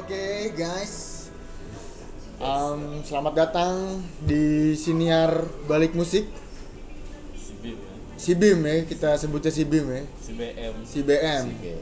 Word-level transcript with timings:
Oke 0.00 0.56
guys, 0.56 1.28
Em, 2.40 3.04
selamat 3.04 3.34
datang 3.36 4.00
di 4.24 4.72
siniar 4.72 5.44
balik 5.68 5.92
musik. 5.92 6.24
Si 8.16 8.32
Bim 8.32 8.64
ya 8.64 8.80
ya. 8.80 8.82
Kita 8.88 9.20
sebutnya 9.20 9.52
si 9.52 9.68
Bim 9.68 9.84
ya. 9.92 10.00
Si 10.16 10.32
BM 10.32 10.74
si 10.88 11.04
BM. 11.04 11.52
Oke. 11.52 11.74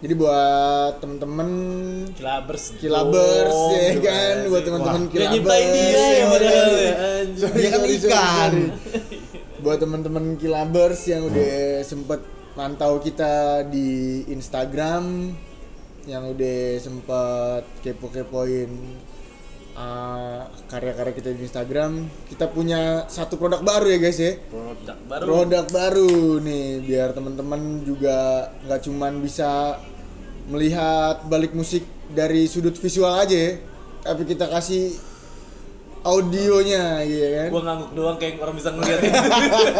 Jadi 0.00 0.12
buat 0.16 1.04
temen-temen 1.04 1.50
kilabers. 2.16 2.64
Kilabers 2.80 3.52
Oh, 3.52 3.76
ya 3.76 3.92
kan, 4.00 4.36
buat 4.48 4.62
temen-temen 4.64 5.02
Wah, 5.04 5.12
kilabers. 5.12 5.68
dia 5.68 6.00
ya 6.00 6.24
ya, 6.24 6.24
Dia 7.52 7.68
kan 7.68 7.82
ikan. 7.84 8.52
Buat 9.68 9.84
temen-temen 9.84 10.40
kilabers 10.40 11.04
yang 11.04 11.28
udah 11.28 11.84
sempet 11.84 12.24
mantau 12.56 13.02
kita 13.04 13.66
di 13.68 14.22
Instagram, 14.32 15.36
yang 16.08 16.24
udah 16.32 16.80
sempet 16.80 17.68
kepo-kepoin 17.84 18.72
uh, 19.76 20.40
karya-karya 20.72 21.12
kita 21.12 21.28
di 21.36 21.44
Instagram, 21.44 22.08
kita 22.32 22.48
punya 22.48 23.04
satu 23.12 23.36
produk 23.36 23.60
baru 23.60 23.92
ya 23.92 23.98
guys 24.00 24.16
ya. 24.16 24.40
produk 24.48 24.98
baru 25.04 25.24
Produk 25.28 25.66
baru 25.68 26.16
nih 26.40 26.80
biar 26.80 27.12
teman-teman 27.12 27.84
juga 27.84 28.48
nggak 28.64 28.80
cuman 28.88 29.20
bisa 29.20 29.76
melihat 30.48 31.28
balik 31.28 31.52
musik 31.52 31.84
dari 32.08 32.48
sudut 32.48 32.72
visual 32.72 33.12
aja 33.12 33.36
ya, 33.36 33.52
tapi 34.00 34.24
kita 34.24 34.48
kasih 34.48 34.96
audionya 36.08 37.04
gitu 37.04 37.26
kan. 37.36 37.48
gua 37.52 37.62
ngangguk 37.68 37.90
doang 37.92 38.16
kayak 38.16 38.40
orang 38.40 38.56
bisa 38.56 38.70
ngeliat 38.72 39.00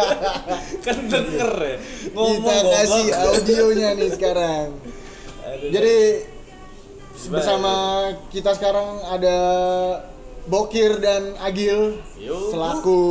kan 0.85 0.97
denger 1.09 1.51
ya 1.57 1.77
ngomong 2.13 2.37
kita 2.37 2.55
kasih 2.69 3.05
audionya 3.17 3.89
nih 3.97 4.09
sekarang. 4.13 4.67
Jadi 5.49 5.97
bersama 7.29 7.73
kita 8.29 8.53
sekarang 8.53 9.01
ada 9.03 9.37
Bokir 10.45 10.97
dan 10.97 11.35
Agil 11.37 11.99
Yo. 12.15 12.49
selaku 12.49 13.01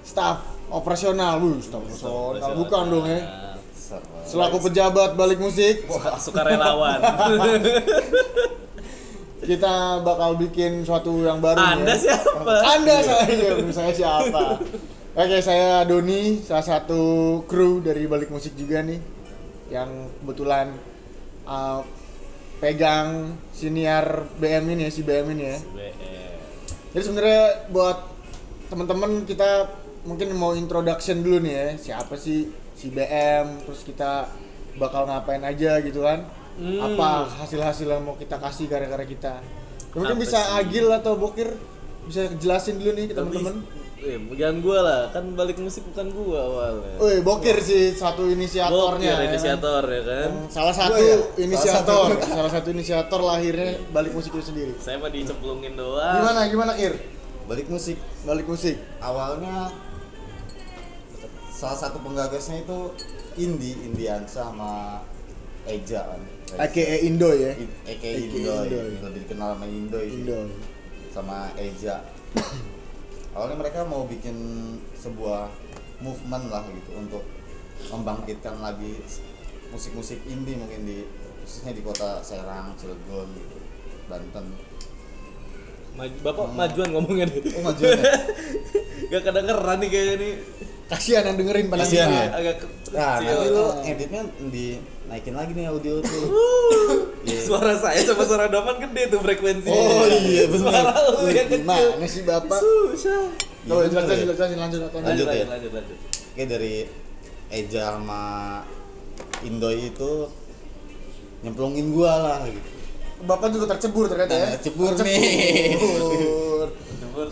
staff 0.00 0.40
operasional. 0.68 1.40
Wuh, 1.40 1.58
staff 1.60 1.82
operasional 1.82 2.56
bukan 2.56 2.84
dong 2.88 3.06
ya. 3.06 3.20
Selaku 4.22 4.62
pejabat 4.62 5.18
balik 5.18 5.42
musik, 5.42 5.82
Suka- 5.90 6.14
sukarelawan 6.20 7.02
kita 9.40 9.98
bakal 10.06 10.38
bikin 10.38 10.86
suatu 10.86 11.26
yang 11.26 11.42
baru 11.42 11.58
Anda 11.58 11.96
ya. 11.96 12.14
siapa? 12.14 12.54
Anda 12.70 12.96
saya, 13.02 13.26
saya 13.72 13.90
siapa? 13.90 14.62
Oke, 15.10 15.42
saya 15.42 15.82
Doni, 15.82 16.38
salah 16.38 16.62
satu 16.62 17.02
kru 17.50 17.82
dari 17.82 18.06
balik 18.06 18.30
musik 18.30 18.54
juga 18.54 18.78
nih, 18.78 19.02
yang 19.72 19.90
kebetulan 20.22 20.70
uh, 21.50 21.82
pegang 22.62 23.34
siniar 23.50 24.30
BM 24.38 24.78
ini 24.78 24.86
ya, 24.86 24.90
si 24.94 25.02
BM 25.02 25.26
ini 25.34 25.44
ya. 25.50 25.58
BM 25.58 25.98
Jadi 26.94 27.02
sebenarnya 27.02 27.44
buat 27.74 27.98
teman-teman 28.70 29.26
kita 29.26 29.66
mungkin 30.06 30.32
mau 30.38 30.54
introduction 30.54 31.20
dulu 31.26 31.42
nih 31.42 31.54
ya, 31.54 31.66
siapa 31.76 32.14
sih 32.14 32.48
si 32.78 32.94
BM, 32.94 33.66
terus 33.66 33.82
kita 33.82 34.30
bakal 34.78 35.10
ngapain 35.10 35.42
aja 35.42 35.82
gitu 35.82 36.06
kan? 36.06 36.24
Hmm. 36.60 36.78
Apa 36.78 37.26
hasil-hasil 37.42 37.88
yang 37.90 38.04
mau 38.06 38.14
kita 38.14 38.38
kasih 38.38 38.70
karya-karya 38.70 39.08
kita? 39.10 39.34
Mungkin 39.96 40.16
Apa 40.18 40.22
bisa 40.22 40.38
sih? 40.38 40.54
Agil 40.62 40.86
atau 40.94 41.18
Bokir 41.18 41.50
bisa 42.06 42.30
jelasin 42.38 42.78
dulu 42.78 42.90
nih 42.94 43.06
ke 43.10 43.14
teman-teman. 43.18 43.79
Eh, 44.00 44.16
jangan 44.32 44.64
gua 44.64 44.78
lah, 44.80 45.00
kan 45.12 45.24
balik 45.36 45.60
musik 45.60 45.84
bukan 45.92 46.08
gua 46.08 46.40
awalnya. 46.40 46.96
Woi, 46.96 47.20
Bokir 47.20 47.60
sih 47.60 47.92
satu 47.92 48.24
inisiatornya. 48.24 48.96
Bokir, 48.96 49.04
ya 49.04 49.16
kan? 49.20 49.28
inisiator 49.28 49.82
ya 49.84 50.02
kan. 50.02 50.30
Yang 50.32 50.48
Salah 50.48 50.74
satu 50.74 50.96
Gua 50.96 51.04
ya? 51.04 51.16
inisiator, 51.36 52.08
salah 52.32 52.50
satu 52.50 52.68
inisiator 52.72 53.20
lahirnya 53.20 53.76
balik 53.92 54.16
musik 54.16 54.32
itu 54.32 54.44
sendiri. 54.48 54.72
Saya 54.80 54.96
mah 54.96 55.12
dicemplungin 55.12 55.76
doang. 55.76 56.16
Gimana 56.16 56.48
gimana 56.48 56.72
Kir? 56.72 56.96
Balik 57.44 57.68
musik 57.68 58.00
Balik 58.24 58.46
musik. 58.48 58.80
awalnya 59.02 59.68
salah 61.50 61.76
satu 61.76 62.00
penggagasnya 62.00 62.64
itu 62.64 62.78
Indi, 63.36 63.84
Indiansa 63.84 64.48
sama 64.48 65.04
Eja 65.68 66.08
kan. 66.08 66.20
AKA 66.56 67.04
Indo 67.04 67.28
ya. 67.30 67.52
AKA 67.84 68.10
Indo, 68.16 68.38
Indo, 68.64 68.76
ya. 68.80 68.82
ya. 68.88 69.00
lebih 69.04 69.20
dikenal 69.28 69.60
sama 69.60 69.66
Indo 69.68 70.00
Indo. 70.00 70.40
sama 71.12 71.36
Eja. 71.60 72.00
Awalnya 73.30 73.56
mereka 73.56 73.86
mau 73.86 74.04
bikin 74.04 74.36
sebuah 74.92 75.46
movement 75.98 76.50
lah 76.50 76.66
gitu 76.66 76.90
untuk 76.96 77.22
membangkitkan 77.88 78.58
lagi 78.58 78.98
musik-musik 79.70 80.18
indie 80.26 80.58
mungkin 80.58 80.82
di 80.82 81.06
khususnya 81.40 81.72
di 81.72 81.80
kota 81.80 82.20
Serang, 82.20 82.74
Cilegon 82.74 83.28
gitu, 83.32 83.56
Banten. 84.06 84.46
Maju, 85.90 86.16
Bapak 86.22 86.46
majuan 86.52 86.88
ngomongnya 86.90 87.26
deh. 87.26 87.42
Oh 87.54 87.62
majuan 87.64 87.98
ya? 87.98 88.14
Gak 89.10 89.22
kedengeran 89.26 89.76
nih 89.78 89.88
kayaknya 89.88 90.14
nih. 90.16 90.32
Kasihan 90.86 91.22
yang 91.24 91.36
dengerin 91.38 91.66
pada 91.66 91.82
Kasihan 91.82 92.08
kita. 92.08 92.18
ya? 92.18 92.26
Agak 92.34 92.56
Nah, 92.90 93.14
kecil. 93.16 93.30
nanti 93.30 93.48
lu 93.54 93.64
editnya 93.86 94.22
dinaikin 95.10 95.34
lagi 95.34 95.50
nih 95.58 95.66
audio 95.66 95.98
tuh. 95.98 96.22
Iya. 97.26 97.42
Suara 97.42 97.74
saya 97.74 97.98
sama 97.98 98.22
suara 98.22 98.46
Daman 98.46 98.78
gede 98.78 99.10
tuh 99.10 99.18
frekuensinya. 99.18 99.74
Oh, 99.74 100.06
iya, 100.06 100.46
bener. 100.46 100.70
Suara 100.70 100.94
lu 101.18 101.26
yang 101.34 101.50
kecil. 101.50 101.66
Gimana 101.66 102.06
sih 102.06 102.22
Bapak? 102.22 102.58
Susah. 102.62 103.26
Tuh, 103.66 103.82
Iya, 103.82 103.90
bener 103.90 104.06
jelasin, 104.06 104.22
ya? 104.22 104.34
jelasin, 104.38 104.58
lanjut, 104.62 104.80
lanjut. 104.86 104.94
Lanjut, 104.94 105.04
Lanjut 105.10 105.26
lanjut, 105.26 105.42
ya? 105.42 105.46
lanjut, 105.50 105.70
lanjut. 105.74 105.96
Oke 106.30 106.42
dari 106.46 106.74
Eja 107.50 107.82
sama 107.98 108.22
Indoy 109.42 109.90
itu 109.90 110.12
nyemplungin 111.42 111.90
gua 111.90 112.12
lah 112.14 112.38
gitu. 112.46 112.70
Bapak 113.26 113.50
juga 113.50 113.66
tercebur 113.74 114.06
ternyata 114.06 114.30
ya. 114.32 114.46
Nah, 114.54 114.60
cebur 114.62 114.94
nih. 114.94 115.74
Tercebur. 115.74 116.68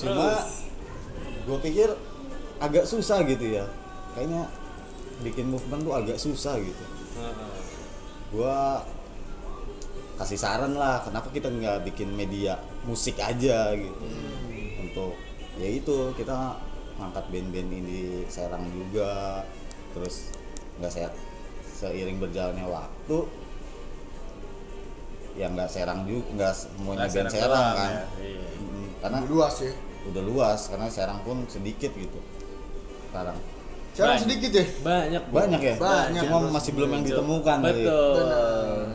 Cuma 0.03 0.28
gua 1.47 1.59
pikir 1.62 1.88
agak 2.59 2.91
susah 2.91 3.22
gitu 3.22 3.55
ya. 3.55 3.71
Kayaknya 4.19 4.50
bikin 5.22 5.47
movement 5.47 5.87
tuh 5.87 5.94
agak 5.94 6.19
susah 6.19 6.59
gitu. 6.59 6.84
Heeh. 7.22 7.57
Gua 8.28 8.83
kasih 10.19 10.34
saran 10.34 10.75
lah 10.75 10.99
kenapa 11.06 11.31
kita 11.31 11.47
nggak 11.47 11.87
bikin 11.87 12.11
media 12.11 12.59
musik 12.83 13.15
aja 13.22 13.71
gitu 13.71 14.03
untuk 14.83 15.15
ya 15.55 15.69
itu 15.71 16.11
kita 16.19 16.59
ngangkat 16.99 17.25
band-band 17.31 17.71
ini 17.71 18.27
Serang 18.27 18.67
juga 18.75 19.47
terus 19.94 20.34
nggak 20.83 20.91
saya 20.91 21.09
seiring 21.62 22.19
berjalannya 22.19 22.67
waktu 22.67 23.19
ya 25.38 25.47
nggak 25.55 25.71
Serang 25.71 26.03
juga 26.03 26.27
nggak 26.34 26.55
semuanya 26.67 27.06
Nggak 27.06 27.15
band 27.15 27.31
Serang 27.31 27.69
kan 27.78 27.91
ya, 27.94 28.05
iya. 28.19 28.47
Karena 28.99 29.19
Udah 29.22 29.31
luas 29.31 29.55
ya. 29.62 29.72
udah 30.11 30.22
luas 30.27 30.61
karena 30.67 30.87
Serang 30.91 31.21
pun 31.22 31.47
sedikit 31.47 31.94
gitu 31.94 32.19
sekarang 33.09 33.38
Sekarang 33.98 34.14
Banyak. 34.14 34.26
sedikit 34.31 34.50
ya. 34.54 34.64
Banyak, 34.78 35.22
Bu. 35.26 35.34
banyak 35.34 35.60
ya 35.60 35.75
Banyak. 35.75 36.22
cuma 36.22 36.38
masih 36.54 36.70
belum 36.70 36.88
yang 36.88 37.03
ditemukan 37.03 37.56
kali. 37.59 37.82
Betul. 37.82 38.14
Benar. 38.14 38.86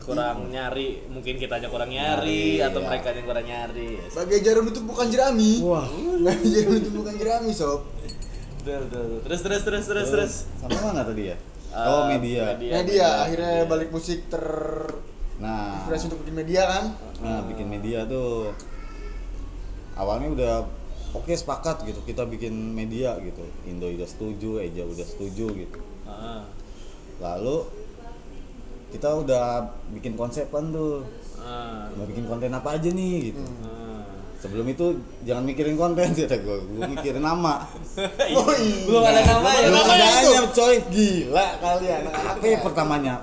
Kurang 0.00 0.38
nyari, 0.48 0.88
mungkin 1.10 1.34
kitanya 1.34 1.66
kurang 1.66 1.90
nyari, 1.90 2.62
Nyari, 2.62 2.62
atau 2.62 2.78
iya. 2.78 2.86
mereka 2.86 3.06
yang 3.10 3.26
kurang 3.26 3.46
nyari. 3.46 3.90
Bagai 4.06 4.38
jarum 4.40 4.64
itu 4.64 4.80
bukan 4.82 5.06
jerami. 5.10 5.52
wah 5.60 5.86
Bagai 6.30 6.46
jarum 6.46 6.74
itu 6.78 6.90
bukan 6.90 7.14
jerami, 7.18 7.50
sob. 7.50 7.82
Betul, 8.62 8.86
betul. 8.86 9.18
Terus, 9.26 9.40
terus, 9.42 9.62
terus, 9.66 9.84
terus, 9.84 10.08
terus. 10.08 10.34
sampai 10.56 10.78
mana 10.78 11.02
tadi 11.02 11.24
ya 11.26 11.36
Eh, 11.70 11.86
oh 11.86 12.02
media, 12.06 12.54
media. 12.54 12.70
Nah 12.70 12.82
dia 12.82 13.08
akhirnya 13.22 13.62
balik 13.64 13.90
musik 13.90 14.26
ter 14.26 14.42
nah 15.38 15.78
inspirasi 15.80 16.10
untuk 16.10 16.20
bikin 16.22 16.36
media 16.36 16.62
kan. 16.66 16.84
Nah, 17.22 17.40
bikin 17.46 17.66
media 17.66 18.02
tuh 18.04 18.50
awalnya 19.94 20.28
udah 20.30 20.54
oke 21.14 21.32
sepakat 21.34 21.82
gitu 21.86 22.00
kita 22.06 22.26
bikin 22.26 22.52
media 22.52 23.18
gitu. 23.22 23.42
Indo 23.66 23.90
udah 23.90 24.08
setuju, 24.08 24.62
Eja 24.62 24.86
udah 24.86 25.06
setuju 25.06 25.46
gitu. 25.54 25.78
Heeh. 26.06 26.40
Lalu 27.20 27.56
kita 28.90 29.08
udah 29.22 29.70
bikin 29.94 30.14
konsep 30.18 30.50
kan 30.50 30.70
tuh. 30.70 31.06
Heeh. 31.40 31.94
Mau 31.98 32.06
bikin 32.06 32.24
konten 32.26 32.54
apa 32.54 32.78
aja 32.78 32.88
nih 32.90 33.34
gitu. 33.34 33.42
Heeh. 33.42 33.98
Sebelum 34.40 34.64
itu 34.72 34.96
jangan 35.28 35.44
mikirin 35.44 35.76
konten 35.76 36.16
kata 36.16 36.40
gue, 36.40 36.58
gue 36.64 36.84
mikirin 36.96 37.20
nama. 37.20 37.68
Oh 38.40 38.48
iya. 38.56 38.88
Belum 38.88 39.02
ada 39.04 39.20
nama 39.20 39.48
ya, 39.52 39.68
Belum 39.68 39.84
ada 39.84 40.06
namanya, 40.06 40.42
coy. 40.56 40.76
Gila 40.88 41.46
kalian. 41.60 42.02
Apa 42.08 42.44
ya 42.46 42.58
pertamanya? 42.64 43.14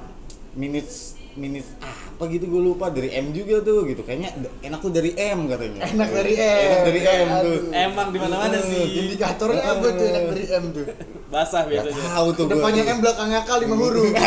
Minutes 0.53 1.17
minutes 1.37 1.69
apa 2.17 2.33
gitu 2.33 2.49
gue 2.49 2.61
lupa 2.65 2.89
dari 2.89 3.13
M 3.13 3.29
juga 3.29 3.61
tuh 3.61 3.85
gitu 3.85 4.01
kayaknya 4.01 4.33
enak 4.65 4.81
tuh 4.81 4.89
dari 4.89 5.13
M 5.13 5.45
katanya 5.45 5.85
Enak 5.85 6.09
dari 6.09 6.33
M. 6.33 6.65
enak 6.65 6.81
dari 6.83 6.99
M 6.99 7.27
tuh 7.29 7.37
Aduh. 7.37 7.61
Emang 7.69 8.07
di 8.09 8.17
mana-mana 8.17 8.57
sih. 8.57 8.83
Indikatornya 9.05 9.61
apa 9.61 9.85
tuh 9.93 10.05
enak 10.07 10.23
dari 10.27 10.43
M 10.49 10.63
tuh? 10.73 10.85
Basah 11.31 11.61
Gak 11.61 11.85
biasanya. 11.85 12.01
tahu 12.09 12.27
tuh 12.33 12.45
Depannya 12.49 12.83
M 12.89 12.97
belakangnya 12.97 13.39
K 13.45 13.49
lima 13.61 13.75
huruf. 13.77 14.09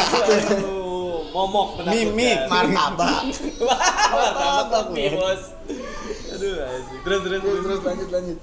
Momok. 1.30 1.68
Mimik, 1.82 2.38
Martabak. 2.50 3.22
Martabak 3.58 4.86
nih, 4.90 5.10
Bos. 5.10 5.42
Aduh, 6.30 6.54
asik. 6.62 6.98
Terus, 7.02 7.20
terus, 7.22 7.40
Terus 7.40 7.42
terus. 7.42 7.60
terus 7.66 7.80
lanjut 7.82 8.08
lanjut. 8.08 8.38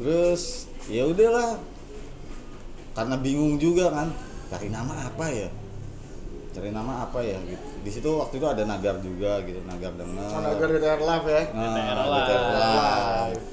terus 0.00 0.42
ya 0.88 1.04
udahlah 1.04 1.60
karena 2.90 3.16
bingung 3.16 3.54
juga 3.54 3.92
kan 3.92 4.08
cari 4.48 4.66
nama 4.66 4.96
apa 5.06 5.26
ya 5.28 5.46
cari 6.50 6.70
nama 6.70 7.04
apa 7.04 7.18
ya 7.20 7.38
gitu 7.40 7.62
di 7.80 7.90
situ 7.90 8.10
waktu 8.12 8.34
itu 8.36 8.46
ada 8.46 8.62
nagar 8.64 8.98
juga 8.98 9.38
gitu 9.40 9.62
nagar 9.62 9.94
dengar 9.94 10.26
Oh, 10.28 10.40
Nagar 10.40 10.66
DTR 10.68 11.00
Live 11.00 11.26
ya. 11.26 11.42
Nah, 11.48 11.62
DTR 11.64 11.96
DTR 11.96 12.42
Live. 12.42 12.58
Live. 13.30 13.44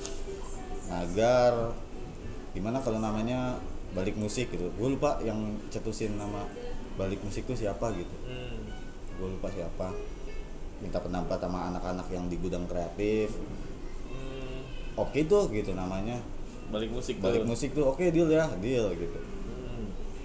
Nagar 0.88 1.54
gimana 2.52 2.78
kalau 2.80 2.98
namanya 2.98 3.62
balik 3.90 4.16
musik 4.16 4.50
gitu 4.50 4.68
gue 4.68 4.88
lupa 4.90 5.22
yang 5.22 5.38
cetusin 5.68 6.16
nama 6.16 6.50
balik 6.96 7.22
musik 7.22 7.46
tuh 7.46 7.54
siapa 7.54 7.94
gitu 7.94 8.16
Hmm. 8.24 8.66
gue 9.14 9.28
lupa 9.30 9.48
siapa 9.48 9.94
minta 10.78 10.98
pendapat 10.98 11.38
sama 11.38 11.70
anak-anak 11.70 12.08
yang 12.10 12.26
di 12.26 12.36
gudang 12.36 12.66
kreatif 12.66 13.30
Hmm. 14.08 14.62
oke 14.96 15.20
tuh 15.24 15.50
gitu 15.50 15.72
namanya 15.72 16.18
Balik 16.68 16.92
musik 16.92 17.16
balik 17.18 17.42
tuh. 17.42 17.48
musik 17.48 17.70
tuh 17.72 17.86
oke 17.86 18.04
deal 18.04 18.28
ya 18.28 18.50
deal 18.58 18.90
gitu. 18.92 19.20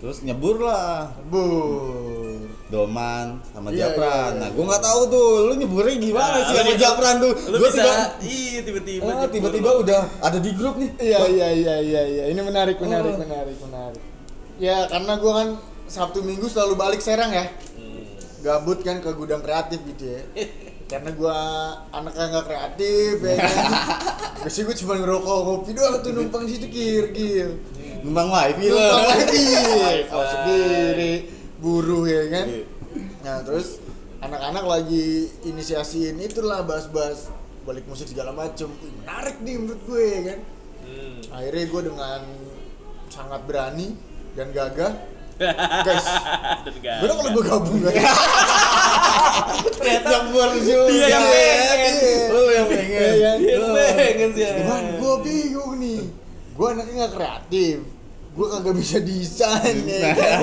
Terus 0.02 0.18
nyebur 0.20 0.58
lah 0.58 1.14
Bur. 1.24 2.42
Doman 2.66 3.36
sama 3.46 3.68
Iya, 3.68 3.92
Japran. 3.92 4.30
iya, 4.32 4.40
Nah, 4.40 4.48
iya. 4.48 4.56
gue 4.56 4.64
nggak 4.64 4.80
tahu 4.82 5.00
tuh, 5.06 5.28
lu 5.44 5.52
nyeburnya 5.54 5.92
gimana 5.94 6.32
Nah, 6.32 6.42
sih 6.42 6.54
sama 6.56 6.72
Japran 6.74 7.14
tuh? 7.20 7.32
Lu 7.46 7.56
Gua 7.56 7.68
bisa, 7.68 7.84
tiba, 7.84 7.96
iya 8.24 8.60
tiba-tiba. 8.62 9.02
ah, 9.04 9.12
nyebur. 9.12 9.28
tiba-tiba 9.30 9.70
udah 9.78 10.00
ada 10.18 10.38
di 10.40 10.50
grup 10.50 10.74
nih. 10.76 10.90
Iya 10.98 11.18
iya 11.28 11.48
iya 11.52 11.74
iya 11.78 12.02
iya. 12.08 12.24
Ini 12.26 12.40
menarik 12.40 12.80
menarik 12.80 13.12
Oh. 13.12 13.20
menarik 13.20 13.56
menarik. 13.60 14.02
Ya 14.56 14.88
karena 14.88 15.12
gua 15.16 15.32
kan 15.36 15.48
Sabtu 15.84 16.18
Minggu 16.20 16.48
selalu 16.48 16.74
balik 16.74 16.98
Serang 16.98 17.28
ya. 17.30 17.44
Hmm. 17.76 18.02
Gabut 18.40 18.80
kan 18.80 18.98
ke 18.98 19.10
gudang 19.12 19.38
kreatif 19.38 19.78
gitu 19.86 20.08
ya. 20.08 20.20
karena 20.90 21.12
gua 21.12 21.36
anaknya 21.90 22.24
nggak 22.26 22.46
kreatif 22.46 23.14
ya 23.22 23.34
kan. 23.36 23.56
Biasanya 24.42 24.64
gue 24.64 24.76
cuma 24.76 24.94
ngerokok 24.96 25.36
kopi 25.44 25.70
doang 25.70 25.94
tuh 26.00 26.10
numpang 26.10 26.42
di 26.42 26.52
situ 26.52 26.66
kir 26.66 27.04
kir. 27.12 27.48
Numpang 28.02 28.28
wifi 28.28 28.66
Numpang 28.66 28.90
lah. 28.92 29.04
lagi. 29.08 29.44
Wifi. 29.82 30.06
Tahu 30.06 30.24
sendiri 30.26 31.12
buruh 31.58 32.04
ya 32.04 32.22
kan. 32.28 32.46
Iya. 32.46 32.64
Nah 33.22 33.36
terus 33.40 33.78
anak-anak 34.18 34.64
lagi 34.64 35.06
inisiasiin 35.42 36.18
itulah 36.18 36.62
bahas-bahas 36.62 37.30
balik 37.62 37.86
musik 37.86 38.06
segala 38.06 38.30
macem 38.30 38.66
Wih, 38.72 38.90
menarik 38.98 39.38
nih 39.38 39.54
menurut 39.56 39.82
gue 39.84 40.02
ya 40.02 40.22
kan 40.28 40.40
Hmm. 40.82 41.22
akhirnya 41.30 41.64
gue 41.64 41.82
dengan 41.86 42.20
sangat 43.06 43.46
berani 43.46 43.94
dan 44.34 44.50
gagah 44.50 44.98
guys 45.86 46.06
gimana 46.74 47.12
kalau 47.14 47.30
gue 47.30 47.44
gabung 47.46 47.78
guys 47.78 48.02
ternyata 49.72 50.10
Nyebur 50.26 50.50
juga. 50.58 50.90
Dia 50.90 51.06
yang 51.08 51.24
pengen. 51.24 51.94
Lu 52.28 52.42
yang 52.48 52.66
pengen. 52.66 52.98
Iya? 53.14 53.30
Dia 53.38 53.54
yang 53.54 53.70
pengen 53.72 54.30
sih. 54.34 54.42
cuman 54.58 54.82
gue 54.98 55.14
bingung 55.22 55.72
nih 55.78 56.00
gue 56.52 56.66
anaknya 56.68 56.94
nggak 56.98 57.14
kreatif. 57.14 57.76
Gue 58.32 58.46
kagak 58.48 58.74
bisa 58.74 58.96
desain 58.98 59.76
ya 59.84 60.16
kan? 60.16 60.40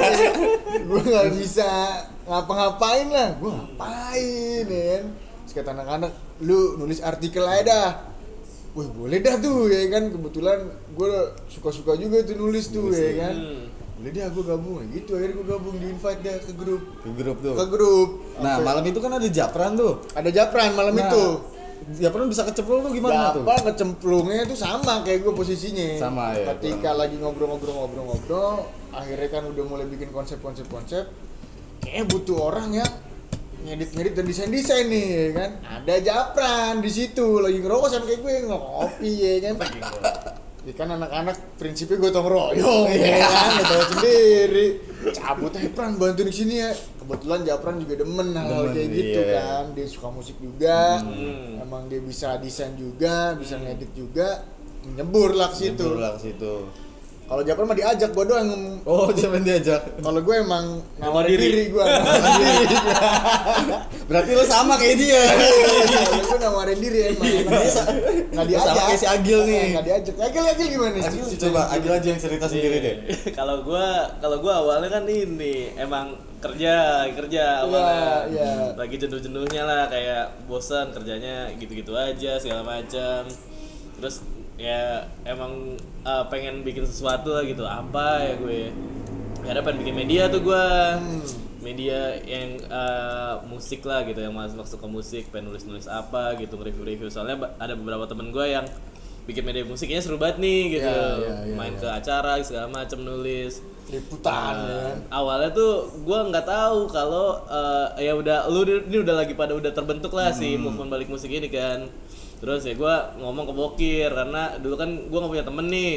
gue 0.78 1.02
nggak 1.02 1.30
bisa 1.34 1.70
ngapa-ngapain 2.26 3.08
lah. 3.10 3.30
Gue 3.38 3.50
ngapain 3.50 4.64
ya 4.66 4.84
kan? 4.94 5.04
Terus 5.46 5.54
kata 5.56 5.70
anak-anak 5.74 6.12
lu 6.46 6.78
nulis 6.78 7.02
artikel 7.02 7.42
aja 7.44 7.64
dah. 7.66 7.90
Wih 8.78 8.86
boleh 8.94 9.18
dah 9.20 9.42
tuh 9.42 9.66
ya 9.68 9.90
kan? 9.90 10.14
Kebetulan 10.14 10.60
gue 10.94 11.14
suka-suka 11.50 11.98
juga 11.98 12.22
tuh 12.22 12.38
nulis 12.38 12.70
tuh 12.70 12.94
Nulis, 12.94 13.02
ya 13.02 13.10
iya. 13.10 13.18
kan? 13.26 13.36
Boleh 13.98 14.12
dah 14.14 14.28
gue 14.30 14.44
gabung. 14.46 14.78
Gitu 14.94 15.12
akhirnya 15.18 15.36
gue 15.42 15.48
gabung 15.50 15.76
di 15.82 15.86
invite 15.90 16.22
dah 16.22 16.36
ke 16.38 16.54
grup. 16.54 16.82
Ke 17.02 17.10
grup 17.10 17.38
tuh. 17.42 17.54
ke 17.58 17.66
grup. 17.66 18.10
Nah, 18.38 18.62
Sampai- 18.62 18.66
malam 18.70 18.84
itu 18.86 19.00
kan 19.02 19.12
ada 19.18 19.28
Japran 19.28 19.72
tuh. 19.74 19.94
ada 20.14 20.30
Japran 20.30 20.70
malam 20.78 20.94
Nah, 20.94 21.10
itu 21.10 21.24
Japran 21.98 22.30
bisa 22.30 22.46
keceplok 22.46 22.86
tuh 22.86 22.92
gimana 22.94 23.34
tuh? 23.34 23.42
Apa 23.42 23.74
kecemplungnya 23.74 24.46
itu 24.46 24.54
sama 24.54 25.02
kayak 25.02 25.26
gue 25.26 25.34
posisinya. 25.34 25.98
Sama, 25.98 26.38
ya, 26.38 26.54
Ketika 26.54 26.94
lagi 26.94 27.18
ngobrol-ngobrol-ngobrol-ngobrol, 27.18 28.70
akhirnya 28.94 29.30
kan 29.34 29.44
udah 29.50 29.64
mulai 29.66 29.90
bikin 29.90 30.14
konsep-konsep-konsep. 30.14 31.10
Kayaknya 31.82 32.04
butuh 32.14 32.38
orang 32.38 32.70
yang 32.78 32.92
ngedit-ngedit 33.66 34.14
dan 34.14 34.26
desain-desain 34.30 34.86
nih, 34.86 35.08
ya 35.10 35.30
kan? 35.34 35.52
Ada 35.66 35.96
Japran 36.06 36.74
di 36.86 36.92
situ 36.94 37.42
lagi 37.42 37.58
ngerokok 37.58 37.88
sama 37.90 38.06
kayak 38.06 38.22
gue 38.22 38.34
ngopi 38.46 39.12
ya 39.18 39.34
kan. 39.50 39.56
Ya 40.68 40.74
kan 40.76 40.88
anak-anak 40.94 41.58
prinsipnya 41.58 41.98
gotong 41.98 42.28
royong 42.30 42.86
ya 42.92 43.26
kan, 43.26 43.50
lo 43.58 43.64
tau 43.66 43.84
sendiri. 43.98 44.68
Cabut 45.00 45.52
aja 45.56 45.70
Pran 45.72 45.96
bantu 45.96 46.28
di 46.28 46.34
sini 46.36 46.60
ya. 46.60 46.72
Kebetulan 47.00 47.48
Japran 47.48 47.80
juga 47.80 47.94
demen 48.04 48.36
hal 48.36 48.48
Demen, 48.52 48.76
kayak 48.76 48.90
gitu 48.92 49.22
iya. 49.24 49.36
kan. 49.40 49.64
Dia 49.72 49.88
suka 49.88 50.08
musik 50.12 50.36
juga. 50.44 51.00
Hmm. 51.00 51.64
Emang 51.64 51.88
dia 51.88 52.02
bisa 52.04 52.36
desain 52.38 52.76
juga, 52.76 53.34
bisa 53.40 53.56
ngedit 53.56 53.92
juga. 53.96 54.44
Nyebur 54.96 55.36
lah 55.36 55.52
ke 55.52 55.56
situ. 55.68 55.88
Nyebur 55.88 56.00
lah 56.04 56.12
ke 56.16 56.20
situ. 56.28 56.54
Kalau 57.30 57.46
Japran 57.46 57.70
mah 57.70 57.78
diajak 57.78 58.10
gua 58.10 58.26
doang. 58.26 58.50
Oh, 58.84 59.14
Japran 59.14 59.46
diajak. 59.46 60.02
Kalau 60.02 60.18
gue 60.18 60.36
emang 60.36 60.82
nawarin 60.98 61.30
diri. 61.30 61.46
diri 61.46 61.64
gua. 61.70 61.86
Berarti 64.10 64.32
lu 64.34 64.42
sama 64.42 64.74
kayak 64.76 64.98
dia. 64.98 65.22
Gue 66.26 66.38
nawarin 66.42 66.80
diri 66.82 67.14
emang. 67.14 67.30
Emang 67.30 67.62
dia 67.62 67.70
sa- 67.70 67.86
nggak 67.86 68.46
Lu 68.50 68.58
sama 68.58 68.60
diajak. 68.74 68.74
kayak 68.82 68.98
si 68.98 69.06
Agil 69.06 69.40
nih. 69.46 69.66
Nggak 69.78 69.86
diajak. 69.86 70.16
Agil 70.18 70.44
Agil 70.44 70.68
gimana? 70.74 70.98
Agil, 70.98 71.24
Cerita- 71.24 71.44
coba 71.46 71.62
Agil 71.70 71.92
aja 71.94 72.08
yang 72.10 72.20
cerita 72.20 72.46
sendiri 72.50 72.78
deh. 72.82 72.96
kalau 73.38 73.62
gua 73.62 73.88
kalau 74.18 74.38
gua 74.42 74.54
awalnya 74.66 74.90
kan 74.90 75.06
ini 75.06 75.70
emang 75.78 76.18
kerja 76.40 77.06
kerja 77.14 77.62
awalnya 77.62 78.26
iya. 78.32 78.52
lagi 78.74 78.96
jenuh-jenuhnya 78.96 79.68
lah 79.68 79.86
kayak 79.86 80.48
bosan 80.48 80.90
kerjanya 80.96 81.52
gitu-gitu 81.60 81.92
aja 81.92 82.40
segala 82.40 82.64
macam 82.64 83.28
terus 84.00 84.24
ya 84.60 84.84
emang 85.24 85.74
uh, 86.02 86.28
pengen 86.28 86.62
bikin 86.62 86.84
sesuatu 86.84 87.32
lah 87.32 87.42
gitu 87.42 87.64
apa 87.64 88.20
ya 88.22 88.34
gue 88.36 88.60
akhirnya 89.40 89.64
pengen 89.64 89.80
bikin 89.80 89.96
media 89.98 90.28
tuh 90.28 90.42
gua 90.42 91.00
Hmm. 91.00 91.24
media 91.60 92.00
yang 92.22 92.60
uh, 92.68 93.40
musik 93.46 93.82
lah 93.82 94.04
gitu 94.04 94.20
yang 94.20 94.32
masuk 94.32 94.60
masuk 94.60 94.78
ke 94.78 94.88
musik 94.90 95.24
pengen 95.30 95.48
nulis 95.48 95.64
nulis 95.64 95.88
apa 95.88 96.36
gitu 96.36 96.56
review-review 96.56 97.08
soalnya 97.08 97.36
ba- 97.38 97.56
ada 97.58 97.72
beberapa 97.74 98.04
temen 98.04 98.30
gue 98.30 98.46
yang 98.48 98.68
bikin 99.26 99.44
media 99.44 99.64
musiknya 99.64 100.00
seru 100.00 100.16
banget 100.16 100.40
nih 100.40 100.62
gitu 100.74 100.88
Ya, 100.88 101.20
ya, 101.22 101.34
ya, 101.42 101.54
main 101.54 101.74
ya. 101.74 101.80
ke 101.80 101.88
acara 101.94 102.32
segala 102.42 102.68
macam 102.70 103.00
nulis 103.00 103.60
Liputan 103.88 104.54
ya 104.56 104.60
Nah, 104.60 104.84
kan. 104.86 104.98
awalnya 105.14 105.50
tuh 105.52 105.72
gue 105.98 106.20
nggak 106.26 106.46
tahu 106.46 106.80
kalau 106.88 107.28
eh, 107.44 107.88
ya 108.02 108.14
udah 108.14 108.48
lu 108.48 108.62
ini 108.64 108.98
udah 108.98 109.16
lagi 109.18 109.34
pada 109.34 109.52
udah 109.52 109.70
terbentuk 109.70 110.12
lah 110.12 110.32
si 110.32 110.54
Hmm. 110.54 110.64
movement 110.66 110.90
balik 110.90 111.08
musik 111.08 111.28
ini 111.28 111.48
kan 111.48 111.88
terus 112.40 112.64
ya 112.64 112.74
gue 112.74 112.96
ngomong 113.20 113.46
ke 113.46 113.54
Bokir 113.54 114.10
karena 114.10 114.56
dulu 114.58 114.76
kan 114.76 114.90
gue 114.90 115.18
nggak 115.18 115.32
punya 115.32 115.46
temen 115.46 115.68
nih 115.68 115.96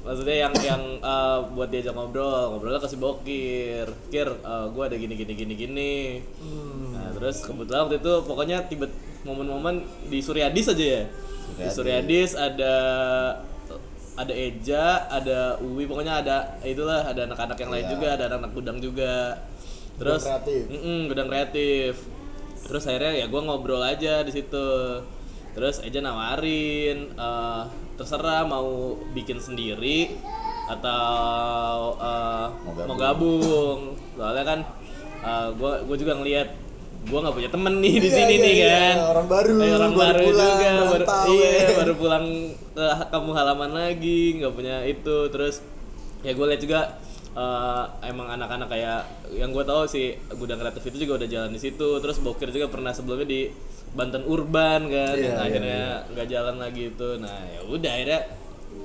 maksudnya 0.00 0.36
yang 0.46 0.54
yang 0.60 0.82
eh, 1.00 1.38
buat 1.50 1.68
diajak 1.68 1.92
ngobrol 1.92 2.52
ngobrolnya 2.52 2.78
kasih 2.78 3.00
Bokir 3.00 3.86
Kir 4.08 4.28
gue 4.44 4.82
ada 4.84 4.96
gini 4.96 5.14
gini 5.14 5.32
gini 5.32 5.54
gini 5.54 5.94
Hmm. 6.38 6.92
nah 6.92 7.08
terus 7.10 7.42
kebetulan 7.42 7.88
waktu 7.88 7.98
itu 7.98 8.12
pokoknya 8.22 8.68
tiba 8.68 8.86
momen-momen 9.24 9.80
di 10.06 10.20
Suryadis 10.20 10.70
aja 10.70 10.86
ya 10.86 11.02
di 11.56 11.66
Suryadis. 11.66 11.74
Suryadis 11.74 12.30
ada 12.34 12.74
ada 14.16 14.32
Eja, 14.32 15.04
ada 15.12 15.60
Uwi, 15.60 15.84
pokoknya 15.84 16.24
ada 16.24 16.36
itulah 16.64 17.04
ada 17.04 17.28
anak-anak 17.28 17.52
yang 17.60 17.68
lain 17.68 17.84
Iya. 17.84 17.92
juga, 17.92 18.06
ada 18.16 18.24
anak-anak 18.32 18.52
gudang 18.56 18.78
juga. 18.80 19.14
Terus 20.00 20.24
kreatif. 20.24 20.62
Gudang 21.04 21.28
kreatif. 21.28 21.92
Terus 22.64 22.82
akhirnya 22.88 23.12
ya 23.12 23.26
gue 23.28 23.40
ngobrol 23.44 23.84
aja 23.84 24.24
di 24.24 24.32
situ. 24.32 24.68
Terus 25.56 25.80
Eja 25.80 25.98
nawarin 25.98 27.10
eh, 27.10 27.62
terserah 27.96 28.44
mau 28.44 28.68
bikin 29.10 29.40
sendiri 29.40 30.12
atau 30.68 31.06
eh, 31.96 32.46
Mau 32.60 32.72
gabung. 32.72 32.86
mau 32.86 32.96
gabung. 32.96 33.78
Soalnya 34.14 34.44
kan 34.44 34.60
gue 35.26 35.72
gue 35.82 35.96
juga 35.98 36.12
ngelihat 36.14 36.48
gue 37.02 37.18
nggak 37.18 37.34
punya 37.34 37.50
temen 37.50 37.74
nih 37.78 37.94
di 37.98 38.04
Iya, 38.04 38.14
sini 38.14 38.32
iya, 38.32 38.42
nih 38.42 38.52
iya. 38.52 38.66
kan 38.68 38.96
Orang 39.10 39.26
baru, 39.26 39.50
Eh, 39.56 39.72
orang 39.72 39.92
baru 39.92 39.98
baru, 39.98 40.24
pulang, 40.26 40.50
juga 40.52 40.70
baru, 40.86 41.06
iya 41.32 41.50
ya. 41.50 41.68
baru 41.74 41.92
pulang 41.94 42.24
ke 42.74 42.84
kampung 43.08 43.34
halaman 43.34 43.70
lagi 43.72 44.20
nggak 44.36 44.52
punya 44.52 44.76
itu 44.82 45.16
terus 45.28 45.62
ya 46.20 46.30
gue 46.30 46.46
lihat 46.46 46.60
juga 46.60 46.80
eh, 47.32 47.84
emang 48.04 48.26
anak-anak 48.28 48.68
kayak 48.68 49.00
yang 49.32 49.50
gue 49.50 49.62
tahu 49.62 49.86
sih 49.86 50.06
gudang 50.34 50.58
kreatif 50.58 50.82
itu 50.84 50.96
juga 51.00 51.22
udah 51.22 51.28
jalan 51.28 51.50
di 51.50 51.60
situ 51.60 51.88
terus 51.96 52.18
Bokir 52.18 52.50
juga 52.50 52.66
pernah 52.66 52.90
sebelumnya 52.90 53.26
di 53.26 53.50
Banten 53.92 54.22
Urban 54.24 54.80
kan 54.86 55.14
Iya, 55.14 55.22
yang 55.22 55.36
iya, 55.36 55.44
akhirnya 55.44 55.82
nggak 56.10 56.26
jalan 56.26 56.56
lagi 56.56 56.82
itu 56.90 57.08
nah 57.16 57.38
ya 57.46 57.60
udah 57.62 57.92
akhirnya 57.92 58.20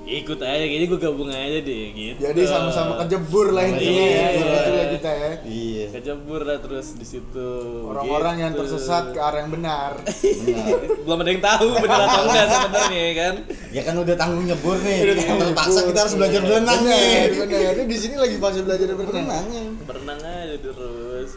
ikut 0.02 0.34
aja 0.36 0.64
kayaknya 0.64 0.88
gue 0.88 0.98
gabung 0.98 1.30
aja 1.30 1.58
deh 1.60 1.84
gitu 1.92 2.18
Jadi 2.18 2.42
sama-sama 2.42 2.98
kejebur 2.98 3.52
lah 3.52 3.62
intinya 3.62 4.02
Iya. 4.02 4.24
ya. 4.24 4.26
Itulah 4.58 4.86
kita 4.90 5.10
ya. 5.12 5.32
Iya. 5.44 5.84
kecebur 5.92 6.40
lah 6.42 6.58
terus 6.58 6.86
di 6.92 7.04
situ 7.04 7.48
Orang-orang 7.86 8.34
yang 8.40 8.52
gitu. 8.52 8.66
tersesat 8.66 9.12
ke 9.12 9.20
arah 9.20 9.38
yang 9.38 9.52
benar. 9.52 9.92
Benar. 10.02 10.74
belum 11.04 11.18
ada 11.18 11.30
yang 11.30 11.44
tahu 11.44 11.66
benar 11.78 12.00
atau 12.02 12.22
enggak 12.24 12.46
sebenarnya 12.48 12.98
ya 12.98 13.14
kan 13.14 13.34
Ya 13.70 13.82
kan 13.82 13.94
udah 13.94 14.14
tanggung 14.16 14.44
nyebur 14.44 14.76
nih. 14.80 14.98
Udah 15.04 15.14
tanggung 15.20 15.46
Terpaksa 15.46 15.80
kita 15.84 15.98
harus 16.00 16.14
belajar 16.16 16.40
berenang 16.42 16.80
nih. 16.82 17.10
Benar, 17.36 17.72
Ini 17.72 17.84
di 17.84 17.96
sini 17.96 18.16
lagi 18.16 18.36
fase 18.38 18.58
belajar 18.60 18.86
berenang. 18.90 19.12
Berenangnya. 19.28 19.62
berenang 19.84 20.18
aja 20.20 20.56
terus 20.58 21.30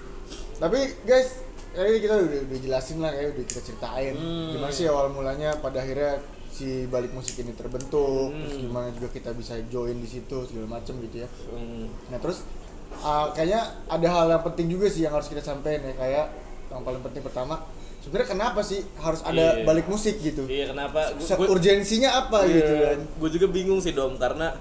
Tapi 0.55 0.79
guys, 1.03 1.29
kayaknya 1.75 1.99
kita 1.99 2.15
udah, 2.17 2.39
udah 2.41 2.59
jelasin 2.61 2.97
lah 2.97 3.11
kayak 3.11 3.29
udah 3.29 3.45
kita 3.45 3.61
ceritain 3.61 4.15
Hmm. 4.15 4.49
gimana 4.49 4.71
sih 4.71 4.85
awal 4.85 5.07
mulanya 5.09 5.49
pada 5.55 5.77
akhirnya 5.77 6.23
si 6.47 6.67
balik 6.85 7.11
musik 7.11 7.35
ini 7.37 7.51
terbentuk, 7.51 8.31
Hmm. 8.31 8.39
terus 8.41 8.55
gimana 8.57 8.87
juga 8.89 9.11
kita 9.11 9.29
bisa 9.31 9.59
join 9.65 9.97
di 9.97 10.07
situ 10.07 10.37
segala 10.41 10.67
macem 10.71 10.95
gitu 11.01 11.19
ya. 11.19 11.29
Hmm. 11.45 11.91
Nah 12.07 12.17
terus 12.17 12.47
uh, 12.97 13.27
kayaknya 13.29 13.59
ada 13.85 14.07
hal 14.07 14.25
yang 14.29 14.43
penting 14.45 14.67
juga 14.69 14.87
sih 14.87 15.03
yang 15.03 15.11
harus 15.11 15.27
kita 15.27 15.41
sampaikan 15.41 15.83
ya 15.83 15.93
kayak 15.93 16.25
yang 16.65 16.81
paling 16.81 17.01
penting 17.01 17.19
pertama 17.21 17.59
sebenarnya 17.99 18.29
kenapa 18.29 18.59
sih 18.61 18.79
harus 18.97 19.19
ada 19.21 19.59
Iya. 19.59 19.65
balik 19.65 19.85
musik 19.85 20.15
gitu 20.17 20.45
Iya 20.45 20.71
kenapa? 20.71 21.11
Gua- 21.13 21.35
gua- 21.35 21.49
urgensinya 21.51 22.09
apa 22.19 22.45
gitu 22.47 22.73
kan 22.79 22.99
Gue 23.15 23.29
juga 23.31 23.47
bingung 23.47 23.77
sih 23.79 23.91
dom 23.91 24.15
karena 24.15 24.55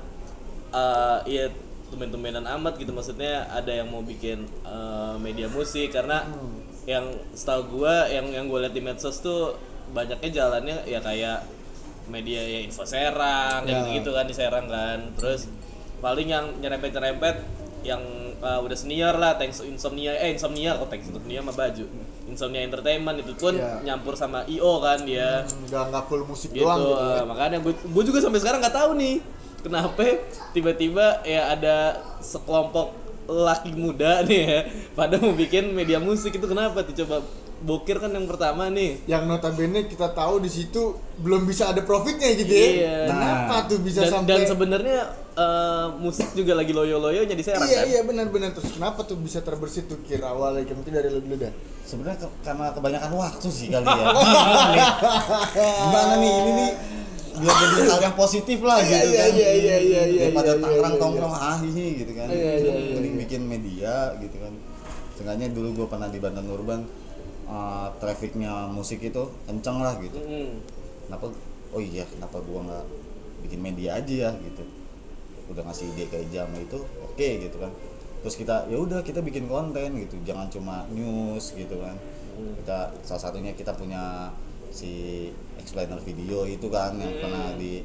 eh 0.71 1.18
ya 1.28 1.44
tumben-tumbenan 1.87 2.42
amat 2.50 2.75
gitu 2.75 2.90
maksudnya 2.90 3.47
ada 3.49 3.71
yang 3.71 3.87
mau 3.87 4.02
bikin 4.02 4.42
eh, 4.64 5.14
media 5.18 5.47
musik 5.47 5.92
karena 5.92 6.26
Hmm. 6.26 6.63
Yang 6.85 7.05
setahu 7.31 7.62
gua 7.75 8.05
yang 8.07 8.29
yang 8.29 8.45
gue 8.45 8.59
lihat 8.61 8.73
di 8.73 8.81
medsos 8.81 9.19
tuh 9.19 9.57
banyaknya 9.91 10.31
jalannya 10.31 10.76
ya 10.85 10.99
kayak 10.99 11.45
media 12.05 12.41
ya 12.41 12.61
info 12.61 12.85
Serang 12.85 13.64
Ya. 13.64 13.81
gitu 13.81 13.88
gitu 13.99 14.11
kan 14.12 14.25
di 14.25 14.33
Serang 14.33 14.67
kan 14.67 14.99
terus 15.14 15.49
paling 15.99 16.26
yang 16.26 16.53
nyerempet-nyerempet 16.59 17.41
yang 17.81 18.00
eh, 18.37 18.61
udah 18.61 18.75
senior 18.75 19.12
lah 19.14 19.35
Thanks 19.35 19.61
Insomnia 19.61 20.12
eh 20.14 20.31
Insomnia 20.31 20.76
oh 20.76 20.85
Thanks 20.85 21.09
Insomnia 21.09 21.41
mah 21.41 21.53
baju 21.53 21.85
Insomnia 22.25 22.61
Entertainment 22.62 23.17
itu 23.19 23.33
pun 23.35 23.55
Ya. 23.55 23.81
nyampur 23.83 24.12
sama 24.12 24.45
IO 24.45 24.81
kan 24.81 25.00
dia 25.03 25.45
nggak 25.64 25.85
nggak 25.88 26.05
full 26.05 26.23
musik 26.23 26.50
gitu 26.50 26.61
doang 26.61 26.81
gitu 26.81 26.93
ya. 26.95 27.12
eh, 27.14 27.25
makanya 27.25 27.59
gue 27.59 27.73
gue 27.73 28.03
juga 28.05 28.19
sampai 28.21 28.38
sekarang 28.38 28.61
nggak 28.61 28.73
tahu 28.75 28.91
nih 28.95 29.17
kenapa 29.61 30.00
tiba-tiba 30.50 31.25
ya 31.25 31.49
ada 31.50 31.76
sekelompok 32.21 32.93
laki 33.26 33.73
muda 33.73 34.21
nih 34.28 34.40
ya. 34.40 34.61
Pada 34.93 35.16
mau 35.16 35.33
bikin 35.33 35.71
media 35.71 35.97
musik 35.97 36.33
itu 36.33 36.45
kenapa 36.45 36.83
tuh? 36.83 36.95
Coba 36.95 37.25
bokir 37.61 37.97
kan 37.97 38.09
yang 38.09 38.25
pertama 38.25 38.69
nih. 38.69 39.00
Yang 39.04 39.23
notabene 39.25 39.87
kita 39.87 40.11
tahu 40.11 40.38
di 40.38 40.49
situ 40.49 40.93
belum 41.16 41.45
bisa 41.45 41.71
ada 41.71 41.81
profitnya 41.81 42.28
gitu 42.33 42.50
ya. 42.50 42.69
Iya. 42.69 42.97
kenapa 43.09 43.54
tuh 43.64 43.78
bisa 43.81 44.04
dan, 44.04 44.12
sampai 44.12 44.28
dan 44.28 44.40
sebenarnya 44.45 44.99
eh, 45.33 45.87
musik 45.97 46.28
juga 46.33 46.52
lagi 46.52 46.71
loyo-loyonya 46.71 47.33
di 47.33 47.40
Serang 47.40 47.64
iya 47.64 47.81
kan? 47.81 47.87
iya 47.88 48.00
benar-benar. 48.02 48.52
Terus 48.52 48.69
kenapa 48.73 49.02
tuh 49.02 49.16
bisa 49.16 49.40
terbersit 49.40 49.88
tuh? 49.88 49.97
Kira 50.02 50.28
awalnya 50.28 50.69
mungkin 50.71 50.93
dari 50.93 51.09
lu 51.09 51.19
dulu 51.19 51.40
dah 51.40 51.52
sebenarnya 51.85 52.16
ke- 52.21 52.37
karena 52.40 52.73
kebanyakan 52.73 53.11
waktu 53.12 53.49
sih 53.49 53.69
kali 53.69 53.85
ya. 53.85 54.04
Gimana 55.85 56.14
nih? 56.19 56.33
Ini 56.35 56.50
nih 56.52 56.71
biar 57.35 57.55
jadi 57.75 57.83
hal 57.91 58.00
yang 58.07 58.17
positif 58.17 58.59
lah 58.62 58.79
Iya, 58.79 58.87
gitu 58.87 59.09
iya, 59.11 59.25
kan. 59.26 59.33
iya, 59.35 59.50
iya, 59.50 59.76
iya, 59.79 60.03
iya, 60.07 60.23
daripada 60.31 60.53
iya, 60.55 60.71
iya, 60.71 60.99
tongkrong 61.03 61.35
ah 61.35 61.59
ini 61.62 61.85
gitu 61.99 62.12
kan. 62.14 62.29
Mending 62.31 63.17
bikin 63.26 63.43
media 63.43 64.14
gitu 64.23 64.37
kan. 64.38 64.55
Seenggaknya 65.19 65.50
dulu 65.50 65.83
gue 65.83 65.87
pernah 65.91 66.07
di 66.11 66.19
Banten 66.23 66.47
Urban 66.47 66.81
uh, 67.49 67.88
trafficnya 68.00 68.69
musik 68.71 69.03
itu 69.05 69.23
kenceng 69.47 69.81
lah 69.81 69.97
gitu. 70.00 70.19
Mm. 70.21 70.62
kenapa 71.05 71.29
oh 71.76 71.83
iya 71.85 72.00
kenapa 72.09 72.41
gua 72.41 72.64
nggak 72.64 72.85
bikin 73.45 73.61
media 73.61 74.00
aja 74.00 74.14
ya 74.29 74.31
gitu. 74.41 74.64
Udah 75.53 75.62
ngasih 75.69 75.93
ide 75.93 76.09
ke 76.09 76.17
jam 76.33 76.49
itu 76.57 76.81
oke 76.81 77.29
gitu 77.45 77.57
kan. 77.61 77.69
Terus 78.25 78.41
kita 78.41 78.64
ya 78.73 78.81
udah 78.81 79.05
kita 79.05 79.21
bikin 79.21 79.45
konten 79.45 80.00
gitu. 80.00 80.17
Jangan 80.25 80.49
cuma 80.49 80.88
news 80.88 81.53
gitu 81.53 81.76
kan. 81.76 81.97
Kita 82.35 82.91
salah 83.05 83.23
satunya 83.29 83.53
kita 83.53 83.76
punya 83.76 84.33
si 84.73 85.29
explainer 85.64 85.99
video 85.99 86.44
itu 86.44 86.68
kan 86.68 86.92
yang 86.94 87.14
pernah 87.18 87.50
di 87.54 87.80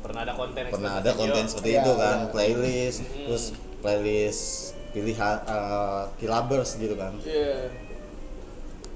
pernah 0.00 0.20
ada 0.20 0.34
konten 0.34 0.62
pernah 0.66 0.92
ada 0.94 1.06
video. 1.06 1.16
konten 1.16 1.44
seperti 1.46 1.70
Iya, 1.70 1.80
itu 1.80 1.92
kan 1.94 2.16
iya. 2.18 2.28
playlist 2.28 2.98
Hmm. 3.00 3.24
terus 3.24 3.44
playlist 3.80 4.42
pilihan 4.90 5.36
uh, 5.44 6.04
kilabers 6.16 6.70
gitu 6.76 6.94
kan 6.94 7.14
Iya. 7.20 7.70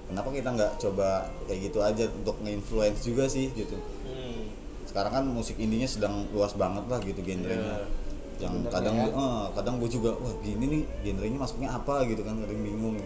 kenapa 0.05 0.29
kita 0.31 0.49
nggak 0.51 0.73
coba 0.79 1.09
kayak 1.45 1.61
gitu 1.65 1.79
aja 1.81 2.05
untuk 2.09 2.37
nge-influence 2.41 3.01
juga 3.03 3.25
sih 3.27 3.49
gitu 3.53 3.77
Hmm. 4.05 4.51
sekarang 4.85 5.13
kan 5.13 5.25
musik 5.25 5.57
indinya 5.57 5.87
sedang 5.87 6.27
luas 6.29 6.53
banget 6.55 6.85
lah 6.85 6.99
gitu 6.99 7.21
genrenya 7.21 7.85
yang 8.39 8.55
Bener 8.57 8.71
kadang 8.71 8.95
ya. 8.97 9.09
eh, 9.11 9.45
kadang 9.53 9.75
gue 9.77 9.91
juga 9.91 10.15
wah 10.15 10.31
gini 10.41 10.65
nih 10.69 10.83
genrenya 11.03 11.39
masuknya 11.39 11.71
apa 11.71 12.05
gitu 12.05 12.23
kan 12.23 12.39
kadang 12.39 12.61
bingung 12.61 12.97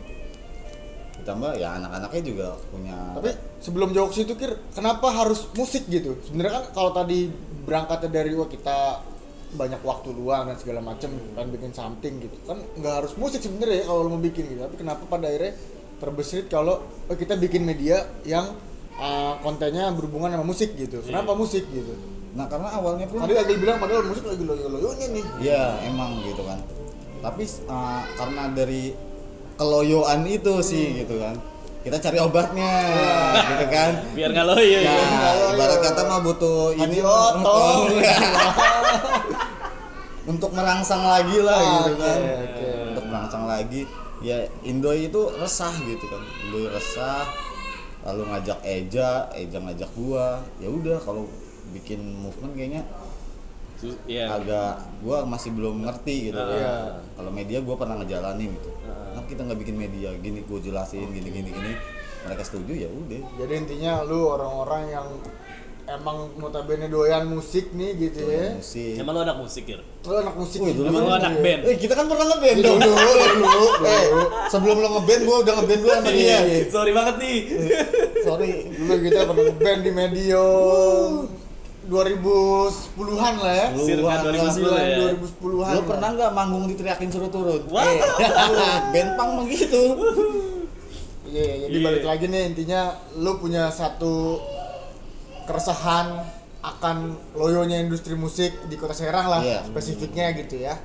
ditambah 1.21 1.61
ya 1.61 1.76
anak-anaknya 1.76 2.23
juga 2.25 2.47
punya 2.73 2.97
tapi 3.14 3.31
sebelum 3.61 3.92
jauh 3.92 4.09
ke 4.09 4.16
situ 4.25 4.35
kir 4.35 4.57
kenapa 4.73 5.12
harus 5.12 5.47
musik 5.54 5.85
gitu 5.87 6.16
sebenarnya 6.26 6.62
kan 6.62 6.64
kalau 6.73 6.90
tadi 6.97 7.31
berangkatnya 7.62 8.11
dari 8.11 8.33
wah 8.35 8.49
kita 8.49 9.04
banyak 9.52 9.85
waktu 9.85 10.09
luang 10.16 10.49
dan 10.49 10.57
segala 10.57 10.81
macem 10.81 11.12
kan 11.37 11.47
bikin 11.52 11.71
something 11.76 12.25
gitu 12.25 12.37
kan 12.49 12.59
nggak 12.81 13.04
harus 13.04 13.12
musik 13.21 13.45
sebenarnya 13.45 13.85
ya 13.85 13.92
kalau 13.92 14.09
mau 14.09 14.21
bikin 14.21 14.49
gitu 14.49 14.61
tapi 14.64 14.76
kenapa 14.81 15.02
pada 15.04 15.28
akhirnya 15.28 15.52
terbesit 16.00 16.49
kalau 16.49 16.81
oh, 16.83 17.16
kita 17.16 17.37
bikin 17.37 17.62
media 17.62 18.02
yang 18.25 18.57
uh, 18.97 19.37
kontennya 19.45 19.92
berhubungan 19.92 20.33
sama 20.33 20.47
musik 20.49 20.73
gitu 20.75 21.04
kenapa 21.04 21.37
musik 21.37 21.69
gitu 21.69 21.92
nah 22.33 22.49
karena 22.49 22.73
awalnya 22.73 23.04
pun 23.04 23.21
tadi 23.21 23.37
lagi 23.37 23.54
bilang 23.61 23.76
padahal 23.76 24.09
musik 24.09 24.25
lagi 24.25 24.40
loyo-loyonya 24.40 25.07
nih 25.12 25.25
ya 25.45 25.76
emang 25.85 26.16
gitu 26.25 26.42
kan 26.49 26.59
tapi 27.23 27.45
eh, 27.47 28.02
karena 28.19 28.42
dari 28.50 29.12
keloyoan 29.57 30.27
itu 30.27 30.55
sih 30.65 31.05
gitu 31.05 31.21
kan. 31.21 31.37
Kita 31.83 31.99
cari 31.99 32.19
obatnya 32.23 32.73
gitu 33.35 33.67
kan. 33.67 33.93
Biar 34.15 34.31
nggak 34.31 34.47
loyo 34.47 34.79
ya. 34.81 34.95
Ya 34.95 35.31
ibarat 35.55 35.79
kata 35.83 36.03
mah 36.07 36.21
butuh 36.23 36.73
ini 36.79 36.99
Haji 36.99 37.01
Oto. 37.03 37.59
untuk 40.23 40.55
merangsang 40.55 41.03
lagi 41.03 41.43
lah 41.43 41.59
gitu 41.59 41.99
Oke, 41.99 42.01
kan. 42.07 42.21
oke. 42.23 42.67
untuk 42.95 43.05
merangsang 43.11 43.45
lagi 43.51 43.83
ya 44.23 44.47
Indo 44.63 44.95
itu 44.95 45.35
resah 45.35 45.75
gitu 45.83 46.05
kan. 46.07 46.23
Indo 46.47 46.71
resah 46.71 47.27
lalu 48.07 48.23
ngajak 48.31 48.59
Eja 48.63 49.27
Eja 49.35 49.59
ngajak 49.59 49.91
gua. 49.99 50.47
Ya 50.63 50.71
udah 50.71 51.03
kalau 51.03 51.27
bikin 51.75 51.99
movement 52.23 52.55
kayaknya 52.55 52.87
Iya. 54.05 54.25
agak 54.31 54.73
gua 54.99 55.25
masih 55.25 55.51
belum 55.51 55.83
ngerti 55.83 56.29
gitu 56.29 56.39
kan. 56.39 56.53
Iya. 56.53 56.75
kalau 57.12 57.31
media 57.31 57.59
gua 57.59 57.75
pernah 57.75 57.97
ngejalanin 57.97 58.51
gitu 58.53 58.71
kenapa 59.11 59.27
kita 59.27 59.41
nggak 59.43 59.61
bikin 59.61 59.77
media 59.77 60.09
gini 60.17 60.41
gua 60.43 60.59
jelasin 60.59 61.09
gini 61.09 61.29
gini 61.29 61.51
gini 61.51 61.73
mereka 62.23 62.43
setuju 62.43 62.73
ya 62.77 62.89
udah 62.89 63.23
jadi 63.37 63.53
intinya 63.59 63.93
lu 64.03 64.29
orang-orang 64.29 64.83
yang 64.89 65.09
emang 65.85 66.31
notabene 66.39 66.87
doyan 66.87 67.27
musik 67.27 67.75
nih 67.75 67.91
gitu 68.01 68.23
ya 68.23 68.55
musik 68.55 68.95
emang 68.95 69.12
lo 69.12 69.21
anak 69.21 69.35
musik 69.37 69.65
ya 69.67 69.83
lu 69.83 70.15
anak 70.17 70.37
musik 70.37 70.62
Wih, 70.62 70.71
dulu 70.71 70.87
gitu 70.87 70.95
emang 70.95 71.03
lo 71.03 71.12
anak 71.12 71.33
ya. 71.33 71.43
band 71.43 71.61
Eh 71.65 71.77
kita 71.77 71.93
kan 71.93 72.07
pernah 72.07 72.27
ngeband 72.29 72.59
dong. 72.61 72.79
Dulu, 72.79 72.95
dulu, 72.95 73.67
Eh, 73.91 74.07
dulu. 74.07 74.25
sebelum 74.47 74.77
lo 74.79 74.89
ngeband 74.95 75.23
gua 75.23 75.37
udah 75.43 75.55
ngeband 75.59 75.81
dulu 75.83 75.93
sama 75.93 76.11
dia. 76.12 76.39
sorry 76.71 76.93
banget 76.93 77.15
nih 77.19 77.39
Sorry. 78.23 78.53
dulu 78.71 78.95
kita 79.03 79.21
pernah 79.25 79.45
ngeband 79.45 79.81
di 79.83 79.91
medio 79.93 80.43
2010-an 81.93 83.35
lah 83.37 83.53
ya 83.53 83.67
Circa 83.77 84.15
2010 84.25 84.65
ya. 84.65 84.97
2010-an 85.13 85.73
Lo 85.77 85.83
pernah 85.85 86.09
nggak 86.11 86.31
manggung 86.33 86.65
diteriakin 86.67 87.13
suruh 87.13 87.29
turun? 87.29 87.69
Wah. 87.69 87.85
Eh, 87.85 88.01
band 88.93 89.11
pang 89.15 89.31
mah 89.37 89.45
gitu. 89.45 89.83
Iya, 91.29 91.69
jadi 91.69 91.77
Iya. 91.77 91.85
balik 91.85 92.05
lagi 92.05 92.25
nih 92.29 92.43
intinya 92.49 92.81
lu 93.17 93.37
punya 93.37 93.69
satu 93.69 94.41
keresahan 95.45 96.25
akan 96.63 96.97
loyonya 97.35 97.83
industri 97.83 98.15
musik 98.15 98.55
di 98.67 98.77
kota 98.77 98.95
Serang 98.95 99.29
lah 99.29 99.41
Iya. 99.41 99.61
spesifiknya 99.67 100.33
gitu 100.33 100.61
ya. 100.61 100.77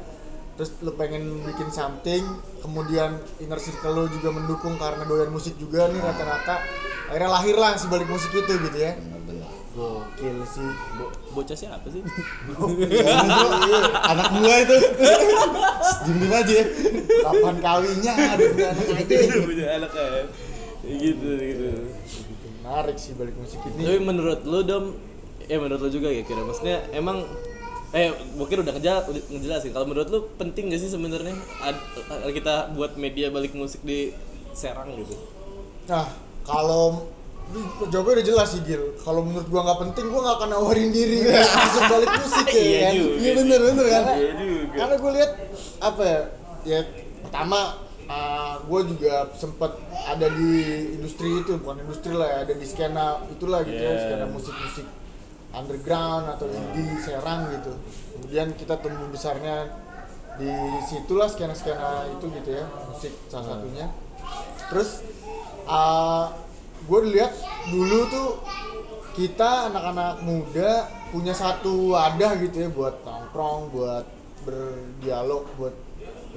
Terus 0.58 0.74
lu 0.82 0.92
pengen 0.98 1.46
bikin 1.46 1.70
something, 1.70 2.24
kemudian 2.60 3.14
inner 3.38 3.62
circle 3.62 3.94
lu 3.94 4.04
juga 4.10 4.34
mendukung 4.34 4.74
karena 4.76 5.06
doyan 5.06 5.30
musik 5.30 5.54
juga 5.56 5.86
nih 5.88 6.02
rata-rata. 6.02 6.60
Akhirnya 7.08 7.30
lahirlah 7.30 7.78
si 7.78 7.86
balik 7.88 8.10
musik 8.10 8.34
itu 8.34 8.52
gitu 8.52 8.78
ya. 8.78 8.98
Gokil 9.78 10.38
sih. 10.44 10.66
Bo- 10.98 11.14
bocah 11.32 11.54
siapa 11.54 11.86
sih. 11.88 12.02
Anak 14.04 14.28
gua 14.34 14.56
itu. 14.58 14.78
Diem 16.04 16.34
aja. 16.34 16.54
ya. 16.54 16.66
Kapan 17.22 17.56
kawinnya 17.60 18.14
ada 18.14 18.44
anak 18.44 18.88
aja. 18.90 19.16
punya 19.40 19.68
anak 19.78 19.92
kan 19.92 20.26
gitu 20.88 21.30
gitu 21.36 21.68
Menarik 22.64 22.96
sih 22.96 23.12
balik 23.14 23.36
musik 23.36 23.60
tapi 23.60 23.76
ini. 23.78 24.00
menurut 24.00 24.40
lu 24.44 24.64
dom 24.64 24.96
eh 25.42 25.56
menurut 25.56 25.84
lu 25.84 25.90
juga 25.92 26.08
ya 26.08 26.24
kira 26.24 26.44
maksudnya 26.44 26.80
emang 26.92 27.28
eh 27.92 28.12
mungkin 28.36 28.64
udah 28.64 28.72
ngejel, 28.72 28.98
udah 29.04 29.22
ngejelasin 29.30 29.72
kalau 29.72 29.84
menurut 29.84 30.08
lu 30.08 30.20
penting 30.36 30.68
gak 30.68 30.80
sih 30.80 30.88
sebenarnya 30.88 31.36
kita 32.30 32.72
buat 32.72 32.96
media 32.96 33.28
balik 33.28 33.52
musik 33.52 33.84
di 33.84 34.16
Serang 34.52 34.96
gitu 34.96 35.16
Nah, 35.88 36.08
kalau 36.44 37.08
jawabnya 37.88 38.14
udah 38.20 38.26
jelas 38.28 38.48
sih 38.54 38.62
Gil. 38.68 38.96
Kalau 39.00 39.24
menurut 39.24 39.48
gua 39.48 39.62
nggak 39.68 39.80
penting, 39.88 40.06
gua 40.12 40.20
nggak 40.28 40.36
akan 40.40 40.50
nawarin 40.52 40.90
diri 40.92 41.24
masuk 41.64 41.84
balik 41.88 42.12
musik 42.20 42.48
ya 42.52 42.60
Iya 42.60 42.80
kan. 42.80 42.94
Iya 42.96 43.32
bener 43.40 43.60
bener 43.64 43.86
kan. 43.88 44.04
Iya 44.16 44.32
juga. 44.36 44.76
Karena 44.78 44.96
gue 45.00 45.12
lihat 45.16 45.32
apa 45.80 46.02
ya? 46.04 46.22
Ya 46.68 46.80
pertama 47.24 47.60
gue 48.68 48.82
juga 48.96 49.28
sempet 49.36 49.72
ada 50.08 50.28
di 50.32 50.52
industri 50.96 51.44
itu 51.44 51.60
bukan 51.60 51.84
industri 51.84 52.16
lah 52.16 52.28
ya, 52.28 52.38
ada 52.48 52.54
di 52.56 52.64
skena 52.68 53.20
itulah 53.28 53.64
gitu 53.68 53.76
ya 53.76 53.92
Yeah. 53.92 54.04
skena 54.08 54.26
musik-musik 54.32 54.88
underground 55.52 56.26
atau 56.32 56.48
indie 56.48 57.00
Serang 57.04 57.52
gitu 57.52 57.76
kemudian 58.16 58.48
kita 58.56 58.80
tumbuh 58.80 59.08
besarnya 59.12 59.76
di 60.40 60.52
situlah 60.88 61.28
skena-skena 61.28 62.08
itu 62.16 62.32
gitu 62.32 62.50
ya 62.56 62.66
musik 62.88 63.12
salah 63.28 63.60
satunya 63.60 63.92
terus 64.72 65.04
gue 66.88 67.00
lihat 67.12 67.32
dulu 67.68 68.00
tuh 68.08 68.30
kita 69.18 69.74
anak-anak 69.74 70.24
muda 70.24 70.88
punya 71.12 71.34
satu 71.36 71.98
wadah 71.98 72.38
gitu 72.40 72.68
ya 72.68 72.70
buat 72.72 73.02
nongkrong 73.04 73.74
buat 73.74 74.06
berdialog 74.48 75.44
buat 75.60 75.76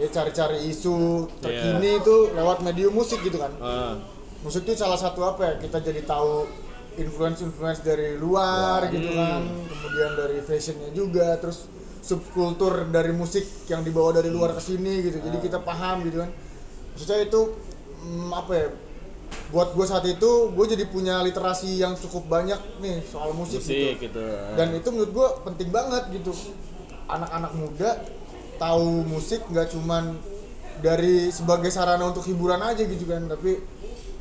ya 0.01 0.09
cari-cari 0.09 0.67
isu. 0.73 1.29
Terkini 1.45 2.01
itu 2.01 2.17
lewat 2.35 2.65
medium 2.65 2.97
musik 2.97 3.21
gitu 3.23 3.37
kan. 3.37 3.53
Ah. 3.61 3.95
musik 4.41 4.65
itu 4.65 4.73
salah 4.73 4.97
satu 4.97 5.21
apa 5.29 5.45
ya? 5.45 5.55
Kita 5.61 5.85
jadi 5.85 6.01
tahu 6.09 6.49
influence 6.97 7.45
influence 7.45 7.85
dari 7.85 8.17
luar 8.17 8.89
gitu 8.89 9.13
kan. 9.13 9.45
Kemudian 9.69 10.11
dari 10.17 10.39
fashionnya 10.41 10.91
juga 10.97 11.37
terus 11.37 11.69
subkultur 12.01 12.89
dari 12.89 13.13
musik 13.13 13.45
yang 13.69 13.85
dibawa 13.85 14.17
dari 14.17 14.33
luar 14.33 14.57
ke 14.57 14.63
sini 14.65 15.05
gitu. 15.05 15.21
Jadi 15.21 15.39
kita 15.45 15.61
paham 15.61 16.01
gitu 16.09 16.25
kan. 16.25 16.31
Maksudnya 16.97 17.19
itu 17.29 17.41
mm, 18.01 18.31
apa 18.33 18.53
ya 18.57 18.67
buat 19.51 19.75
gue 19.75 19.83
saat 19.83 20.07
itu 20.07 20.31
gue 20.55 20.67
jadi 20.67 20.85
punya 20.87 21.23
literasi 21.27 21.83
yang 21.83 21.99
cukup 21.99 22.31
banyak 22.31 22.59
nih 22.79 23.03
soal 23.03 23.35
musik, 23.35 23.59
musik 23.59 23.99
gitu. 23.99 24.07
gitu. 24.11 24.25
Dan 24.55 24.75
itu 24.79 24.89
menurut 24.95 25.11
gue 25.11 25.29
penting 25.47 25.69
banget 25.75 26.05
gitu. 26.15 26.31
Anak-anak 27.11 27.53
muda 27.59 27.91
tahu 28.59 29.03
musik 29.09 29.43
nggak 29.51 29.75
cuman 29.75 30.15
dari 30.81 31.29
sebagai 31.35 31.69
sarana 31.69 32.09
untuk 32.09 32.25
hiburan 32.25 32.63
aja 32.63 32.81
gitu 32.87 33.05
kan 33.05 33.27
tapi 33.27 33.59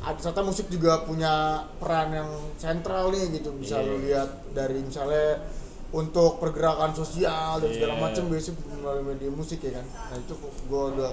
ternyata 0.00 0.40
musik 0.40 0.66
juga 0.72 1.04
punya 1.04 1.64
peran 1.76 2.08
yang 2.10 2.30
sentral 2.56 3.12
nih 3.14 3.38
gitu. 3.38 3.52
Bisa 3.54 3.78
lo 3.84 4.00
lihat 4.00 4.50
dari 4.50 4.80
misalnya 4.80 5.44
untuk 5.90 6.38
pergerakan 6.38 6.94
sosial 6.94 7.58
dan 7.58 7.70
segala 7.74 7.94
Iya. 7.98 8.02
macam 8.08 8.24
biasanya 8.30 8.56
melalui 8.80 9.04
media 9.14 9.30
musik 9.30 9.58
ya 9.60 9.78
kan. 9.78 9.86
Nah 9.86 10.16
itu 10.18 10.34
gue 10.40 10.82
udah 10.96 11.12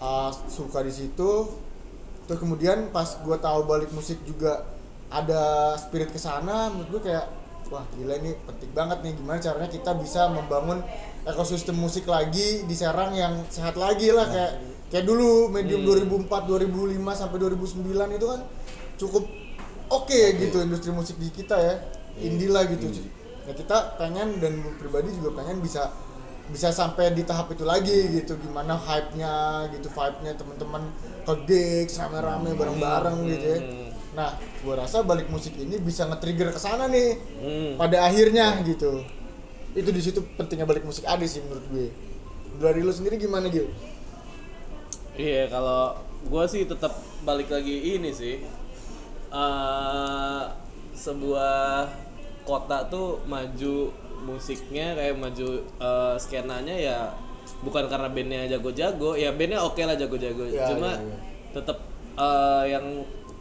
uh, 0.00 0.30
suka 0.48 0.80
di 0.82 0.92
situ 0.92 1.30
terus 2.26 2.38
kemudian 2.40 2.88
pas 2.90 3.06
gue 3.06 3.36
tahu 3.38 3.60
balik 3.68 3.90
musik 3.92 4.20
juga 4.26 4.66
ada 5.10 5.74
spirit 5.76 6.10
ke 6.14 6.18
sana 6.20 6.70
menurut 6.70 6.98
gue 6.98 7.02
kayak 7.10 7.26
wah 7.70 7.86
gila 7.94 8.18
ini 8.18 8.34
penting 8.46 8.70
banget 8.74 8.98
nih 9.06 9.12
gimana 9.14 9.38
caranya 9.38 9.70
kita 9.70 9.94
bisa 9.98 10.26
membangun 10.30 10.82
ekosistem 11.22 11.78
musik 11.78 12.06
lagi 12.10 12.66
di 12.66 12.74
Serang 12.74 13.14
yang 13.14 13.46
sehat 13.46 13.78
lagi 13.78 14.10
lah 14.10 14.26
kayak 14.26 14.52
kayak 14.90 15.04
dulu 15.06 15.46
medium 15.46 15.86
2004 15.86 16.26
2005 16.26 16.98
sampai 17.14 17.36
2009 17.38 18.18
itu 18.18 18.26
kan 18.26 18.40
cukup 18.98 19.24
oke 19.90 20.20
gitu 20.38 20.56
industri 20.62 20.90
musik 20.90 21.14
di 21.18 21.30
kita 21.30 21.56
ya 21.58 21.74
indie 22.18 22.50
lah 22.50 22.66
gitu. 22.66 22.90
Nah 23.46 23.54
kita 23.54 23.96
pengen 23.96 24.42
dan 24.42 24.60
pribadi 24.78 25.14
juga 25.14 25.42
pengen 25.42 25.62
bisa 25.62 25.94
bisa 26.50 26.74
sampai 26.74 27.14
di 27.14 27.22
tahap 27.22 27.50
itu 27.54 27.62
lagi 27.62 28.20
gitu. 28.20 28.34
Gimana 28.38 28.74
hype-nya 28.74 29.66
gitu 29.74 29.88
vibe-nya 29.90 30.34
teman-teman 30.34 30.82
ke 31.26 31.34
gigs 31.46 31.96
rame-rame 31.98 32.54
bareng-bareng 32.58 33.18
gitu 33.30 33.46
ya. 33.46 33.58
Nah 34.10 34.34
gua 34.66 34.82
rasa 34.82 35.06
balik 35.06 35.30
musik 35.30 35.54
ini 35.54 35.78
bisa 35.78 36.04
nge-trigger 36.10 36.50
ke 36.50 36.58
sana 36.58 36.90
nih 36.90 37.14
Hmm. 37.38 37.72
pada 37.78 38.04
akhirnya 38.10 38.58
gitu. 38.66 39.06
Itu 39.70 39.94
di 39.94 40.02
situ 40.02 40.18
pentingnya 40.34 40.66
balik 40.66 40.82
musik 40.82 41.06
ada 41.06 41.22
sih 41.22 41.38
menurut 41.46 41.62
gue. 41.70 41.88
Dari 42.58 42.82
lu 42.82 42.90
sendiri 42.90 43.14
gimana 43.16 43.46
Gil? 43.46 43.70
Iya 45.14 45.46
kalau 45.46 45.94
gue 46.26 46.44
sih 46.50 46.66
tetap 46.66 46.98
balik 47.22 47.48
lagi 47.54 47.94
ini 47.94 48.10
sih. 48.10 48.42
Eh 49.30 50.42
sebuah 50.90 51.86
kota 52.42 52.82
tuh 52.90 53.22
maju 53.30 53.94
musiknya 54.22 54.92
kayak 54.92 55.14
maju 55.14 55.48
eh, 55.60 56.14
skenanya 56.16 56.74
ya 56.74 56.98
bukan 57.60 57.84
karena 57.84 58.08
bandnya 58.08 58.46
jago-jago 58.48 59.14
ya 59.14 59.30
bandnya 59.30 59.58
oke 59.58 59.80
lah 59.80 59.94
jago-jago 59.94 60.44
Ya, 60.46 60.68
cuma 60.68 60.90
ya, 60.90 61.02
ya. 61.02 61.16
tetap 61.52 61.78
eh, 62.14 62.64
yang 62.70 62.86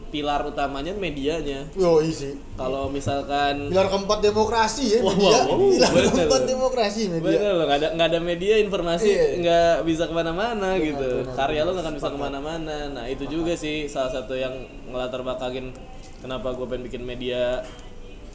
pilar 0.09 0.41
utamanya 0.41 0.89
medianya 0.91 1.69
Yo 1.77 2.01
isi 2.01 2.33
kalau 2.55 2.89
misalkan 2.89 3.69
pilar 3.69 3.85
keempat 3.87 4.19
demokrasi 4.19 4.97
ya 4.97 4.99
Wah, 4.99 5.13
media 5.13 5.37
wah, 5.45 5.53
wah, 5.53 5.69
pilar 5.69 5.91
bener. 5.93 6.09
keempat 6.09 6.41
demokrasi 6.43 7.01
media 7.07 7.29
Bener 7.29 7.51
loh, 7.53 7.65
nggak 7.69 7.77
ada 7.77 7.87
nggak 7.93 8.07
ada 8.09 8.19
media 8.19 8.55
informasi 8.57 9.05
Iya. 9.05 9.25
nggak 9.37 9.73
bisa 9.85 10.03
ke 10.03 10.13
mana-mana 10.15 10.81
gitu. 10.81 10.97
benar, 11.21 11.37
Karya 11.37 11.61
lo 11.61 11.71
nggak 11.71 11.85
akan 11.85 11.95
bisa 11.95 12.09
ke 12.09 12.17
mana-mana. 12.19 12.77
Nah 12.89 13.05
itu 13.05 13.29
juga 13.29 13.53
sih 13.53 13.85
salah 13.85 14.09
satu 14.09 14.33
yang 14.33 14.57
ngelatar 14.89 15.21
belakangin 15.21 15.77
kenapa 16.19 16.51
gue 16.51 16.65
pengen 16.65 16.83
bikin 16.83 17.03
media 17.05 17.61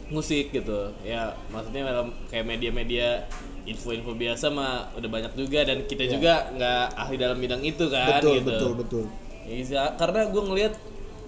musik 0.08 0.50
gitu. 0.50 0.92
Ya 1.00 1.32
maksudnya 1.48 1.86
dalam 1.86 2.12
kayak 2.28 2.44
media-media 2.44 3.24
info-info 3.64 4.12
biasa 4.12 4.52
mah 4.52 4.92
udah 4.92 5.08
banyak 5.08 5.32
juga 5.34 5.64
dan 5.64 5.84
kita 5.84 6.04
juga 6.04 6.52
nggak 6.52 6.84
ahli 6.94 7.16
dalam 7.16 7.38
bidang 7.38 7.62
itu 7.62 7.88
kan 7.88 8.20
betul 8.20 8.34
gitu. 8.36 8.50
betul 8.52 8.72
betul 8.76 9.04
Iya, 9.44 9.92
karena 9.96 10.28
gue 10.28 10.42
ngelihat 10.42 10.72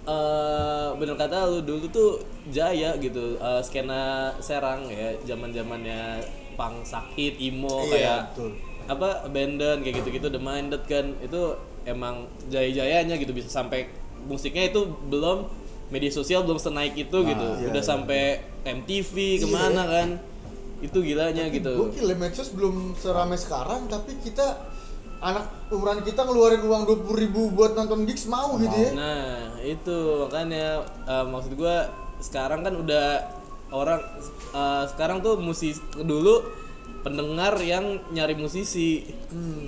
eh 0.07 0.89
bener 0.95 1.17
kata 1.17 1.51
lu 1.51 1.59
dulu 1.61 1.85
tuh 1.91 2.11
jaya 2.49 2.95
gitu 2.97 3.37
eh, 3.37 3.61
skena 3.61 4.31
Serang 4.39 4.87
ya 4.87 5.17
zaman 5.27 5.51
zamannya 5.51 6.23
pang 6.55 6.81
sakit 6.81 7.37
emo 7.37 7.85
Iya, 7.85 7.91
kayak 7.91 8.21
betul. 8.33 8.51
apa 8.87 9.09
abandon 9.27 9.83
kayak 9.83 10.01
gitu-gitu 10.01 10.31
the 10.31 10.39
minded 10.39 10.81
kan 10.87 11.11
itu 11.19 11.59
emang 11.85 12.25
jaya-jayanya 12.47 13.19
gitu 13.19 13.35
bisa 13.35 13.51
sampai 13.51 13.91
musiknya 14.25 14.71
itu 14.71 14.87
belum 15.11 15.45
media 15.91 16.11
sosial 16.11 16.43
belum 16.43 16.59
senaik 16.59 16.99
itu 16.99 17.19
gitu 17.23 17.47
iya, 17.63 17.71
udah 17.71 17.83
iya. 17.83 17.87
sampai 17.87 18.23
MTV 18.67 19.15
ke 19.43 19.47
mana 19.47 19.83
kan 19.87 20.09
itu 20.83 20.99
gilanya 21.01 21.49
gitu 21.49 21.89
Gokil 21.89 22.11
ya 22.11 22.17
medsos 22.19 22.53
belum 22.53 22.99
seramai 22.99 23.39
sekarang 23.39 23.89
tapi 23.89 24.19
kita 24.21 24.77
anak 25.25 25.49
umuran 25.73 26.05
kita 26.05 26.29
ngeluarin 26.29 26.61
uang 26.61 26.83
dua 26.85 27.17
ribu 27.17 27.49
buat 27.49 27.73
nonton 27.73 28.05
gigs 28.05 28.29
mau 28.29 28.61
gitu 28.61 28.77
ya. 28.77 28.91
Nah 28.93 29.57
itu 29.65 30.29
makanya 30.29 30.85
eh, 31.09 31.25
maksud 31.25 31.57
gua 31.57 31.89
sekarang 32.21 32.61
kan 32.61 32.77
udah 32.77 33.25
orang 33.73 34.01
eh, 34.53 34.85
sekarang 34.93 35.25
tuh 35.25 35.41
musisi 35.41 35.81
dulu 35.97 36.45
pendengar 37.07 37.55
yang 37.63 38.03
nyari 38.11 38.35
musisi. 38.35 39.07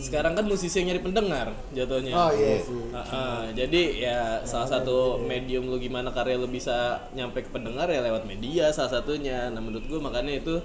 Sekarang 0.03 0.35
kan 0.35 0.43
musisi 0.43 0.83
yang 0.83 0.91
nyari 0.91 1.03
pendengar 1.07 1.55
jatuhnya. 1.71 2.11
Hmm. 2.11 2.23
Oh 2.27 2.31
iya 2.35 2.59
sih. 2.59 2.83
Ah. 2.91 3.47
jadi 3.55 3.83
ya 3.95 4.19
salah 4.43 4.67
satu 4.67 5.23
medium 5.23 5.71
lu 5.71 5.79
gimana 5.79 6.11
karya 6.11 6.35
lu 6.35 6.51
bisa 6.51 7.07
nyampe 7.15 7.47
ke 7.47 7.51
pendengar 7.55 7.87
ya 7.87 8.03
lewat 8.03 8.27
media 8.27 8.75
salah 8.75 8.99
satunya. 8.99 9.55
Nah 9.55 9.63
menurut 9.63 9.87
gua 9.87 10.11
makanya 10.11 10.43
itu 10.43 10.59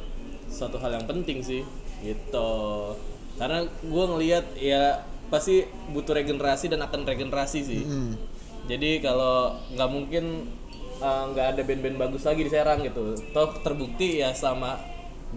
suatu 0.50 0.82
hal 0.82 0.98
yang 0.98 1.06
penting 1.06 1.46
sih 1.46 1.62
gitu. 2.02 2.52
Karena 3.38 3.70
gua 3.86 4.18
ngelihat 4.18 4.58
ya 4.58 5.06
pasti 5.30 5.70
butuh 5.94 6.18
regenerasi 6.18 6.74
dan 6.74 6.82
akan 6.90 7.06
regenerasi 7.06 7.60
sih. 7.62 7.86
Hmm. 7.86 8.18
Jadi 8.66 8.98
kalau 8.98 9.62
nggak 9.78 9.90
mungkin 9.94 10.50
uh, 11.06 11.30
nggak 11.30 11.54
ada 11.54 11.62
band-band 11.62 12.02
bagus 12.02 12.26
lagi 12.26 12.42
di 12.42 12.50
Serang 12.50 12.82
gitu. 12.82 13.14
Toh 13.30 13.62
terbukti 13.62 14.26
ya 14.26 14.34
sama 14.34 14.82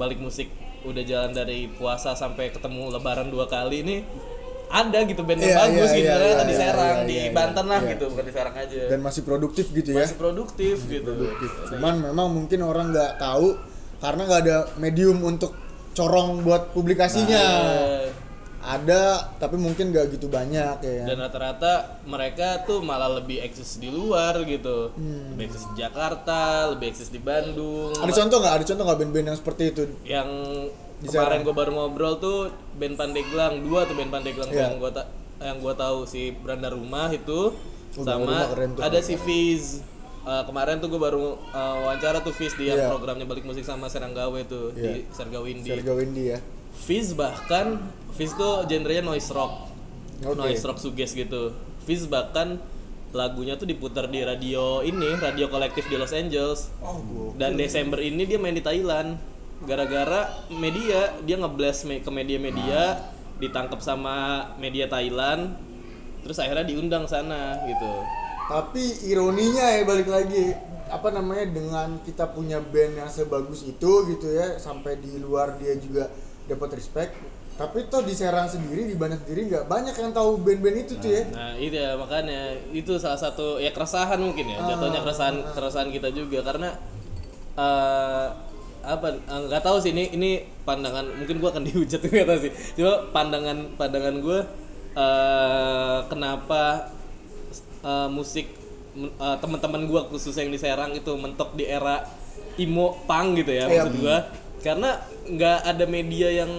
balik 0.00 0.20
musik 0.20 0.48
udah 0.86 1.02
jalan 1.02 1.34
dari 1.34 1.66
puasa 1.74 2.14
sampai 2.14 2.54
ketemu 2.54 2.94
Lebaran 2.94 3.28
dua 3.28 3.50
kali 3.50 3.82
ini 3.82 3.96
ada 4.66 4.98
gitu 5.06 5.22
band 5.22 5.38
yang 5.38 5.50
Iya, 5.50 5.58
bagus 5.62 5.90
iya, 5.90 5.96
gitu 5.96 6.06
iya, 6.06 6.14
ternyata 6.18 6.42
iya, 6.42 6.50
di 6.50 6.54
Serang 6.58 6.96
iya, 6.96 7.06
di 7.06 7.16
iya, 7.16 7.30
Banten 7.30 7.66
lah 7.70 7.80
iya. 7.80 7.90
gitu 7.94 8.04
bukan 8.10 8.24
di 8.26 8.32
Serang 8.34 8.56
aja. 8.58 8.80
Dan 8.90 9.00
masih 9.02 9.22
produktif 9.22 9.66
gitu 9.70 9.90
ya. 9.94 10.06
Masih 10.06 10.18
produktif 10.18 10.76
gitu. 10.90 11.10
Produktif. 11.14 11.50
Cuman 11.70 11.94
memang 12.02 12.26
mungkin 12.34 12.58
orang 12.66 12.86
nggak 12.90 13.12
tahu 13.22 13.48
karena 14.02 14.20
nggak 14.26 14.40
ada 14.42 14.56
medium 14.82 15.18
untuk 15.22 15.54
corong 15.96 16.42
buat 16.42 16.74
publikasinya. 16.74 17.40
Eh, 17.40 17.85
Ada 18.68 19.02
tapi 19.38 19.54
mungkin 19.56 19.88
nggak 19.88 20.06
gitu 20.12 20.26
banyak 20.26 20.76
ya. 20.78 21.04
dan 21.04 21.16
rata-rata 21.16 21.72
mereka 22.02 22.60
tuh 22.62 22.82
malah 22.82 23.06
lebih 23.12 23.38
eksis 23.40 23.78
di 23.78 23.86
luar 23.88 24.42
gitu. 24.42 24.90
Lebih 25.30 25.44
eksis 25.46 25.64
di 25.70 25.74
Jakarta, 25.78 26.42
lebih 26.68 26.90
eksis 26.90 27.08
di 27.08 27.18
Bandung. 27.18 27.92
Hmm. 27.92 28.02
Ada 28.02 28.12
contoh 28.18 28.36
nggak? 28.36 28.52
Ada 28.52 28.64
contoh 28.66 28.84
nggak 28.84 28.98
band-band 28.98 29.26
yang 29.26 29.38
seperti 29.38 29.62
itu? 29.68 29.82
yang 30.04 30.28
Di 30.96 31.06
kemarin 31.06 31.40
gue 31.40 31.52
baru 31.52 31.70
ngobrol 31.72 32.16
tuh 32.16 32.48
band 32.74 32.96
Pandeglang 32.96 33.60
dua 33.60 33.84
tuh 33.84 33.94
band 33.94 34.08
Pandeglang 34.10 34.48
tuh 34.48 34.56
Iya. 34.56 34.66
yang 34.66 34.76
gue 34.76 34.90
ta- 34.90 35.08
yang 35.38 35.56
gue 35.60 35.74
tahu 35.76 35.98
si 36.04 36.32
Beranda 36.32 36.66
Rumah 36.68 37.12
itu 37.12 37.52
Oh, 37.94 38.02
sama 38.02 38.48
tuh. 38.50 38.80
ada 38.80 38.98
si 38.98 39.14
Fiz 39.16 39.80
Eh, 40.26 40.42
kemarin 40.42 40.82
tuh 40.82 40.88
gue 40.88 40.98
baru 40.98 41.38
eh, 41.46 41.74
wawancara 41.80 42.18
tuh 42.18 42.32
Fiz 42.32 42.50
di 42.52 42.66
Iya. 42.66 42.90
programnya 42.90 43.22
balik 43.22 43.44
musik 43.44 43.62
sama 43.62 43.86
Seranggawe 43.86 44.40
tuh 44.42 44.74
di 44.74 44.82
Iya. 44.98 45.14
Sergawindi 45.14 45.70
Serga 45.70 45.92
Windy 45.94 46.24
ya. 46.26 46.38
Fiz 46.84 47.16
bahkan 47.16 47.80
Fiz 48.16 48.32
tuh 48.36 48.64
genrenya 48.68 49.04
noise 49.04 49.28
rock. 49.32 49.68
Oke. 50.24 50.36
noise 50.36 50.64
rock 50.64 50.80
suges 50.80 51.12
gitu. 51.12 51.52
Fiz 51.84 52.08
bahkan 52.08 52.56
lagunya 53.12 53.56
tuh 53.56 53.68
diputar 53.68 54.08
di 54.08 54.20
radio 54.24 54.80
ini 54.84 55.16
radio 55.16 55.48
kolektif 55.48 55.88
di 55.88 55.96
Los 55.96 56.12
Angeles. 56.12 56.72
Oh, 56.80 57.32
dan 57.36 57.56
Desember 57.56 58.00
ini 58.00 58.24
dia 58.24 58.36
main 58.40 58.56
di 58.56 58.64
Thailand. 58.64 59.16
Gara-gara 59.64 60.44
media 60.52 61.16
dia 61.24 61.36
ngeblast 61.40 61.88
me- 61.88 62.04
ke 62.04 62.10
media-media 62.12 63.00
ditangkap 63.40 63.80
sama 63.80 64.48
media 64.56 64.88
Thailand 64.88 65.56
terus 66.24 66.40
akhirnya 66.42 66.66
diundang 66.66 67.06
sana 67.06 67.62
gitu. 67.68 67.92
Tapi 68.46 69.06
ironinya 69.06 69.64
ya 69.76 69.82
balik 69.86 70.08
lagi 70.10 70.56
apa 70.86 71.10
namanya 71.10 71.50
dengan 71.50 71.98
kita 72.02 72.30
punya 72.30 72.62
band 72.62 72.94
yang 72.98 73.10
sebagus 73.10 73.66
itu 73.66 73.90
gitu 74.06 74.26
ya 74.30 74.54
sampai 74.58 74.98
di 75.02 75.18
luar 75.18 75.58
dia 75.58 75.74
juga 75.78 76.06
dapat 76.46 76.70
respect. 76.74 77.12
Tapi 77.56 77.88
toh 77.88 78.00
di 78.00 78.12
Serang 78.12 78.44
sendiri 78.44 78.84
di 78.84 78.94
Banten 78.94 79.16
sendiri 79.18 79.48
nggak 79.48 79.64
banyak 79.64 79.92
yang 79.92 80.12
tahu 80.12 80.38
band-band 80.38 80.76
itu 80.78 80.92
tuh 80.94 81.08
ya. 81.08 81.24
nah 81.30 81.56
itu 81.56 81.72
ya 81.72 81.96
makanya 81.96 82.40
itu 82.68 82.92
salah 82.96 83.16
satu 83.16 83.56
ya 83.56 83.72
keresahan 83.72 84.20
mungkin 84.20 84.44
ya 84.46 84.60
jatuhnya 84.62 85.00
keresahan 85.00 85.36
keresahan 85.50 85.88
kita 85.88 86.08
juga 86.10 86.44
karena 86.44 86.76
eh 87.56 88.26
apa 88.84 89.08
eh, 89.10 89.40
nggak 89.48 89.62
tahu 89.62 89.80
sih 89.80 89.90
ini 89.90 90.12
ini 90.12 90.30
pandangan 90.62 91.16
mungkin 91.16 91.40
gua 91.40 91.50
akan 91.50 91.64
dihujat 91.72 91.98
nggak 91.98 92.28
tahu 92.28 92.38
sih 92.38 92.52
cuma 92.76 92.92
pandangan 93.10 93.56
pandangan 93.74 94.14
gue 94.20 94.38
eh, 94.94 95.98
kenapa 96.06 96.92
eh, 97.82 98.08
musik 98.12 98.46
eh, 98.94 99.36
teman-teman 99.40 99.88
gua 99.88 100.04
khusus 100.06 100.36
yang 100.36 100.52
di 100.52 100.60
Serang 100.60 100.92
itu 100.92 101.08
mentok 101.16 101.56
di 101.56 101.64
era 101.64 102.04
emo 102.56 103.00
punk 103.04 103.40
gitu 103.40 103.52
ya 103.52 103.64
Iya. 103.64 103.82
maksud 103.82 103.96
gua 103.98 104.16
karena 104.64 105.00
nggak 105.26 105.58
ada 105.64 105.84
media 105.84 106.28
yang 106.32 106.52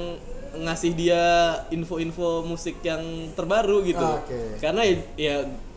ngasih 0.58 0.92
dia 0.98 1.24
info-info 1.70 2.46
musik 2.46 2.82
yang 2.82 3.02
terbaru 3.38 3.86
gitu. 3.86 4.02
Ah, 4.02 4.22
oke. 4.22 4.58
karena 4.58 4.82
ya, 4.86 4.96
ya 5.16 5.36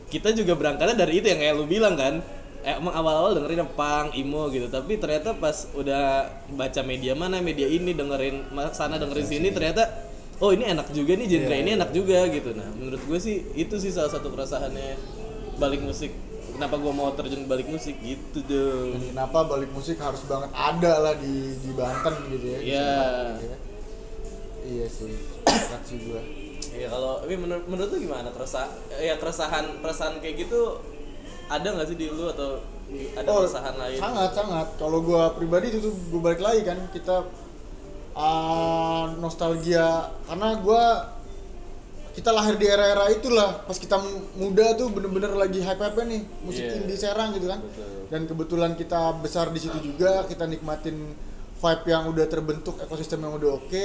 kita 0.09 0.33
juga 0.35 0.57
berangkatnya 0.57 0.97
dari 1.07 1.21
itu 1.21 1.27
yang 1.29 1.41
kayak 1.41 1.55
lu 1.57 1.67
bilang 1.69 1.95
kan. 1.95 2.21
Eh, 2.61 2.77
emang 2.77 2.93
awal-awal 2.93 3.33
dengerin 3.41 3.65
punk, 3.73 4.13
emo 4.21 4.53
gitu. 4.53 4.69
Tapi 4.69 5.01
ternyata 5.01 5.33
pas 5.33 5.65
udah 5.73 6.29
baca 6.53 6.81
media 6.85 7.17
mana 7.17 7.41
media 7.41 7.65
ini 7.65 7.97
dengerin 7.97 8.53
sana 8.77 9.01
dengerin 9.01 9.25
sini 9.25 9.49
ternyata 9.49 9.89
oh 10.45 10.53
ini 10.53 10.69
enak 10.69 10.93
juga 10.93 11.17
nih 11.17 11.25
genre 11.25 11.57
ini 11.57 11.71
enak 11.81 11.91
juga 11.97 12.29
gitu. 12.29 12.53
Nah 12.53 12.69
menurut 12.77 13.01
gue 13.01 13.19
sih 13.21 13.49
itu 13.57 13.81
sih 13.81 13.89
salah 13.89 14.13
satu 14.13 14.29
keresahannya 14.29 14.97
balik 15.57 15.81
musik 15.85 16.13
kenapa 16.61 16.77
gue 16.77 16.93
mau 16.93 17.09
terjun 17.17 17.49
balik 17.49 17.67
musik? 17.67 17.97
Gitu 17.99 18.45
dong. 18.45 19.01
Dan 19.01 19.17
kenapa 19.17 19.49
balik 19.49 19.73
musik 19.73 19.97
harus 19.97 20.21
banget 20.29 20.53
ada 20.53 20.93
lah 21.01 21.15
di 21.17 21.57
di 21.57 21.73
Banten 21.73 22.15
gitu 22.29 22.47
ya? 22.47 22.59
Iya. 22.61 22.93
Gitu 23.41 23.47
ya. 23.49 23.57
iya 24.61 24.87
sih 24.87 25.09
sepakat 25.41 25.83
sih 25.89 25.99
gua. 26.05 26.21
Iya 26.71 26.87
kalau 26.87 27.25
tapi 27.25 27.35
menurut 27.35 27.65
menurut 27.65 27.89
lu 27.91 27.99
gimana? 28.05 28.29
Keresah 28.29 28.69
ya 28.93 29.17
keresahan 29.17 29.81
keresahan 29.81 30.21
kayak 30.21 30.45
gitu 30.45 30.77
ada 31.49 31.65
nggak 31.65 31.89
sih 31.89 31.97
di 31.97 32.07
lu 32.13 32.29
atau 32.29 32.61
ada 33.17 33.27
Oh, 33.27 33.41
keresahan 33.43 33.75
lain? 33.75 33.97
sangat 33.97 34.31
sangat. 34.37 34.67
Kalau 34.77 35.01
gua 35.01 35.33
pribadi 35.33 35.73
itu 35.73 35.81
tuh 35.81 35.95
gua 36.13 36.29
balik 36.29 36.45
lagi 36.45 36.61
kan 36.63 36.77
kita 36.93 37.25
ah, 38.13 39.11
nostalgia. 39.17 40.13
Karena 40.29 40.61
gua 40.61 41.09
kita 42.21 42.31
lahir 42.31 42.55
di 42.55 42.67
era-era 42.67 43.09
itulah 43.09 43.65
pas 43.65 43.75
kita 43.75 43.97
muda 44.35 44.77
tuh 44.77 44.89
bener-bener 44.89 45.33
lagi 45.33 45.59
hype 45.59 45.81
hype 45.81 46.05
nih 46.05 46.21
musik 46.43 46.61
Iya. 46.63 46.77
indie 46.79 46.95
Serang 46.95 47.33
gitu 47.33 47.49
kan 47.49 47.59
Betul. 47.59 47.89
dan 48.07 48.21
kebetulan 48.27 48.71
kita 48.75 49.01
besar 49.17 49.49
di 49.49 49.59
situ 49.59 49.81
juga 49.83 50.25
kita 50.25 50.45
nikmatin 50.45 51.17
vibe 51.57 51.85
yang 51.87 52.05
udah 52.07 52.27
terbentuk 52.27 52.77
ekosistem 52.79 53.21
yang 53.21 53.33
udah 53.35 53.57
oke 53.57 53.85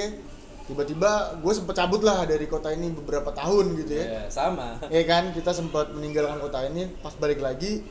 tiba-tiba 0.66 1.12
gue 1.38 1.54
sempet 1.54 1.76
cabut 1.76 2.02
lah 2.02 2.26
dari 2.26 2.44
kota 2.46 2.70
ini 2.70 2.90
beberapa 2.92 3.30
tahun 3.32 3.78
gitu 3.78 3.94
ya 3.94 4.06
Iya, 4.06 4.22
sama. 4.28 4.82
ya 4.86 5.04
kan 5.04 5.30
kita 5.30 5.52
sempat 5.52 5.94
meninggalkan 5.94 6.42
kota 6.42 6.66
ini 6.66 6.90
pas 7.00 7.14
balik 7.14 7.38
lagi 7.38 7.86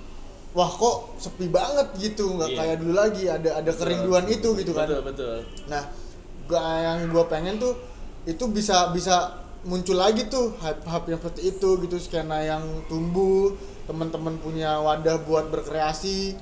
wah 0.50 0.66
kok 0.66 1.16
sepi 1.16 1.46
banget 1.48 1.88
gitu 1.96 2.35
nggak 2.35 2.50
Iya. 2.50 2.59
kayak 2.59 2.76
dulu 2.78 2.92
lagi 2.92 3.24
ada 3.26 3.50
ada 3.57 3.70
kerinduan 3.70 4.26
itu 4.26 4.48
gitu 4.54 4.72
kan 4.72 4.87
Betul, 4.87 5.02
betul. 5.07 5.37
nah 5.66 5.83
gua 6.44 6.61
yang 6.83 6.98
gue 7.07 7.24
pengen 7.24 7.57
tuh 7.57 7.72
itu 8.24 8.44
bisa 8.48 8.90
bisa 8.90 9.43
muncul 9.64 9.96
lagi 9.96 10.29
tuh 10.29 10.53
hype 10.61 10.85
hype 10.85 11.07
yang 11.09 11.20
seperti 11.20 11.42
itu 11.57 11.68
gitu 11.85 11.96
skena 11.96 12.44
yang 12.44 12.64
tumbuh 12.88 13.57
teman-teman 13.88 14.37
punya 14.40 14.81
wadah 14.81 15.20
buat 15.24 15.48
berkreasi. 15.48 16.37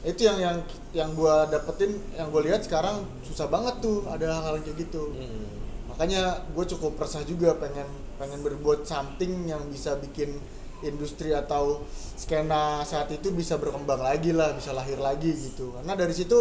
Itu 0.00 0.24
yang 0.24 0.38
yang 0.40 0.56
yang 0.96 1.10
gue 1.12 1.34
dapetin 1.52 1.92
yang 2.16 2.32
gue 2.32 2.42
lihat 2.48 2.64
sekarang 2.64 3.04
susah 3.24 3.48
banget 3.52 3.84
tuh 3.84 4.08
ada 4.08 4.40
hal-hal 4.40 4.60
kayak 4.64 4.76
gitu. 4.88 5.12
Hmm. 5.12 5.58
makanya 5.90 6.48
gue 6.56 6.64
cukup 6.64 6.96
resah 6.96 7.20
juga 7.28 7.52
pengen 7.60 7.84
pengen 8.16 8.40
berbuat 8.40 8.88
something 8.88 9.44
yang 9.44 9.60
bisa 9.68 10.00
bikin 10.00 10.32
industri 10.80 11.36
atau 11.36 11.84
skena 12.16 12.80
saat 12.88 13.12
itu 13.12 13.28
bisa 13.36 13.60
berkembang 13.60 14.00
lagi 14.00 14.32
lah 14.32 14.56
bisa 14.56 14.72
lahir 14.72 14.96
lagi 14.96 15.28
gitu. 15.28 15.76
Karena 15.76 15.92
dari 15.92 16.16
situ 16.16 16.40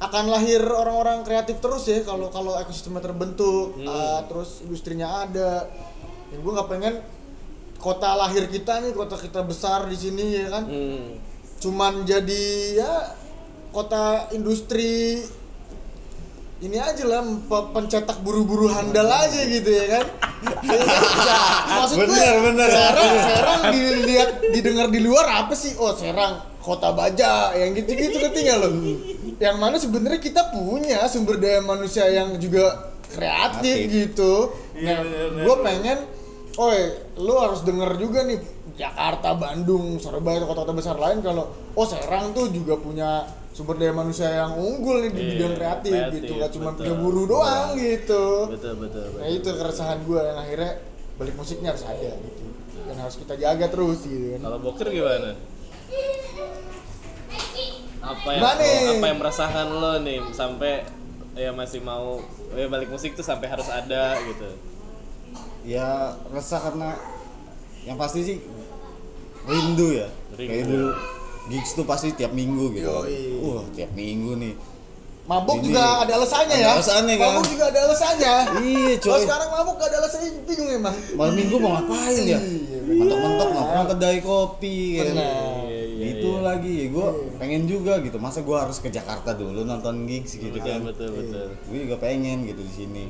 akan 0.00 0.24
lahir 0.26 0.64
orang-orang 0.64 1.20
kreatif 1.20 1.60
terus 1.60 1.84
ya 1.84 2.00
kalau 2.00 2.28
kalau 2.28 2.56
ekosistemnya 2.56 3.00
terbentuk 3.02 3.76
Hmm. 3.76 3.84
ah, 3.84 4.20
terus 4.24 4.60
industrinya 4.60 5.22
ada. 5.22 5.68
Yang 6.30 6.40
gue 6.40 6.52
nggak 6.52 6.68
pengen 6.68 6.94
kota 7.76 8.12
lahir 8.14 8.44
kita 8.46 8.80
nih 8.80 8.92
kota 8.92 9.14
kita 9.14 9.40
besar 9.42 9.84
di 9.84 9.96
sini 9.96 10.24
ya 10.36 10.48
kan? 10.50 10.64
Hmm. 10.64 11.16
cuman 11.56 12.04
jadi 12.04 12.44
ya 12.74 12.92
kota 13.68 14.28
industri 14.30 15.20
ini 16.58 16.76
aja 16.76 17.04
lah 17.04 17.20
pe- 17.20 17.68
pencetak 17.70 18.20
buru-buru 18.20 18.68
handal 18.68 19.04
aja 19.06 19.40
gitu 19.42 19.68
ya 19.70 19.86
kan? 19.90 20.06
Maksud 21.70 21.96
gue 21.96 22.04
Bener, 22.06 22.34
bener. 22.42 22.68
Serang 22.68 23.12
Serang 23.22 23.60
dilihat 23.70 24.30
didengar 24.50 24.88
di 24.88 25.00
luar 25.00 25.44
apa 25.44 25.52
sih? 25.52 25.76
Oh 25.76 25.92
Serang 25.92 26.40
kota 26.60 26.92
baja 26.92 27.52
yang 27.52 27.72
gitu-gitu 27.72 28.20
ketinggal 28.20 28.58
loh 28.62 28.72
yang 29.36 29.56
mana 29.56 29.76
sebenarnya 29.76 30.20
kita 30.20 30.52
punya 30.52 31.04
sumber 31.06 31.36
daya 31.36 31.60
manusia 31.60 32.04
yang 32.06 32.36
juga 32.36 32.92
kreatif 33.08 33.88
Kreatif. 33.88 34.12
gitu 34.12 34.32
Iya, 34.72 34.84
nah 34.86 34.98
bener, 35.02 35.26
bener. 35.32 35.44
gue 35.44 35.56
pengen 35.60 35.98
oh 36.54 36.70
lu 37.18 37.34
harus 37.36 37.60
denger 37.62 37.90
juga 37.96 38.22
nih 38.22 38.38
Jakarta, 38.70 39.36
Bandung, 39.36 40.00
Surabaya, 40.00 40.40
kota-kota 40.40 40.72
besar 40.72 40.96
lain 40.96 41.20
kalau 41.20 41.44
oh 41.70 41.84
Serang 41.84 42.32
tuh 42.32 42.48
juga 42.48 42.76
punya 42.76 43.24
sumber 43.50 43.76
daya 43.76 43.92
manusia 43.92 44.30
yang 44.30 44.54
unggul 44.54 45.00
nih 45.00 45.10
di 45.10 45.20
Iya, 45.20 45.30
bidang 45.34 45.54
kreatif, 45.54 45.92
kreatif, 45.92 46.16
gitu 46.16 46.32
nggak 46.38 46.50
cuma 46.54 46.70
betul. 46.70 46.78
punya 46.78 46.94
guru 46.96 47.22
doang 47.26 47.68
gitu 47.74 48.24
Betul, 48.48 48.74
betul, 48.78 49.04
betul. 49.10 49.20
nah 49.20 49.28
itu 49.28 49.48
keresahan 49.50 49.98
gue 50.00 50.20
yang 50.22 50.38
akhirnya 50.38 50.72
balik 51.16 51.34
musiknya 51.34 51.68
harus 51.72 51.84
ada 51.84 52.10
gitu 52.14 52.44
dan 52.86 52.96
harus 52.98 53.16
kita 53.16 53.34
jaga 53.36 53.66
terus 53.66 53.98
gitu 54.02 54.26
kan 54.32 54.40
Kalau 54.42 54.58
Boker 54.60 54.88
gimana? 54.88 55.30
Apa 58.10 58.28
yang 58.28 58.42
nih? 58.56 58.78
apa 58.92 59.04
yang 59.06 59.18
merasakan 59.18 59.66
lo 59.72 59.92
nih 60.00 60.18
sampai 60.30 60.82
ya 61.32 61.50
masih 61.50 61.78
mau 61.80 62.18
ya 62.52 62.66
balik 62.66 62.90
musik 62.90 63.14
tuh 63.14 63.22
sampai 63.22 63.46
harus 63.46 63.66
ada 63.66 64.18
gitu. 64.20 64.50
ya 65.62 65.86
resah 66.28 66.58
karena 66.60 66.98
yang 67.80 67.94
pasti 67.94 68.20
sih 68.20 68.36
rindu 69.42 69.94
ya 69.94 70.08
Rindu. 70.34 70.50
kayak 70.50 70.64
dulu 70.66 70.90
gigs 71.48 71.70
tuh 71.72 71.84
pasti 71.84 72.12
tiap 72.12 72.30
minggu 72.30 72.74
gitu 72.74 72.86
Yoi. 72.86 73.40
wah 73.40 73.64
tiap 73.70 73.90
minggu 73.92 74.36
nih 74.36 74.54
mabuk 75.22 75.56
Ini- 75.56 75.70
juga 75.70 76.02
ada 76.02 76.12
alasannya 76.12 76.50
ada 76.50 76.60
ya 76.60 76.70
alasannya 76.74 77.14
kan? 77.14 77.26
mabuk 77.30 77.46
juga 77.46 77.64
ada 77.68 77.80
alasannya 77.86 78.34
iya 78.60 78.92
kalau 78.98 79.14
coy 79.14 79.22
sekarang 79.22 79.48
mabuk 79.48 79.74
gak 79.76 79.88
ada 79.88 79.96
alasannya 80.02 80.30
bingung 80.44 80.70
emang 80.72 80.96
malam 81.14 81.34
minggu 81.36 81.56
mau 81.56 81.70
ngapain 81.72 82.22
ya 82.26 82.40
Iya, 82.40 82.78
mentok-mentok 82.98 83.48
nongkrong 83.54 83.86
kedai 83.88 84.18
kopi 84.20 84.76
kan 84.98 85.04
Benar. 85.14 85.30
Iya, 85.70 85.79
iya, 86.40 86.42
iya. 86.42 86.50
lagi 86.56 86.76
gue 86.88 87.06
pengen 87.36 87.62
juga 87.64 87.92
gitu. 88.00 88.16
Masa 88.16 88.40
gue 88.40 88.56
harus 88.56 88.78
ke 88.78 88.88
Jakarta 88.88 89.30
dulu 89.32 89.62
nonton 89.62 90.08
gigs 90.08 90.34
gitu 90.34 90.56
Betul, 90.56 90.64
kan? 90.66 90.80
betul, 90.88 91.08
betul. 91.12 91.46
gue 91.68 91.78
juga 91.84 91.96
pengen 92.00 92.48
gitu 92.48 92.60
di 92.60 92.74
sini. 92.74 93.04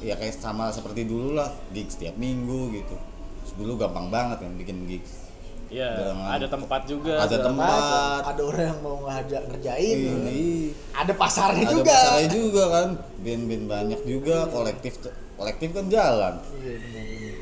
Ya 0.00 0.16
kayak 0.16 0.32
sama 0.32 0.72
seperti 0.72 1.04
dulu 1.04 1.36
lah 1.36 1.52
gigs 1.70 2.00
tiap 2.00 2.16
minggu 2.16 2.72
gitu. 2.72 2.96
Terus 3.44 3.52
dulu 3.56 3.76
gampang 3.76 4.08
banget 4.08 4.40
kan 4.40 4.52
bikin 4.56 4.88
gigs. 4.88 5.28
Ya, 5.70 5.94
Dengan- 5.94 6.34
ada 6.34 6.46
tempat 6.50 6.82
juga. 6.82 7.14
Ada 7.22 7.46
tempat. 7.46 8.26
ada 8.26 8.42
orang 8.42 8.74
yang 8.74 8.80
mau 8.82 9.06
ngajak 9.06 9.42
ngerjain. 9.46 9.96
Ini 10.02 10.42
ada 10.90 11.12
pasarnya 11.14 11.62
ada 11.62 11.74
juga. 11.78 11.92
pasarnya 11.94 12.26
juga 12.26 12.62
kan. 12.66 12.88
Band-band 13.22 13.64
banyak 13.70 14.00
juga 14.02 14.50
kolektif 14.50 14.98
kolektif 15.38 15.70
kan 15.70 15.86
jalan. 15.86 16.34
Iya, 16.58 16.74
benar, 16.74 17.04
benar. 17.06 17.34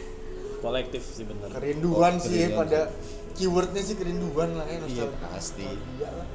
Kolektif 0.58 1.02
sih 1.08 1.24
bener. 1.24 1.48
kerinduan 1.48 2.14
Oh, 2.14 2.20
sih 2.20 2.36
ya, 2.36 2.52
kerinduan 2.52 2.60
pada 2.68 2.80
keywordnya 3.38 3.82
sih 3.86 3.94
kerinduan 3.94 4.50
lah 4.58 4.66
ya 4.66 4.82
iya 4.82 4.82
nostalgia. 4.82 5.26
pasti 5.30 5.62
Nostalgia 5.62 6.10
lah. 6.10 6.26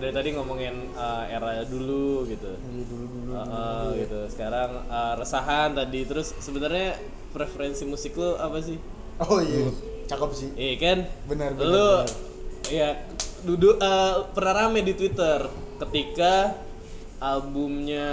Dari 0.00 0.12
tadi 0.12 0.28
ngomongin 0.34 0.94
uh, 0.94 1.24
era 1.28 1.62
dulu 1.66 2.26
gitu. 2.28 2.52
Iya, 2.54 2.82
dulu 2.88 3.04
dulu 3.08 3.30
Uh, 3.34 3.42
uh, 3.42 3.86
gitu. 3.98 4.20
Sekarang 4.30 4.86
uh, 4.86 5.18
resahan 5.18 5.74
tadi. 5.74 6.06
Terus 6.06 6.38
sebenarnya 6.38 6.94
preferensi 7.34 7.82
musik 7.82 8.14
lo 8.14 8.38
apa 8.38 8.62
sih? 8.62 8.78
Oh 9.18 9.42
iya. 9.42 9.74
Cakep 10.06 10.30
sih. 10.34 10.50
Iya 10.54 10.74
kan? 10.78 10.98
Benar, 11.26 11.50
benar, 11.58 11.66
lo 11.66 11.88
benar. 12.06 12.06
ya 12.70 12.88
duduk 13.44 13.76
uh, 13.76 14.30
pernah 14.32 14.54
rame 14.64 14.80
di 14.80 14.96
twitter 14.96 15.50
ketika 15.84 16.56
albumnya 17.20 18.08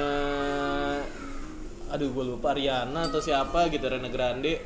aduh 1.91 2.07
gue 2.11 2.25
lupa 2.35 2.55
Riana 2.55 3.11
atau 3.11 3.19
siapa 3.19 3.67
gitu 3.67 3.83
Rena 3.87 4.07
Grande 4.07 4.59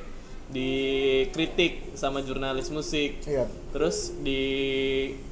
dikritik 0.47 1.93
sama 1.93 2.21
jurnalis 2.21 2.69
musik 2.69 3.17
Iya. 3.23 3.49
terus 3.69 4.13
di 4.21 4.41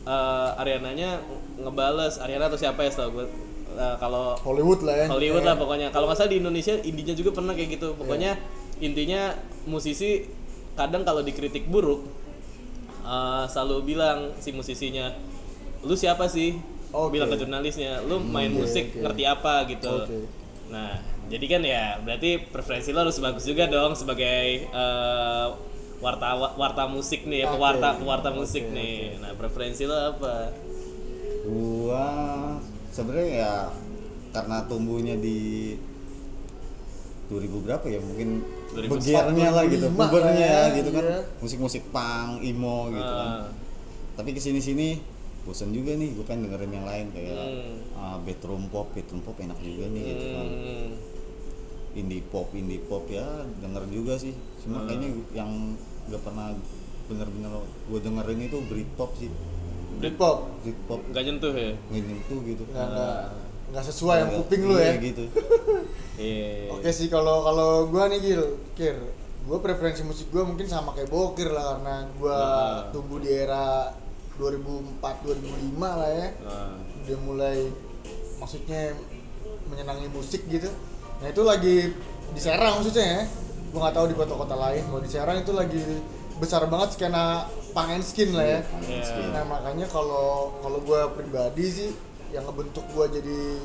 eh, 0.04 0.60
Ariananya 0.60 1.22
ngebales 1.58 2.18
Ariana 2.18 2.50
atau 2.50 2.58
siapa 2.58 2.82
ya 2.82 2.92
setahu 2.92 3.12
gue 3.18 3.28
Eh, 3.74 3.96
kalau 3.98 4.38
Hollywood 4.38 4.86
lah 4.86 4.94
ya. 4.94 5.06
Hollywood 5.10 5.42
lah 5.42 5.58
pokoknya. 5.58 5.90
Kalau 5.90 6.06
nggak 6.06 6.14
salah 6.14 6.30
di 6.30 6.38
Indonesia 6.38 6.78
indinya 6.86 7.10
juga 7.18 7.34
pernah 7.34 7.58
kayak 7.58 7.74
gitu. 7.74 7.98
Pokoknya 7.98 8.38
Iya. 8.38 8.86
intinya 8.86 9.22
musisi 9.66 10.30
kadang 10.78 11.02
kalau 11.02 11.26
dikritik 11.26 11.66
buruk 11.66 12.06
eh, 13.02 13.46
selalu 13.50 13.82
bilang 13.84 14.30
si 14.38 14.54
musisinya, 14.54 15.10
lu 15.82 15.98
siapa 15.98 16.30
sih? 16.30 16.54
Oke. 16.94 17.18
Bilang 17.18 17.34
ke 17.34 17.38
jurnalisnya, 17.42 18.06
lu 18.06 18.22
main 18.22 18.54
musik 18.54 18.94
oke. 18.94 19.10
ngerti 19.10 19.24
apa 19.26 19.66
gitu. 19.66 19.90
Oke. 20.06 20.22
Nah, 20.70 21.02
jadi 21.26 21.46
kan 21.48 21.62
ya 21.62 21.84
berarti 22.00 22.30
preferensi 22.44 22.90
lo 22.90 23.02
harus 23.02 23.18
bagus 23.18 23.44
juga 23.44 23.66
dong 23.66 23.94
sebagai 23.94 24.46
eh, 24.66 25.48
warta 25.98 26.36
warta 26.36 26.84
musik 26.86 27.24
nih, 27.24 27.42
ya, 27.42 27.48
Oke. 27.48 27.56
pewarta 27.56 27.90
pewarta 27.96 28.30
musik 28.30 28.64
Oke, 28.66 28.76
nih. 28.76 28.96
Nah, 29.18 29.32
preferensi 29.34 29.84
lo 29.84 29.96
apa? 29.96 30.52
gua 31.44 32.08
sebenarnya 32.90 33.28
ya 33.38 33.54
karena 34.32 34.64
tumbuhnya 34.64 35.16
di 35.16 35.76
2000 37.28 37.66
berapa 37.66 37.86
ya 37.86 38.00
mungkin 38.00 38.44
2004, 38.74 38.88
begiarnya 38.90 39.48
lah 39.50 39.64
gitu 39.66 39.88
2005 39.88 39.96
pubernya 39.98 40.48
lah 40.48 40.68
ya, 40.68 40.76
gitu 40.76 40.90
kan 40.92 41.04
iya. 41.04 41.20
musik-musik 41.40 41.84
punk 41.90 42.32
emo 42.42 42.92
gitu 42.92 43.12
kan 43.12 43.30
Ah. 43.34 43.46
tapi 44.14 44.30
ke 44.32 44.40
sini 44.40 44.60
sini 44.60 44.88
bosan 45.44 45.72
juga 45.72 45.92
nih 45.94 46.16
gue 46.16 46.24
pengen 46.24 46.48
dengerin 46.48 46.72
yang 46.72 46.88
lain 46.88 47.06
kayak 47.12 47.36
Hmm. 47.36 47.76
ah, 47.94 48.18
bedroom 48.20 48.68
pop 48.68 48.88
bedroom 48.94 49.20
pop 49.20 49.36
enak 49.36 49.60
juga 49.60 49.86
nih 49.90 50.04
gitu 50.14 50.26
kan 50.32 50.48
Hmm. 50.48 50.90
Indie 51.94 52.24
pop 52.24 52.50
indie 52.52 52.82
pop 52.82 53.06
ya 53.06 53.24
denger 53.58 53.84
juga 53.88 54.14
sih 54.16 54.34
cuma 54.60 54.84
kayaknya 54.84 55.10
yang 55.32 55.78
gak 56.06 56.22
pernah 56.22 56.52
bener-bener 57.04 57.52
gue 57.86 58.00
dengerin 58.00 58.42
itu 58.44 58.58
Britpop 58.64 59.12
sih 59.16 59.30
Britpop. 59.94 60.50
Britpop 60.60 61.00
Nggak 61.08 61.24
nyentuh 61.24 61.54
ya? 61.54 61.72
nggak 61.86 62.04
nyentuh 62.04 62.40
gitu 62.44 62.64
Nggak 62.66 62.88
nggak 62.90 63.20
nggak 63.70 63.84
sesuai 63.86 64.18
yang 64.20 64.32
kuping 64.36 64.62
lu 64.64 64.76
iya 64.76 64.86
ya. 64.90 64.94
gitu 65.00 65.24
Iya. 66.14 66.70
Oke 66.72 66.90
sih 66.90 67.10
kalau 67.10 67.42
kalau 67.42 67.90
gua 67.90 68.06
nih 68.06 68.22
Gil, 68.22 68.44
Kir. 68.74 68.94
Gua 69.44 69.58
preferensi 69.58 70.02
musik 70.02 70.30
gua 70.30 70.44
mungkin 70.44 70.66
sama 70.66 70.94
kayak 70.94 71.10
Bokir 71.10 71.50
lah 71.50 71.74
karena 71.74 71.96
gua 72.16 72.38
Nah. 72.38 72.80
tumbuh 72.90 73.18
di 73.18 73.30
era 73.30 73.90
2004 74.36 75.02
2005 75.02 75.74
lah 75.80 76.10
ya. 76.12 76.28
Nah, 76.40 76.78
Udah 77.00 77.18
mulai 77.20 77.58
maksudnya 78.38 78.94
menyenangi 79.66 80.08
musik 80.08 80.46
gitu. 80.46 80.70
Nah, 81.24 81.32
itu 81.32 81.42
lagi 81.42 81.78
di 82.30 82.40
Serang 82.40 82.84
maksudnya 82.84 83.06
ya. 83.08 83.22
Gua 83.72 83.80
nggak 83.88 83.96
tahu 83.96 84.06
di 84.12 84.16
kota-kota 84.16 84.56
lain. 84.60 84.84
Kalau 84.84 85.02
di 85.02 85.10
Serang 85.10 85.38
itu 85.40 85.52
lagi 85.56 85.82
besar 86.36 86.68
banget 86.68 86.90
skena 86.94 87.48
punk 87.72 87.90
and 87.90 88.04
skin 88.04 88.36
lah 88.36 88.44
ya. 88.44 88.60
Iya. 88.84 89.32
Nah, 89.32 89.44
makanya 89.48 89.88
kalau 89.88 90.52
kalau 90.60 90.84
gua 90.84 91.10
pribadi 91.10 91.66
sih 91.66 91.90
yang 92.30 92.44
ngebentuk 92.44 92.84
gua 92.92 93.08
jadi 93.08 93.64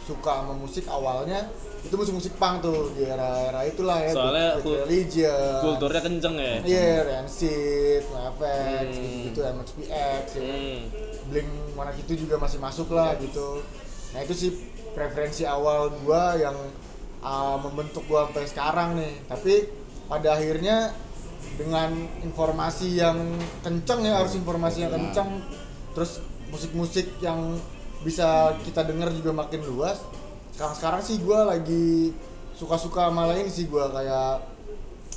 suka 0.00 0.42
sama 0.42 0.54
musik 0.54 0.86
awalnya 0.86 1.46
itu 1.80 1.94
musik-musik 1.94 2.36
punk 2.36 2.60
tuh 2.60 2.92
di 2.92 3.04
era-era 3.04 3.64
itulah 3.64 3.98
ya. 3.98 4.12
Soalnya 4.12 4.48
kul- 4.60 4.80
Religion. 4.84 5.60
kulturnya 5.64 6.00
kenceng 6.00 6.34
ya. 6.36 6.54
Iya, 6.60 6.88
Rancid, 7.02 8.02
NoFX, 8.06 8.44
Hmm. 8.84 8.92
gitu-gitu, 8.92 9.40
MXPX, 9.42 10.24
ya 10.36 10.42
kan. 10.42 10.60
Hmm. 10.60 10.80
Blink 11.26 11.48
mana 11.72 11.90
gitu 11.96 12.12
juga 12.20 12.36
masih 12.36 12.58
masuk 12.60 12.92
lah 12.92 13.16
gitu. 13.16 13.64
Nah 14.12 14.20
itu 14.20 14.34
sih 14.36 14.50
preferensi 14.92 15.42
awal 15.42 15.88
gua 16.00 16.36
yang 16.36 16.56
uh, 17.24 17.56
membentuk 17.60 18.04
gua 18.08 18.28
sampai 18.28 18.44
sekarang 18.48 18.88
nih. 18.98 19.14
Tapi 19.28 19.54
pada 20.10 20.36
akhirnya 20.36 20.92
dengan 21.56 21.92
informasi 22.24 23.00
yang 23.00 23.16
kenceng 23.60 24.04
ya 24.04 24.20
harus 24.20 24.34
informasi 24.36 24.88
yang 24.88 24.92
kenceng, 24.92 25.44
terus 25.92 26.24
musik-musik 26.48 27.20
yang 27.20 27.56
bisa 28.00 28.56
kita 28.64 28.82
dengar 28.84 29.12
juga 29.12 29.32
makin 29.36 29.60
luas. 29.64 30.00
Sekarang 30.56 30.74
sekarang 30.76 31.00
sih 31.04 31.16
gua 31.20 31.48
lagi 31.48 32.12
suka-suka 32.56 33.08
malah 33.08 33.36
ini 33.36 33.48
sih 33.48 33.68
gua 33.68 33.88
kayak 33.92 34.44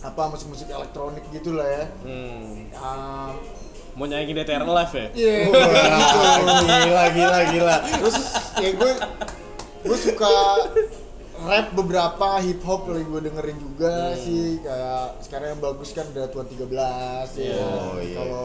apa 0.03 0.23
musik-musik 0.31 0.67
elektronik 0.67 1.23
gitu 1.31 1.55
lah 1.55 1.67
ya. 1.67 1.83
Hmm. 2.03 2.67
Um, 2.75 3.31
Mau 3.93 4.09
nyanyiin 4.09 4.33
DTR 4.41 4.65
live 4.65 4.93
ya? 4.97 5.07
Iya, 5.13 5.35
Wah, 5.53 6.57
gila 6.65 7.03
gila 7.13 7.39
gila 7.53 7.75
terus 8.01 8.17
ya 8.57 8.69
gue 8.73 8.91
gue 9.85 9.97
suka 10.01 10.33
rap 11.33 11.73
beberapa 11.73 12.37
hip 12.39 12.61
hop 12.61 12.85
lagi 12.85 13.03
gue 13.03 13.21
dengerin 13.25 13.57
juga 13.57 14.13
sih 14.15 14.61
kayak 14.61 15.25
sekarang 15.25 15.57
yang 15.57 15.61
bagus 15.61 15.89
kan 15.91 16.05
udah 16.07 16.29
tuan 16.29 16.45
13 16.45 16.69
ya 17.41 17.57
Oh, 17.57 17.97
iya. 17.97 18.15
kalau 18.15 18.43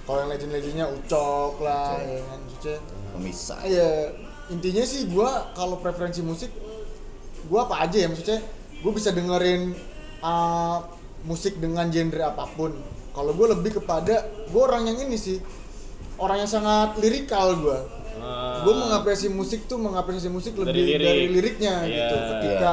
kalau 0.00 0.18
yang 0.24 0.30
legend 0.32 0.52
legendnya 0.52 0.86
ucok 0.88 1.60
lah 1.60 1.94
Ucok. 1.94 2.08
ya 2.08 2.20
kan 2.24 2.38
maksudnya 2.40 2.78
pemisah. 3.12 3.60
Ya 3.62 3.90
intinya 4.48 4.82
sih 4.82 5.06
gue 5.06 5.30
kalau 5.52 5.76
preferensi 5.78 6.18
musik 6.20 6.50
gue 7.44 7.58
apa 7.60 7.84
aja 7.84 7.96
ya 8.00 8.08
maksudnya. 8.08 8.40
Gue 8.80 8.92
bisa 8.96 9.12
dengerin 9.12 9.76
uh, 10.18 10.82
musik 11.22 11.60
dengan 11.60 11.92
genre 11.92 12.24
apa 12.26 12.48
pun. 12.50 12.72
Kalau 13.12 13.36
gue 13.36 13.46
lebih 13.52 13.78
kepada 13.78 14.24
gue 14.48 14.58
orang 14.60 14.88
yang 14.88 14.98
ini 15.04 15.14
sih 15.14 15.38
orang 16.16 16.42
yang 16.42 16.50
sangat 16.50 16.96
lirikal 16.98 17.54
gue 17.54 17.78
Ah. 18.20 18.60
gue 18.60 18.74
mengapresiasi 18.76 19.28
musik 19.28 19.64
tuh 19.64 19.76
mengapresiasi 19.76 20.28
musik 20.28 20.52
Dari 20.52 20.62
lebih 20.62 20.82
lirik. 20.86 21.02
dari 21.02 21.24
liriknya 21.26 21.74
Iya. 21.80 21.90
gitu 21.90 22.16
ketika 22.28 22.72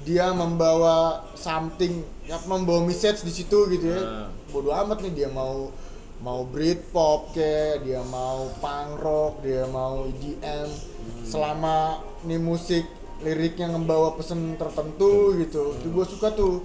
dia 0.00 0.26
membawa 0.30 0.96
something 1.34 1.98
ya 2.22 2.38
membawa 2.44 2.80
message 2.80 3.20
di 3.20 3.32
situ 3.32 3.66
gitu 3.68 3.86
ya 3.88 4.00
Ah. 4.00 4.26
bodoh 4.48 4.72
amat 4.72 5.00
nih 5.00 5.12
dia 5.14 5.28
mau 5.28 5.68
mau 6.16 6.40
Britpop 6.44 7.32
kayak 7.32 7.82
dia 7.82 8.00
mau 8.02 8.48
punk 8.56 8.96
rock 8.96 9.42
dia 9.42 9.66
mau 9.66 10.06
EDM 10.06 10.68
Hmm. 10.68 11.24
selama 11.24 11.76
nih 12.22 12.38
musik 12.38 12.84
liriknya 13.20 13.68
membawa 13.68 14.12
pesan 14.12 14.54
tertentu 14.54 15.34
gitu 15.36 15.74
itu 15.74 15.86
gue 15.86 16.06
suka 16.06 16.30
tuh 16.30 16.60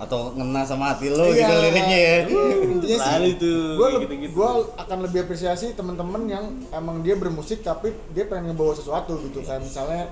atau 0.00 0.32
ngena 0.32 0.64
sama 0.64 0.96
hati 0.96 1.12
lo 1.12 1.28
Iya. 1.28 1.44
gitu 1.44 1.54
liriknya 1.60 1.98
ya. 2.00 2.16
Intinya 2.74 2.98
sih. 3.20 3.36
Tuh, 3.36 3.76
gue 3.76 3.88
gitu-gitu. 4.00 4.32
gue 4.32 4.50
akan 4.74 4.98
lebih 5.04 5.28
apresiasi 5.28 5.76
teman-teman 5.76 6.24
yang 6.24 6.44
emang 6.72 7.04
dia 7.04 7.14
bermusik 7.14 7.60
tapi 7.60 7.92
dia 8.10 8.24
pengen 8.24 8.50
ngebawa 8.50 8.72
sesuatu 8.72 9.20
gitu. 9.20 9.44
Kayak 9.44 9.60
misalnya 9.60 10.08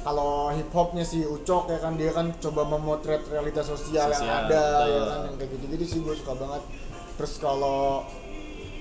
kalau 0.00 0.54
hip 0.54 0.70
hopnya 0.70 1.02
si 1.02 1.26
Ucok 1.26 1.66
ya 1.66 1.82
kan 1.82 1.98
dia 1.98 2.14
kan 2.14 2.30
coba 2.38 2.62
memotret 2.64 3.26
realitas 3.26 3.66
sosial, 3.66 4.06
yang 4.06 4.22
Sosial, 4.22 4.46
ada 4.46 4.62
betul. 4.62 4.86
ya 4.94 5.00
kan 5.02 5.18
yang 5.26 5.36
kayak 5.36 5.50
gitu-gitu 5.58 5.84
sih 5.84 5.98
gue 6.00 6.14
suka 6.14 6.32
banget. 6.38 6.62
Terus 7.18 7.32
kalau 7.42 8.06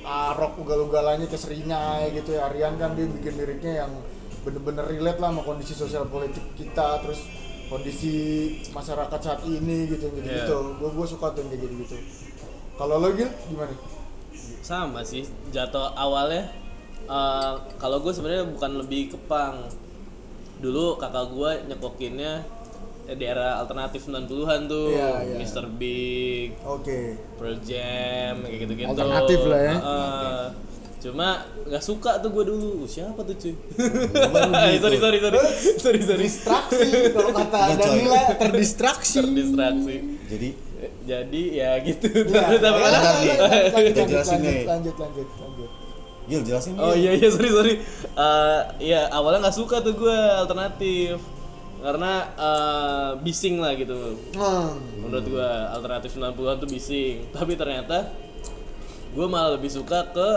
ah, 0.06 0.32
rock 0.38 0.62
ugal-ugalannya 0.62 1.26
ke 1.26 1.34
Seringai 1.34 2.14
gitu 2.14 2.38
ya 2.38 2.46
Aryan 2.46 2.78
kan 2.78 2.94
dia 2.94 3.10
bikin 3.10 3.34
liriknya 3.34 3.82
yang 3.82 3.92
bener-bener 4.46 4.86
relate 4.86 5.18
lah 5.18 5.34
sama 5.34 5.42
kondisi 5.42 5.74
sosial 5.74 6.06
politik 6.06 6.46
kita. 6.54 7.02
Terus 7.02 7.26
kondisi 7.68 8.14
masyarakat 8.70 9.20
saat 9.20 9.42
ini 9.44 9.88
gitu 9.88 10.06
gitu 10.10 10.22
Iya. 10.22 10.46
gitu 10.46 10.58
gue 10.76 10.90
gue 10.92 11.08
suka 11.08 11.32
tuh 11.32 11.40
yang 11.40 11.50
kayak 11.50 11.62
gitu 11.64 11.76
gitu 11.80 11.96
kalau 12.76 12.96
lo 12.98 13.10
Gil 13.12 13.30
gimana 13.46 13.74
sama 14.62 15.02
sih 15.02 15.24
jatuh 15.50 15.94
awalnya 15.94 16.50
eh, 17.04 17.52
kalau 17.76 18.00
gue 18.00 18.10
sebenarnya 18.10 18.46
bukan 18.48 18.72
lebih 18.78 19.02
ke 19.10 19.18
punk 19.24 19.72
dulu 20.58 20.96
kakak 20.96 21.30
gue 21.30 21.52
nyekokinnya 21.68 22.34
di 23.08 23.22
era 23.24 23.62
alternatif 23.62 24.02
90-an 24.04 24.66
tuh 24.66 24.90
Iya, 24.90 25.10
iya. 25.24 25.38
Mr. 25.38 25.70
Big 25.72 26.58
oke 26.60 27.00
Pearl 27.38 27.58
Jam 27.62 28.42
kayak 28.42 28.58
gitu-gitu 28.60 28.90
Alternatif 28.90 29.40
lah 29.46 29.62
ya. 29.62 29.74
Heeh. 29.76 30.46
Cuma 31.06 31.30
nggak 31.64 31.84
suka 31.86 32.18
tuh 32.18 32.34
gue 32.34 32.44
dulu 32.50 32.82
Uh, 32.82 32.90
siapa 32.90 33.22
tuh 33.22 33.38
cuy 33.38 33.54
gitu. 33.54 34.82
sorry 34.82 34.98
sorry 34.98 35.18
sorry 35.22 35.38
sorry 35.86 36.02
sorry 36.02 36.24
distraksi 36.26 36.90
kalau 37.14 37.30
kata. 37.30 37.60
Danila 37.78 38.22
terdistraksi 38.42 39.18
terdistraksi 39.22 39.96
jadi 40.26 40.50
jadi 41.06 41.44
ya 41.54 41.72
gitu 41.82 42.08
Ya, 42.26 42.42
ya, 42.50 42.58
nih. 43.22 43.38
lanjut, 43.70 43.96
lanjut, 44.02 44.66
lanjut, 44.66 44.96
lanjut, 44.98 45.28
lanjut 45.38 45.70
Gil 46.26 46.42
jelasin 46.42 46.74
Oh 46.82 46.98
iya 46.98 47.14
iya 47.14 47.30
sorry 47.30 47.50
sorry. 47.54 47.74
Eh 48.18 48.62
ya 48.82 49.06
awalnya 49.14 49.46
nggak 49.46 49.58
suka 49.62 49.78
tuh 49.86 49.94
gue 49.94 50.18
alternatif 50.42 51.22
karena 51.86 52.12
eh, 52.34 53.10
bising 53.22 53.62
lah 53.62 53.78
gitu. 53.78 54.18
hmm. 54.34 55.06
Menurut 55.06 55.26
gue 55.30 55.50
alternatif 55.70 56.18
90-an 56.18 56.58
tuh 56.58 56.66
bising. 56.66 57.30
Tapi 57.30 57.54
ternyata 57.54 58.10
gue 59.14 59.26
malah 59.30 59.54
lebih 59.54 59.70
suka 59.70 60.02
ke 60.10 60.30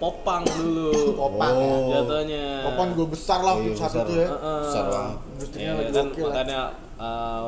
popang 0.00 0.42
dulu. 0.48 1.12
popang 1.14 1.54
ya 1.54 1.68
Oh. 1.70 1.88
Jatuhnya. 1.92 2.46
popang 2.64 2.88
gue 2.92 3.06
besar 3.06 3.38
lah 3.38 3.54
Iya, 3.54 3.62
waktu 3.62 3.76
saat 3.76 3.92
besar. 3.92 4.02
itu 4.02 4.14
ya 4.16 4.28
Heeh. 4.28 4.60
Besar 4.62 4.84
banget. 4.86 5.16
industrinya 5.30 5.60
Ya, 5.62 5.72
lagi 5.76 5.92
kan 5.92 6.06
makanya 6.18 6.60
eh, 6.98 7.46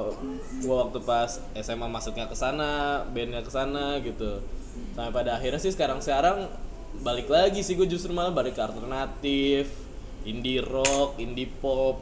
gua 0.61 0.75
waktu 0.83 0.99
pas 1.03 1.31
SMA 1.55 1.87
masuknya 1.87 2.25
ke 2.25 2.33
sana, 2.35 2.73
bandnya 3.07 3.41
ke 3.41 3.49
sana 3.49 3.85
gitu. 3.99 4.41
Sampai 4.91 5.13
pada 5.15 5.31
akhirnya 5.35 5.57
sih 5.59 5.69
sekarang-sekarang 5.71 6.49
balik 6.99 7.27
lagi 7.27 7.61
sih 7.61 7.73
gue 7.73 7.85
justru 7.87 8.11
malah 8.11 8.31
balik 8.31 8.53
ke 8.53 8.63
alternatif, 8.63 9.73
indie 10.23 10.61
rock, 10.61 11.17
indie 11.17 11.49
pop, 11.51 12.01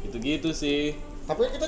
gitu-gitu 0.00 0.50
sih. 0.52 0.94
tapi 1.20 1.44
kita 1.46 1.66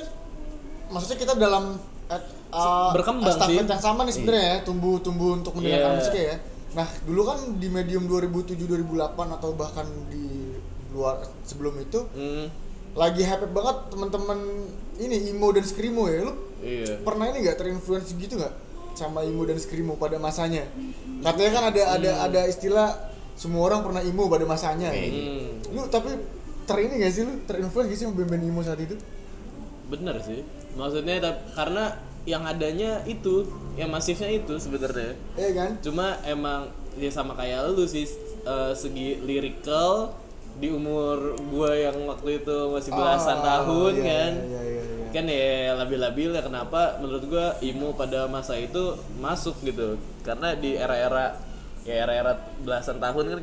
maksudnya 0.87 1.17
kita 1.17 1.33
dalam 1.37 1.77
at, 2.07 2.23
uh, 2.49 2.91
berkembang 2.91 3.29
estafet 3.29 3.55
sih. 3.57 3.69
yang 3.69 3.79
sama 3.79 4.03
nih 4.03 4.11
sebenarnya 4.11 4.43
ya, 4.43 4.57
tumbuh-tumbuh 4.63 5.29
untuk 5.37 5.53
mendengarkan 5.53 5.85
Iya. 5.87 5.97
musiknya 5.97 6.23
ya. 6.25 6.35
Nah, 6.71 6.87
dulu 7.03 7.21
kan 7.27 7.39
di 7.59 7.67
medium 7.67 8.07
2007 8.07 8.55
2008 8.63 9.35
atau 9.35 9.51
bahkan 9.53 9.83
di 10.07 10.55
luar 10.91 11.19
sebelum 11.43 11.75
itu 11.79 11.99
Hmm, 12.11 12.47
lagi 12.93 13.23
hype 13.23 13.47
banget 13.51 13.91
teman-teman 13.91 14.39
ini 14.95 15.31
emo 15.31 15.51
dan 15.51 15.63
screamo 15.63 16.07
ya. 16.07 16.19
Lu 16.23 16.33
iya. 16.63 16.99
pernah 17.03 17.27
ini 17.27 17.43
nggak 17.43 17.57
terinfluence 17.59 18.11
gitu 18.15 18.39
nggak 18.39 18.53
sama 18.95 19.23
emo 19.23 19.43
dan 19.43 19.59
screamo 19.59 19.95
pada 19.95 20.15
masanya? 20.15 20.67
Katanya 21.19 21.51
kan 21.51 21.63
ada 21.75 21.81
ada 21.95 22.11
Hmm. 22.11 22.25
ada 22.27 22.41
istilah 22.47 22.87
semua 23.35 23.67
orang 23.67 23.83
pernah 23.83 24.01
emo 24.03 24.27
pada 24.27 24.43
masanya. 24.43 24.91
Hmm, 24.91 25.59
Lu 25.71 25.87
tapi 25.87 26.11
ter 26.61 26.77
ini 26.77 27.03
gak 27.03 27.11
sih 27.11 27.23
lu 27.25 27.33
terinfluence 27.43 27.87
gak 27.89 27.97
sih 27.97 28.05
sama 28.07 28.15
band-band 28.15 28.43
emo 28.47 28.61
saat 28.61 28.79
itu? 28.79 28.95
bener 29.91 30.15
sih. 30.23 30.39
Maksudnya 30.71 31.19
karena 31.51 31.99
yang 32.23 32.45
adanya 32.45 33.01
itu, 33.03 33.49
yang 33.73 33.89
masifnya 33.89 34.29
itu 34.29 34.53
sebenarnya. 34.57 35.17
Iya 35.33 35.49
kan? 35.57 35.69
Cuma 35.81 36.21
emang 36.21 36.69
ya 36.93 37.09
sama 37.09 37.33
kayak 37.33 37.71
lu 37.71 37.83
sih 37.83 38.05
eh, 38.43 38.73
segi 38.73 39.21
lyrical 39.23 40.13
di 40.59 40.67
umur 40.67 41.33
gua 41.47 41.71
yang 41.71 41.95
waktu 42.05 42.43
itu 42.43 42.57
masih 42.69 42.91
belasan 42.91 43.39
Ah, 43.39 43.63
tahun 43.63 43.93
iya, 43.95 44.03
kan. 44.03 44.31
Iya 44.43 44.61
iya 44.61 44.81
iya. 44.83 45.07
kan 45.11 45.25
ya 45.27 45.51
labil-labil 45.75 46.29
ya 46.31 46.43
kenapa 46.43 46.99
menurut 46.99 47.23
gua 47.25 47.55
emo 47.59 47.95
pada 47.95 48.27
masa 48.27 48.55
itu 48.55 48.95
masuk 49.17 49.55
gitu 49.63 49.95
karena 50.21 50.53
di 50.53 50.75
era-era 50.75 51.35
ya 51.83 52.05
era-era 52.05 52.35
belasan 52.61 52.99
tahun 52.99 53.25
kan 53.27 53.39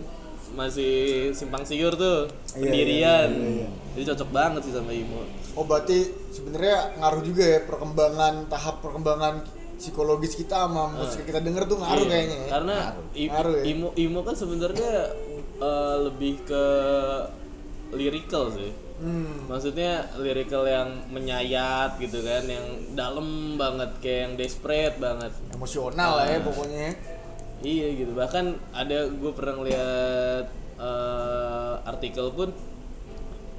masih 0.51 0.95
simpang 1.31 1.63
siur 1.63 1.93
tuh 1.93 2.27
Iya, 2.53 2.63
pendirian 2.63 3.29
iya, 3.29 3.39
iya, 3.39 3.51
iya. 3.59 3.69
jadi 3.93 4.05
cocok 4.09 4.31
banget 4.31 4.61
sih 4.63 4.73
sama 4.73 4.91
emo 4.91 5.23
Oh 5.53 5.63
berarti 5.63 5.99
sebenarnya 6.31 6.77
ngaruh 6.97 7.23
juga 7.23 7.43
ya 7.43 7.61
perkembangan 7.63 8.47
tahap 8.47 8.79
perkembangan 8.79 9.43
psikologis 9.75 10.35
kita 10.35 10.55
sama 10.61 10.91
musik 10.93 11.23
yang 11.23 11.29
kita 11.29 11.41
denger 11.41 11.63
tuh 11.65 11.77
ngaruh 11.77 11.99
Iya, 12.01 12.09
kayaknya 12.09 12.37
ya. 12.37 12.49
karena 12.49 12.77
Ngaruh. 12.77 13.07
i- 13.15 13.29
Ngaruh 13.29 13.55
ya. 13.55 13.63
emo 13.67 13.89
emo 13.97 14.21
kan 14.23 14.35
sebenarnya 14.35 14.93
eh, 15.59 15.97
lebih 16.01 16.35
ke 16.45 16.65
lyrical 17.91 18.51
sih 18.51 18.73
Hmm. 18.99 19.47
maksudnya 19.47 20.11
lyrical 20.17 20.67
yang 20.67 20.91
menyayat 21.09 21.95
gitu 21.97 22.19
kan 22.19 22.43
yang 22.45 22.67
dalam 22.93 23.55
banget 23.55 23.95
kayak 23.99 24.19
yang 24.21 24.35
desperate 24.35 24.99
banget 24.99 25.31
Emosional 25.55 26.19
lah 26.19 26.27
Ah. 26.27 26.35
ya 26.35 26.39
pokoknya. 26.41 26.99
Iya 27.63 27.87
gitu. 27.99 28.13
Bahkan 28.15 28.45
ada 28.75 29.09
gue 29.11 29.33
pernah 29.35 29.63
lihat 29.67 30.45
eh, 30.79 31.75
artikel 31.87 32.31
pun 32.33 32.55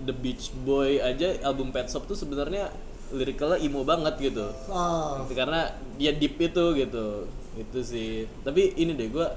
The 0.04 0.16
Beach 0.16 0.56
Boy 0.64 1.04
aja 1.04 1.36
album 1.44 1.76
Pet 1.76 1.92
Shop 1.92 2.08
tuh 2.08 2.16
sebenarnya 2.16 2.72
liricalnya 3.12 3.60
emo 3.60 3.84
banget 3.84 4.16
gitu. 4.22 4.48
Ah. 4.70 5.24
Karena 5.28 5.74
dia 6.00 6.16
deep 6.16 6.40
itu 6.40 6.64
gitu. 6.78 7.28
Itu 7.60 7.80
sih. 7.84 8.30
Tapi 8.46 8.80
ini 8.80 8.96
deh 8.96 9.10
gue 9.12 9.28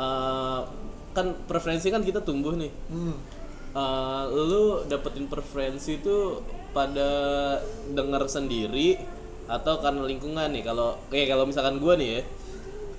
eh, 0.00 0.60
kan 1.10 1.26
preferensi 1.44 1.92
kan 1.92 2.00
kita 2.00 2.24
tumbuh 2.24 2.56
nih. 2.56 2.72
Hmm. 2.88 3.16
Eh, 3.70 4.24
lu 4.34 4.82
dapetin 4.90 5.30
preferensi 5.30 6.02
itu 6.02 6.42
pada 6.74 7.10
denger 7.94 8.26
sendiri 8.26 8.98
atau 9.50 9.82
karena 9.82 10.06
lingkungan 10.06 10.50
nih 10.50 10.62
kalau 10.62 10.98
kayak 11.10 11.34
kalau 11.34 11.42
misalkan 11.46 11.82
gua 11.82 11.98
nih 11.98 12.18
ya 12.18 12.22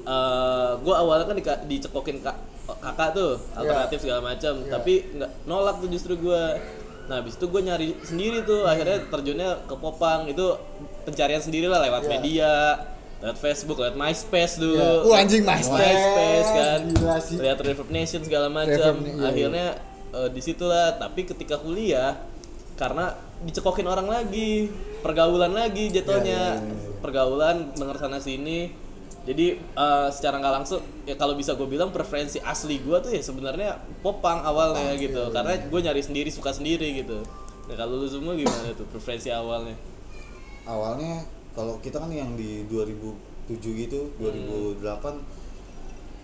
eh 0.01 0.71
gua 0.81 0.95
awalnya 1.01 1.25
kan 1.29 1.37
dika- 1.37 1.63
dicekokin 1.65 2.25
kak, 2.25 2.37
kakak 2.67 3.09
tuh 3.13 3.37
alternatif 3.53 4.01
segala 4.01 4.21
macam 4.21 4.53
tapi 4.65 5.05
nggak 5.13 5.31
nolak 5.45 5.77
tuh 5.81 5.89
justru 5.89 6.17
gua. 6.17 6.57
Nah 7.09 7.19
habis 7.19 7.35
itu 7.35 7.43
gue 7.43 7.59
nyari 7.65 7.91
sendiri 8.07 8.45
tuh 8.47 8.63
akhirnya 8.63 9.03
terjunnya 9.11 9.67
ke 9.67 9.75
popang. 9.75 10.31
Itu 10.31 10.55
pencarian 11.03 11.43
sendiri 11.43 11.67
lah 11.67 11.83
lewat 11.83 12.07
Iya. 12.07 12.11
media 12.13 12.51
lewat 13.19 13.37
Facebook 13.37 13.77
lewat 13.83 13.99
MySpace 13.99 14.55
dulu. 14.61 14.79
Iya. 14.79 15.03
Uh, 15.03 15.19
anjing, 15.19 15.43
MySpace. 15.43 15.91
MySpace 15.91 16.49
kan. 16.55 16.79
Lihat 17.41 17.57
Reverb 17.59 17.89
Nation 17.91 18.21
segala 18.23 18.47
macam 18.47 18.93
iya, 19.03 19.11
iya. 19.11 19.27
akhirnya 19.27 19.67
eh, 20.13 20.29
di 20.31 20.39
situlah 20.39 20.95
tapi 20.95 21.27
ketika 21.27 21.59
kuliah 21.59 22.15
karena 22.79 23.11
dicekokin 23.43 23.85
orang 23.85 24.07
lagi 24.07 24.71
pergaulan 25.03 25.51
lagi 25.51 25.91
jatuhnya. 25.91 26.63
Iya, 26.63 26.79
pergaulan 27.01 27.75
denger 27.75 27.97
sana 27.97 28.23
sini 28.23 28.71
jadi 29.21 29.53
eh, 29.57 30.07
secara 30.09 30.41
nggak 30.41 30.53
langsung 30.61 30.81
ya 31.05 31.13
kalau 31.13 31.37
bisa 31.37 31.53
gue 31.53 31.69
bilang 31.69 31.93
preferensi 31.93 32.41
asli 32.41 32.81
gue 32.81 32.97
tuh 32.97 33.13
ya 33.13 33.21
sebenarnya 33.21 33.77
popang 34.01 34.41
awalnya 34.41 34.97
gitu. 34.97 35.29
Iya, 35.29 35.33
karena 35.33 35.53
gue 35.61 35.79
nyari 35.81 36.01
sendiri 36.01 36.29
suka 36.33 36.49
sendiri 36.49 37.05
gitu. 37.05 37.21
Nah 37.69 37.75
kalau 37.77 38.01
lu 38.01 38.07
semua 38.09 38.33
gimana 38.33 38.73
tuh 38.73 38.89
preferensi 38.89 39.29
awalnya? 39.29 39.77
Awalnya 40.65 41.21
kalau 41.53 41.77
kita 41.83 42.01
kan 42.01 42.09
yang 42.09 42.33
di 42.33 42.65
2007 42.65 43.81
gitu 43.85 44.09
2008 44.17 44.81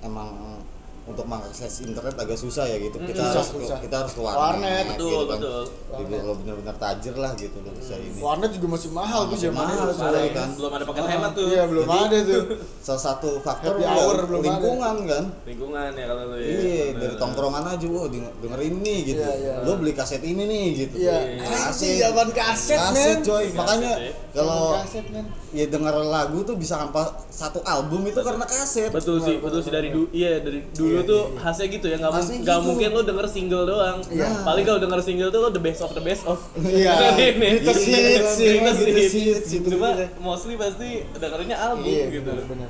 emang 0.06 0.62
untuk 1.08 1.24
mengakses 1.24 1.74
internet 1.82 2.13
agak 2.13 2.36
susah 2.36 2.63
ya 2.63 2.78
gitu 2.78 3.00
kita 3.00 3.15
Susah, 3.22 3.32
harus 3.34 3.50
susah. 3.50 3.78
kita 3.80 3.96
harus 3.98 4.12
ke 4.12 4.20
Warnet, 4.20 4.38
warnet, 4.38 4.86
betul, 4.91 5.08
gitu 5.08 5.24
kan 5.26 5.39
betul. 5.39 5.63
Jadi 5.88 6.13
kalau 6.13 6.36
benar-benar 6.38 6.76
tajir 6.78 7.15
lah 7.15 7.32
gitu 7.34 7.56
nggak 7.58 7.76
bisa 7.76 7.93
ini 7.96 8.20
Warnet 8.20 8.52
juga 8.52 8.67
masih 8.70 8.89
mahal 8.91 9.22
tuh 9.26 9.38
zaman 9.38 9.56
mahal, 9.63 9.88
sekarang. 9.89 10.30
kan. 10.30 10.50
belum 10.54 10.72
ada 10.74 10.84
paket 10.86 11.04
hemat 11.08 11.32
tuh 11.32 11.46
Iya 11.48 11.63
belum 11.65 11.86
Jadi- 11.86 12.04
ada 12.04 12.17
tuh. 12.22 12.43
salah 12.86 13.02
satu 13.04 13.30
faktor 13.39 13.74
ya 13.78 13.88
hour 13.89 14.17
belum 14.26 14.39
ada. 14.39 14.48
lingkungan 14.50 14.96
kan 15.06 15.24
lingkungan 15.43 15.89
ya 15.91 16.06
kalau 16.06 16.24
lu 16.26 16.36
ya 16.36 16.48
iya 16.48 16.86
dari 16.93 17.15
tongkrongan 17.15 17.63
aja 17.65 17.88
denger- 17.88 18.36
dengerin 18.38 18.76
nih 18.78 18.98
gitu 19.06 19.20
Iya, 19.20 19.34
iya. 19.34 19.54
lo 19.62 19.72
beli 19.76 19.93
kaset 19.93 20.22
ini 20.22 20.43
nih 20.43 20.65
gitu 20.78 20.96
Iya. 21.00 21.17
kaset 21.41 21.67
Anjing, 21.88 21.98
zaman 22.02 22.28
kaset, 22.32 22.80
kaset 22.82 22.93
men. 23.13 23.24
coy 23.24 23.46
makanya 23.54 23.93
ya. 23.98 24.12
kalau 24.30 24.60
Zaman 24.70 24.82
kaset 24.82 25.06
men. 25.10 25.26
ya 25.50 25.65
denger 25.65 25.96
lagu 26.06 26.38
tuh 26.41 26.56
bisa 26.56 26.76
hampa 26.78 27.02
satu 27.30 27.60
album 27.62 28.04
itu 28.04 28.20
karena 28.20 28.43
kaset 28.46 28.89
betul 28.89 29.17
sih 29.17 29.38
betul 29.38 29.60
sih 29.60 29.70
dari 29.70 29.88
dulu 29.89 30.08
iya 30.12 30.39
dari 30.39 30.60
dulu 30.70 30.97
tuh 31.04 31.22
khasnya 31.36 31.68
gitu 31.70 31.86
ya 31.86 31.98
nggak 31.98 32.12
Khasnya 32.12 32.30
mung- 32.30 32.42
nggak 32.42 32.58
gitu. 32.58 32.68
mungkin 32.68 32.90
lo 32.90 33.02
denger 33.04 33.28
single 33.28 33.66
doang 33.66 33.98
Iya. 34.08 34.28
paling 34.42 34.64
kalau 34.64 34.80
denger 34.80 35.00
single 35.02 35.30
tuh 35.30 35.40
lo 35.40 35.50
the 35.50 35.60
best 35.60 35.80
of 35.80 35.92
the 35.92 36.02
best 36.02 36.24
of 36.24 36.38
Iya. 36.56 36.94
Ini. 37.28 37.50
Greatest 37.60 37.84
hits, 37.84 38.32
Greatest 38.36 38.80
greatest 38.80 38.84
hits. 38.88 39.14
hits, 39.14 39.48
gitu. 39.52 39.68
cuma 39.72 39.90
mostly 40.20 40.54
pasti 40.54 40.90
dengerinnya 41.14 41.58
album 41.58 41.84
Iya 41.84 42.04
gitu 42.10 42.30
benar 42.30 42.46
benar 42.46 42.70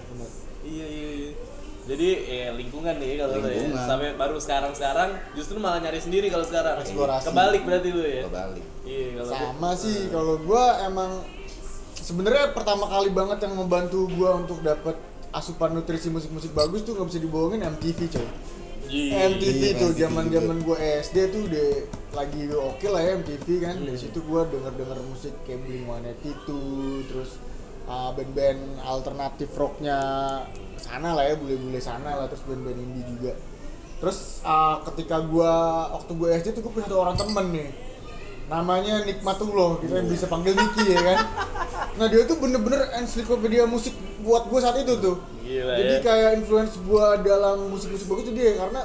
iya 0.63 0.85
iya 0.85 1.09
iya. 1.13 1.31
jadi 1.85 2.07
ya 2.25 2.47
lingkungan 2.53 2.95
nih 2.95 3.15
kalau 3.17 3.35
lo 3.37 3.47
ya 3.47 3.61
sampai 3.81 4.09
baru 4.13 4.35
sekarang 4.37 4.71
sekarang 4.71 5.09
justru 5.33 5.55
malah 5.57 5.79
nyari 5.79 5.97
sendiri 5.97 6.27
kalau 6.27 6.43
sekarang 6.43 6.75
Eksplorasi. 6.77 7.25
kebalik 7.25 7.61
berarti 7.63 7.89
lu 7.89 8.01
ya 8.01 8.23
kebalik 8.23 8.65
iya 8.83 9.07
kalau 9.17 9.31
Sama 9.31 9.71
sih 9.73 9.97
kalau 10.09 10.35
gua 10.39 10.63
emang 10.83 11.23
sebenarnya 11.97 12.51
pertama 12.51 12.85
kali 12.85 13.09
banget 13.09 13.39
yang 13.41 13.55
membantu 13.55 14.07
gua 14.09 14.35
untuk 14.37 14.59
dapat 14.61 14.95
asupan 15.35 15.75
nutrisi 15.75 16.07
musik-musik 16.07 16.55
bagus 16.55 16.83
tuh 16.87 16.95
nggak 16.95 17.07
bisa 17.11 17.19
dibohongin 17.19 17.61
MTV 17.63 17.99
coy. 18.11 18.27
Iya. 18.87 19.35
MTV 19.35 19.61
Iya, 19.61 19.71
tuh 19.75 19.91
MTV 19.91 19.99
zaman-zaman 19.99 20.57
gua 20.63 20.77
SD 20.79 21.17
tuh 21.35 21.41
udah 21.51 21.67
lagi 22.15 22.41
oke 22.55 22.87
lah 22.87 23.01
ya 23.03 23.11
MTV 23.19 23.47
kan. 23.59 23.75
Dari 23.83 23.99
situ 23.99 24.19
gua 24.23 24.47
denger-denger 24.47 24.99
musik 25.03 25.33
kayak 25.43 25.59
Blink-182 25.67 26.47
terus 27.11 27.31
uh, 27.91 28.15
band-band 28.15 28.79
alternatif 28.79 29.51
rocknya 29.59 29.99
sana 30.79 31.11
lah 31.11 31.27
ya, 31.27 31.35
bule-bule 31.35 31.83
sana 31.83 32.15
lah 32.15 32.31
terus 32.31 32.47
band-band 32.47 32.79
indie 32.79 33.03
juga. 33.03 33.35
Terus 33.99 34.39
uh, 34.47 34.79
ketika 34.87 35.19
gua 35.25 35.51
waktu 35.91 36.11
gua 36.15 36.27
SD 36.39 36.55
tuh 36.55 36.61
gua 36.63 36.71
punya 36.79 36.85
satu 36.87 36.97
orang 37.03 37.17
temen 37.19 37.45
nih 37.51 37.86
namanya 38.47 39.03
Nikmatullah 39.03 39.83
kita 39.83 39.93
yang 39.99 40.07
bisa 40.07 40.25
panggil 40.31 40.55
Niki 40.55 40.95
ya 40.95 40.99
kan? 41.03 41.19
Nah 41.99 42.07
dia 42.07 42.23
tuh 42.23 42.39
bener-bener 42.39 42.87
ensiklopedia 42.95 43.67
musik 43.67 43.91
buat 44.23 44.47
gue 44.47 44.59
saat 44.63 44.79
itu 44.79 44.93
tuh. 45.03 45.19
Gila 45.43 45.73
jadi 45.75 45.95
ya. 45.99 46.03
kayak 46.03 46.29
influence 46.43 46.79
gue 46.79 47.05
dalam 47.27 47.67
musik-musik 47.71 48.07
bagus 48.07 48.31
tuh 48.31 48.35
dia 48.35 48.55
karena 48.55 48.81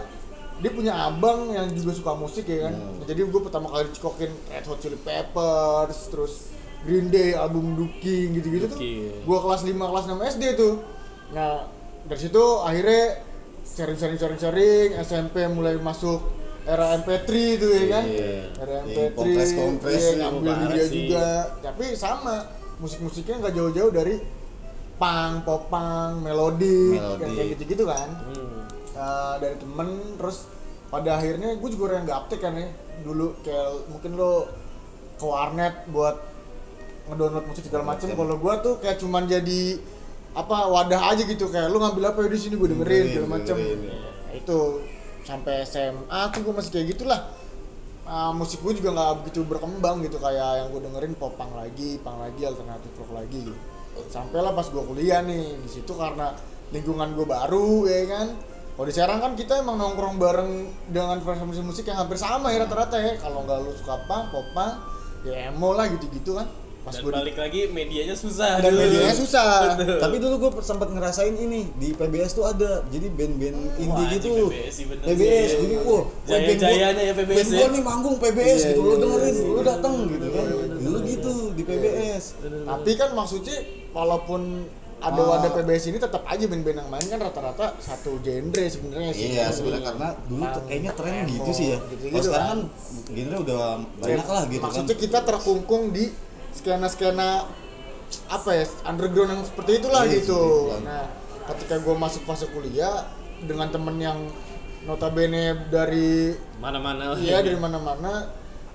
dia 0.63 0.71
punya 0.71 0.95
abang 0.95 1.51
yang 1.51 1.67
juga 1.75 1.95
suka 1.95 2.13
musik 2.15 2.47
ya 2.47 2.71
kan? 2.71 2.75
Nah, 2.75 3.07
jadi 3.07 3.27
gue 3.27 3.41
pertama 3.43 3.67
kali 3.71 3.91
dicekokin 3.91 4.31
Red 4.51 4.67
Hot 4.67 4.79
Chili 4.83 4.99
Peppers 4.99 5.99
terus 6.11 6.51
Green 6.83 7.11
Day 7.15 7.39
album 7.39 7.79
Dookie 7.79 8.35
gitu-gitu 8.35 8.67
tuh. 8.67 8.79
Dookie. 8.79 9.23
gue 9.23 9.39
kelas 9.39 9.63
5 9.63 9.79
kelas 9.79 10.05
6 10.11 10.33
SD 10.39 10.45
tuh. 10.59 10.75
Nah 11.31 11.71
dari 12.03 12.19
situ 12.19 12.45
akhirnya 12.67 13.23
sering-sering 13.63 14.19
sering-sering 14.19 14.99
SMP 14.99 15.47
mulai 15.47 15.79
masuk 15.79 16.42
era 16.63 16.87
MP3 16.95 17.31
tuh 17.59 17.71
ya 17.75 17.85
kan? 17.91 18.05
Iya. 18.07 18.35
era 18.63 18.73
Yang 18.83 18.87
MP3 18.87 19.17
kompres-kompres 19.19 20.03
iya, 20.03 20.11
nih, 20.15 20.23
ngambil 20.23 20.55
dia 20.71 20.87
juga. 20.87 21.27
Tapi 21.59 21.85
sama 21.99 22.35
musik-musiknya 22.79 23.37
nggak 23.43 23.55
jauh-jauh 23.55 23.93
dari 23.95 24.15
punk, 24.99 25.35
popang, 25.43 26.23
melodi, 26.23 26.99
Melodi. 26.99 27.35
kayak 27.35 27.47
gitu-gitu 27.59 27.85
kan. 27.91 28.09
Hmm. 28.31 28.63
Eh, 28.93 29.35
dari 29.43 29.57
temen 29.59 29.89
terus 30.21 30.47
pada 30.93 31.19
akhirnya 31.19 31.57
gue 31.57 31.69
juga 31.73 31.83
orang 31.91 31.99
yang 32.05 32.09
gaptek 32.15 32.41
kan 32.43 32.55
ya. 32.55 32.69
Dulu 33.03 33.27
kayak 33.43 33.69
mungkin 33.91 34.11
lo 34.15 34.47
ke 35.19 35.25
warnet 35.27 35.75
buat 35.91 36.17
ngedownload 37.11 37.47
musik 37.51 37.67
segala 37.67 37.85
macem. 37.97 38.15
Kalau 38.15 38.37
gue 38.39 38.55
tuh 38.63 38.75
kayak 38.79 39.03
cuman 39.03 39.27
jadi 39.27 39.83
apa 40.39 40.57
wadah 40.71 41.11
aja 41.11 41.27
gitu. 41.27 41.51
Kayak 41.51 41.75
lo 41.75 41.83
ngambil 41.83 42.15
apa 42.15 42.19
ya 42.23 42.29
di 42.31 42.39
sini 42.39 42.55
gue 42.55 42.69
dengerin 42.71 43.05
segala 43.11 43.31
macem. 43.43 43.57
itu 44.33 44.81
sampai 45.23 45.67
SMA 45.67 46.21
tuh 46.35 46.41
gue 46.43 46.55
masih 46.55 46.71
kayak 46.75 46.87
gitulah. 46.99 47.21
Ah, 48.03 48.35
musik 48.35 48.59
gue 48.61 48.83
juga 48.83 48.91
nggak 48.93 49.11
begitu 49.23 49.47
berkembang 49.47 50.03
gitu 50.03 50.19
kayak 50.19 50.63
yang 50.63 50.69
gue 50.75 50.83
dengerin 50.83 51.15
popang 51.15 51.55
lagi, 51.55 52.03
pang 52.03 52.19
lagi, 52.19 52.43
alternatif 52.43 52.91
rock 52.99 53.15
lagi 53.15 53.47
gitu. 53.47 53.61
sampailah 54.09 54.57
pas 54.57 54.65
gue 54.65 54.83
kuliah 54.89 55.21
nih 55.21 55.61
di 55.61 55.69
situ 55.69 55.93
karena 55.93 56.33
lingkungan 56.73 57.13
gue 57.13 57.27
baru 57.29 57.87
ya 57.87 58.03
kan. 58.09 58.29
Kalau 58.73 58.87
di 58.89 58.95
Serang 58.97 59.21
kan 59.21 59.33
kita 59.37 59.61
emang 59.61 59.77
nongkrong 59.77 60.17
bareng 60.17 60.53
dengan 60.89 61.21
frekuensi 61.21 61.61
musik 61.61 61.85
yang 61.93 62.01
hampir 62.01 62.17
sama 62.17 62.49
ya 62.51 62.65
rata-rata 62.65 62.97
ya. 62.97 63.21
Kalau 63.21 63.45
nggak 63.45 63.59
lu 63.69 63.73
suka 63.77 64.01
punk, 64.09 64.33
pop 64.33 64.49
ya 65.23 65.53
emo 65.53 65.71
lah 65.77 65.87
gitu-gitu 65.87 66.35
kan 66.35 66.49
pas 66.83 66.91
Dan 66.91 67.01
gue 67.01 67.13
balik 67.13 67.37
lagi 67.37 67.61
medianya 67.69 68.11
susah 68.13 68.59
dan 68.59 68.69
dulu. 68.69 68.83
medianya 68.83 69.15
susah 69.15 69.51
Betul. 69.73 69.99
Tapi 69.99 70.17
dulu 70.19 70.35
gue 70.37 70.51
sempat 70.61 70.89
ngerasain 70.89 71.31
ini 71.33 71.71
di 71.73 71.89
PBS 71.93 72.33
tuh 72.33 72.45
ada, 72.45 72.83
jadi 72.87 73.07
band-band 73.09 73.59
indie 73.77 73.87
Wah, 73.87 74.11
gitu. 74.11 74.35
di 74.35 74.43
PBS 74.53 74.73
sih 74.73 74.85
bener 74.87 75.05
PBS, 75.05 75.47
sih. 75.49 75.59
jadi 75.61 75.75
wah, 75.77 75.87
wah, 75.87 76.03
band 76.03 76.27
gua- 76.27 76.41
Jaya-jayanya 76.43 77.03
ya 77.03 77.15
PBS 77.15 77.37
Band 77.37 77.47
ya. 77.47 77.57
gua 77.57 77.69
nih 77.69 77.83
manggung 77.83 78.17
PBS 78.17 78.43
Iya, 78.59 78.69
gitu, 78.69 78.81
lo 78.81 78.95
dengerin, 78.97 79.37
lo 79.49 79.61
dateng 79.63 79.95
gitu 80.09 80.27
kan. 80.29 80.45
Dulu 80.77 80.99
gitu 81.05 81.33
di 81.53 81.63
PBS. 81.63 82.25
tapi 82.65 82.91
kan 82.95 83.11
maksudnya 83.13 83.57
walaupun 83.93 84.43
ada 85.01 85.19
Ah. 85.19 85.27
wadah 85.29 85.51
PBS 85.53 85.85
ini 85.89 85.99
tetap 85.99 86.23
aja 86.25 86.45
band-band 86.45 86.79
yang 86.79 86.89
main 86.89 87.03
kan 87.05 87.19
rata-rata 87.21 87.75
satu 87.77 88.19
genre 88.19 88.65
sebenarnya 88.65 89.11
sih 89.13 89.27
Iya, 89.33 89.51
sebenarnya 89.51 89.87
karena 89.89 90.09
dulu 90.25 90.43
tuh 90.49 90.63
kayaknya 90.65 90.93
tren 90.93 91.27
gitu 91.29 91.51
sih 91.53 91.67
ya. 91.69 91.79
gitu-gitu 91.85 92.11
Kalau 92.13 92.25
sekarang 92.25 92.49
kan. 92.49 92.59
kan 92.67 93.13
genre 93.13 93.37
udah 93.41 93.63
banyak 93.99 94.27
lah 94.29 94.43
gitu 94.45 94.55
kan. 94.57 94.67
maksudnya 94.69 94.97
kita 94.97 95.19
terkungkung 95.23 95.83
di 95.91 96.05
skena-skena 96.53 97.49
apa 98.29 98.51
ya 98.53 98.65
underground 98.85 99.31
yang 99.33 99.43
seperti 99.45 99.81
itulah 99.81 100.05
Iya, 100.05 100.21
gitu 100.21 100.43
nah 100.85 101.09
ketika 101.49 101.81
gue 101.81 101.95
masuk 101.97 102.23
fase 102.23 102.47
kuliah 102.53 103.09
dengan 103.43 103.73
temen 103.73 103.97
yang 103.99 104.19
notabene 104.83 105.67
dari 105.71 106.35
Mana-mana. 106.59 107.15
Iya 107.19 107.43
dari 107.43 107.59
mana-mana 107.59 108.31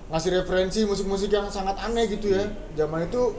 ngasih 0.08 0.40
referensi 0.40 0.88
musik-musik 0.88 1.28
yang 1.28 1.48
sangat 1.52 1.76
aneh 1.84 2.08
gitu 2.08 2.32
ya. 2.32 2.48
Zaman 2.76 3.08
itu 3.08 3.36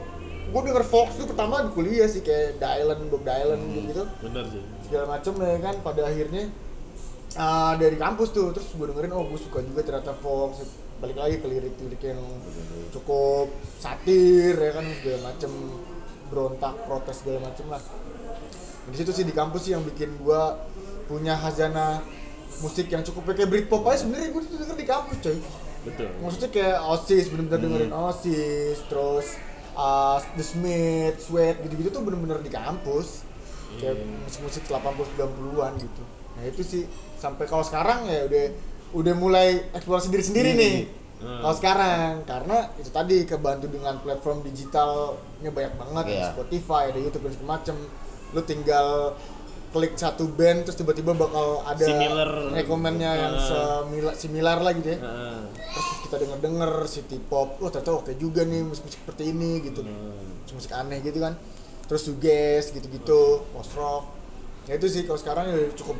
gue 0.49 0.61
denger 0.65 0.85
Fox 0.85 1.17
tuh 1.17 1.29
pertama 1.29 1.61
di 1.61 1.69
kuliah 1.73 2.05
sih 2.09 2.21
kayak 2.21 2.57
Dylan, 2.57 3.09
Bob 3.09 3.21
Dylan 3.21 3.61
gitu 3.89 4.05
Bener 4.25 4.45
sih. 4.49 4.61
segala 4.85 5.17
macem 5.17 5.33
ya 5.37 5.57
kan. 5.61 5.75
Pada 5.81 6.01
akhirnya 6.09 6.49
ah, 7.37 7.73
dari 7.77 7.97
kampus 7.97 8.33
tuh 8.33 8.49
terus 8.53 8.69
gue 8.69 8.85
dengerin 8.85 9.13
oh 9.13 9.25
gue 9.29 9.39
suka 9.41 9.61
juga 9.61 9.81
ternyata 9.85 10.13
Fox 10.17 10.65
balik 10.99 11.17
lagi 11.17 11.35
ke 11.39 11.47
lirik-lirik 11.47 12.01
yang 12.03 12.21
cukup 12.91 13.47
satir 13.79 14.55
ya 14.55 14.71
kan 14.75 14.85
segala 14.99 15.19
macem 15.31 15.51
berontak 16.27 16.75
protes 16.85 17.15
segala 17.23 17.39
macem 17.47 17.65
lah. 17.71 17.81
Di 18.89 18.95
situ 18.99 19.11
sih 19.15 19.25
di 19.25 19.33
kampus 19.33 19.67
sih 19.67 19.71
yang 19.73 19.83
bikin 19.87 20.19
gua 20.19 20.59
punya 21.07 21.33
hazana 21.39 22.03
musik 22.59 22.91
yang 22.91 23.01
cukup 23.01 23.33
kayak 23.33 23.49
Britpop 23.49 23.87
aja 23.87 24.03
sebenarnya 24.03 24.29
gue 24.35 24.41
tuh 24.45 24.57
denger 24.59 24.77
di 24.77 24.87
kampus 24.87 25.17
coy. 25.23 25.37
Betul. 25.79 26.11
maksudnya 26.19 26.51
kayak 26.51 26.77
Oasis 26.91 27.31
bener-bener 27.31 27.59
dengerin 27.63 27.93
Oasis 27.95 28.83
terus 28.91 29.39
uh, 29.79 30.19
The 30.35 30.43
Smiths, 30.43 31.31
Sweat 31.31 31.63
gitu-gitu 31.63 31.89
tuh 31.95 32.03
bener-bener 32.03 32.43
di 32.43 32.51
kampus. 32.51 33.23
Kayak 33.79 34.01
musik-musik 34.27 34.67
80 34.67 35.15
90-an 35.15 35.73
gitu. 35.79 36.03
Nah 36.35 36.43
itu 36.43 36.61
sih 36.65 36.83
sampai 37.15 37.47
kalau 37.47 37.63
sekarang 37.63 38.11
ya 38.11 38.27
udah 38.27 38.45
udah 38.91 39.13
mulai 39.13 39.47
eksplorasi 39.71 40.07
diri 40.07 40.23
sendiri 40.23 40.51
nih 40.53 40.75
Hmm. 41.19 41.43
kalau 41.43 41.51
sekarang 41.53 42.23
karena 42.23 42.57
itu 42.75 42.89
tadi 42.89 43.15
kebantu 43.23 43.67
dengan 43.67 43.99
platform 43.99 44.39
digitalnya 44.41 45.49
banyak 45.49 45.73
banget 45.75 46.05
Iya. 46.07 46.31
Spotify 46.31 46.83
ada 46.87 46.97
YouTube 46.97 47.27
dan 47.27 47.33
segala 47.33 47.49
macem 47.51 47.75
lu 48.29 48.41
tinggal 48.41 48.87
klik 49.69 49.93
satu 49.93 50.25
band 50.29 50.63
terus 50.63 50.73
tiba-tiba 50.75 51.11
bakal 51.13 51.59
ada 51.61 51.83
Similar. 51.83 52.55
rekomennya 52.55 53.11
yang 53.13 53.33
Ah. 53.35 53.83
similar, 53.83 54.13
similar 54.15 54.57
lah 54.57 54.71
gitu 54.73 54.89
ya 54.89 54.97
Heeh. 54.97 55.39
terus 55.51 55.87
kita 56.01 56.15
denger 56.19 56.39
denger 56.39 56.71
city 56.87 57.17
pop 57.21 57.49
oh 57.57 57.67
ternyata 57.67 57.91
oke 57.93 58.15
juga 58.15 58.41
nih 58.41 58.63
musik 58.63 58.87
musik 58.87 58.97
seperti 58.97 59.23
ini 59.27 59.59
gitu 59.61 59.83
Hmm. 59.83 60.39
musik 60.39 60.55
musik 60.55 60.71
aneh 60.71 61.03
gitu 61.03 61.19
kan 61.19 61.35
terus 61.83 62.01
suges 62.01 62.71
gitu 62.71 62.87
gitu 62.87 63.21
post 63.51 63.75
rock 63.75 64.07
ya 64.65 64.73
itu 64.73 64.87
sih 64.87 65.03
kalau 65.03 65.17
sekarang 65.17 65.45
ya 65.47 65.67
cukup 65.75 65.99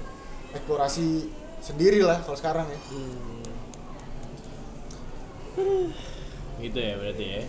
eksplorasi 0.50 1.28
sendiri 1.60 1.99
lah 2.01 2.20
kalau 2.20 2.36
sekarang 2.36 2.66
ya 2.66 2.80
Gitu 6.57 6.78
ya 6.78 6.93
berarti 6.95 7.26
ya. 7.26 7.43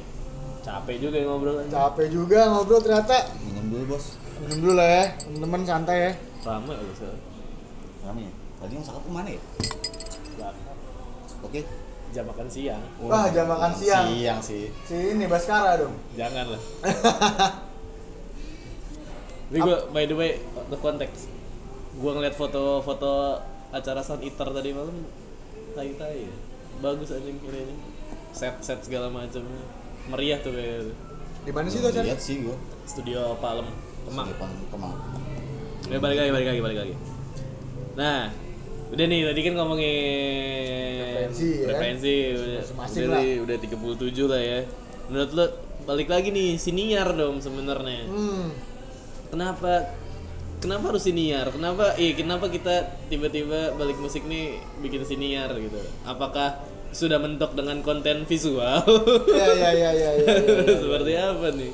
Capek 0.60 0.96
juga 1.00 1.16
ya 1.16 1.26
ngobrol 1.26 1.56
aja. 1.56 1.70
capek 1.72 2.06
juga 2.10 2.38
ngobrol 2.48 2.78
ternyata 2.78 3.16
Minum 3.40 3.66
dulu 3.70 3.84
bos. 3.90 4.20
minum 4.40 4.58
dulu 4.60 4.72
lah 4.74 4.88
ya 4.88 5.04
teman-teman 5.16 5.60
santai 5.64 5.98
ya 6.00 6.12
Ramai 6.40 6.74
loh 6.74 6.94
sekarang. 6.94 7.20
Rame 8.00 8.20
ya? 8.22 8.32
Tadi 8.56 8.72
yang 8.72 8.84
cakep 8.84 9.02
ke 9.02 9.10
mana 9.10 9.28
ya? 9.30 9.40
Oke. 11.40 11.60
Jam 12.10 12.26
makan 12.26 12.48
siang. 12.50 12.82
Wah, 12.98 13.30
jam 13.30 13.46
makan 13.46 13.70
siang. 13.72 14.04
Siang 14.10 14.40
sih. 14.40 14.66
si 14.82 15.14
ini 15.14 15.24
Baskara 15.24 15.78
dong 15.78 15.94
Jangan 16.12 16.44
lah. 16.50 16.62
Tapi 19.46 19.58
gue 19.58 19.76
by 19.90 20.04
the 20.04 20.14
way, 20.14 20.30
the 20.66 20.76
context. 20.76 21.26
Gue 21.92 22.10
ngeliat 22.10 22.34
foto-foto 22.34 23.38
acara 23.70 24.00
Sun 24.02 24.20
Eater 24.20 24.48
tadi 24.50 24.70
malam, 24.70 24.94
tai-tai 25.72 26.26
ya. 26.26 26.34
Bagus 26.80 27.10
anjing 27.10 27.38
ini. 27.38 27.74
Set-set 28.30 28.82
segala 28.82 29.10
macam. 29.10 29.42
Meriah 30.08 30.40
tuh 30.40 30.50
kayak 30.50 30.90
di 31.40 31.52
mana 31.52 31.66
sih 31.68 31.80
tuh 31.80 31.88
acara 31.88 32.04
Lihat 32.04 32.20
sih 32.20 32.44
gua. 32.44 32.56
studio 32.84 33.36
Palem 33.38 33.68
Kemang. 34.08 34.28
Kemang. 34.68 34.94
Ya 35.86 35.98
balik 35.98 36.18
lagi, 36.18 36.30
balik 36.32 36.48
lagi, 36.50 36.60
balik 36.60 36.78
lagi. 36.82 36.94
Nah, 37.94 38.32
udah 38.90 39.04
nih 39.06 39.20
tadi 39.28 39.40
kan 39.44 39.54
ngomongin 39.54 41.04
Referensi, 41.30 41.48
ya 41.52 41.64
kan? 41.64 41.70
referensi, 41.74 42.14
udah, 42.32 42.60
Masing-masing 42.64 43.02
udah, 43.04 43.12
lah. 43.12 43.20
nih, 43.22 43.34
udah 43.44 43.56
37 43.60 44.24
lah 44.30 44.40
ya. 44.40 44.60
Menurut 45.10 45.30
lo 45.36 45.44
balik 45.84 46.08
lagi 46.08 46.28
nih 46.30 46.48
siniar 46.56 47.08
dong 47.12 47.38
sebenarnya. 47.38 48.04
hmm 48.08 48.46
Kenapa 49.30 49.94
kenapa 50.60 50.94
harus 50.94 51.02
siniar? 51.08 51.48
Kenapa 51.50 51.96
iya 51.96 52.12
kenapa 52.14 52.46
kita 52.52 53.00
tiba-tiba 53.08 53.74
balik 53.74 53.96
musik 53.98 54.28
nih 54.28 54.60
bikin 54.84 55.02
siniar 55.02 55.50
gitu? 55.56 55.80
Apakah 56.04 56.60
sudah 56.92 57.16
mentok 57.16 57.56
dengan 57.56 57.80
konten 57.80 58.28
visual? 58.28 58.84
ya 59.30 59.46
ya 59.56 59.70
ya 59.72 59.90
ya 59.90 59.90
ya, 59.92 60.10
ya, 60.20 60.34
ya. 60.36 60.76
Seperti 60.76 61.12
apa 61.16 61.48
nih? 61.56 61.72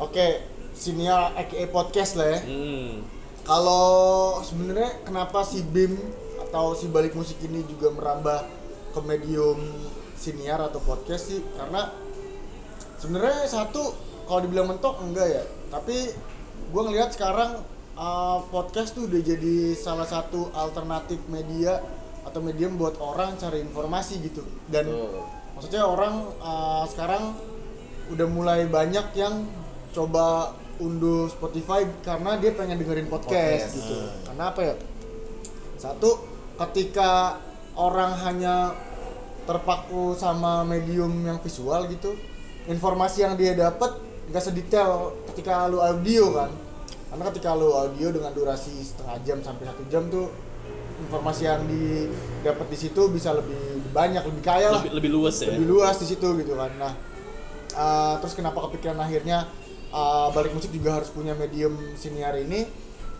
oke 0.00 0.26
siniar 0.72 1.36
aka 1.36 1.68
podcast 1.68 2.16
lah 2.16 2.28
ya 2.32 2.40
Hmm. 2.40 3.04
Kalau 3.44 4.38
sebenarnya 4.46 5.04
kenapa 5.04 5.42
si 5.42 5.64
BIM 5.64 5.96
atau 6.48 6.72
si 6.76 6.86
balik 6.88 7.16
musik 7.16 7.40
ini 7.44 7.64
juga 7.66 7.90
merambah 7.90 8.46
ke 8.94 9.00
medium 9.02 9.58
siniar 10.14 10.60
atau 10.60 10.78
podcast 10.80 11.34
sih? 11.34 11.40
Karena 11.56 11.90
sebenarnya 13.00 13.48
satu 13.48 13.96
kalau 14.28 14.40
dibilang 14.46 14.70
mentok 14.70 15.02
enggak 15.02 15.28
ya, 15.40 15.44
tapi 15.72 16.14
gue 16.70 16.82
ngelihat 16.84 17.10
sekarang 17.10 17.58
uh, 18.00 18.40
podcast 18.48 18.96
tuh 18.96 19.04
udah 19.04 19.20
jadi 19.20 19.76
salah 19.76 20.08
satu 20.08 20.48
alternatif 20.56 21.20
media 21.28 21.84
atau 22.24 22.40
medium 22.40 22.80
buat 22.80 22.96
orang 22.96 23.36
cari 23.36 23.60
informasi 23.60 24.24
gitu 24.24 24.40
dan 24.72 24.88
Betul. 24.88 25.24
maksudnya 25.56 25.82
orang 25.84 26.14
uh, 26.40 26.84
sekarang 26.88 27.36
udah 28.10 28.26
mulai 28.26 28.66
banyak 28.66 29.06
yang 29.14 29.44
coba 29.92 30.56
unduh 30.80 31.28
Spotify 31.28 31.84
karena 32.00 32.40
dia 32.40 32.56
pengen 32.56 32.80
dengerin 32.80 33.06
podcast, 33.06 33.76
Podcast. 33.76 33.76
gitu. 33.76 33.96
Karena 34.26 34.44
apa 34.50 34.60
ya? 34.64 34.74
Satu, 35.76 36.10
ketika 36.56 37.36
orang 37.76 38.16
hanya 38.24 38.74
terpaku 39.44 40.16
sama 40.16 40.64
medium 40.64 41.12
yang 41.22 41.38
visual 41.44 41.84
gitu, 41.92 42.16
informasi 42.66 43.28
yang 43.28 43.36
dia 43.36 43.52
dapat 43.52 44.00
nggak 44.32 44.42
sedetail 44.42 45.14
ketika 45.32 45.68
lu 45.68 45.78
audio 45.84 46.32
kan. 46.32 46.50
Karena 47.10 47.24
ketika 47.34 47.58
lu 47.58 47.74
audio 47.74 48.08
dengan 48.14 48.30
durasi 48.30 48.70
setengah 48.86 49.18
jam 49.26 49.38
sampai 49.42 49.66
satu 49.66 49.82
jam 49.90 50.06
tuh 50.06 50.30
informasi 51.00 51.42
yang 51.48 51.66
didapat 51.66 52.66
di 52.70 52.78
situ 52.78 53.02
bisa 53.10 53.34
lebih 53.34 53.82
banyak, 53.90 54.22
lebih 54.22 54.42
kaya 54.46 54.70
lah 54.70 54.82
Lebih, 54.84 54.94
lebih 55.02 55.10
luas 55.18 55.36
ya. 55.42 55.50
lebih 55.50 55.66
luas 55.66 55.96
di 55.98 56.06
situ 56.06 56.28
gitu 56.38 56.54
kan. 56.54 56.70
Nah, 56.78 56.92
uh, 57.74 58.14
terus 58.22 58.38
kenapa 58.38 58.62
kepikiran 58.70 59.00
akhirnya 59.02 59.50
uh, 59.90 60.30
balik 60.30 60.54
musik 60.54 60.70
juga 60.70 61.02
harus 61.02 61.10
punya 61.10 61.34
medium 61.34 61.74
siniar 61.98 62.38
ini? 62.38 62.68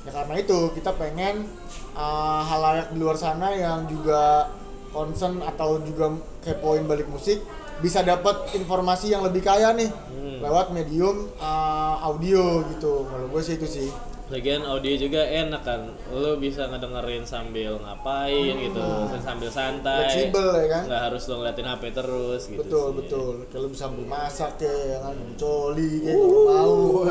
Ya 0.06 0.10
karena 0.16 0.38
itu 0.38 0.70
kita 0.72 0.96
pengen 0.96 1.44
uh, 1.92 2.40
halayak 2.46 2.94
di 2.94 2.98
luar 3.02 3.18
sana 3.18 3.52
yang 3.52 3.84
juga 3.90 4.48
concern 4.94 5.42
atau 5.42 5.82
juga 5.82 6.14
kepoin 6.46 6.86
balik 6.86 7.10
musik 7.10 7.42
bisa 7.80 8.00
dapat 8.00 8.52
informasi 8.54 9.12
yang 9.12 9.24
lebih 9.24 9.42
kaya 9.42 9.72
nih 9.72 9.90
Hmm. 9.90 10.36
lewat 10.44 10.72
medium 10.72 11.28
uh, 11.36 11.96
audio 12.04 12.64
gitu. 12.72 13.04
Kalau 13.08 13.26
gue 13.28 13.40
sih 13.40 13.56
itu 13.56 13.68
sih. 13.68 13.88
Lagian 14.30 14.62
audio 14.62 14.94
juga 14.94 15.26
enak 15.26 15.62
kan, 15.66 15.80
lo 16.14 16.38
bisa 16.38 16.70
ngedengerin 16.70 17.26
sambil 17.26 17.82
ngapain 17.82 18.54
gitu, 18.62 18.78
sambil 19.18 19.50
santai. 19.50 20.06
Fleksibel 20.06 20.48
ya 20.54 20.66
kan? 20.70 20.82
Nggak 20.86 21.02
harus 21.02 21.22
lo 21.26 21.34
ngeliatin 21.36 21.66
HP 21.66 21.82
terus 21.90 22.42
gitu. 22.46 22.62
betul 22.62 22.86
sih. 22.86 22.94
betul 23.02 23.32
kalau 23.50 23.66
bisa 23.66 23.82
sambil 23.84 24.06
masak 24.06 24.54
ya 24.62 24.98
kan 25.02 25.16
coli 25.34 25.90
kayak 25.98 26.14
kalau 26.14 26.38
mau 26.46 27.02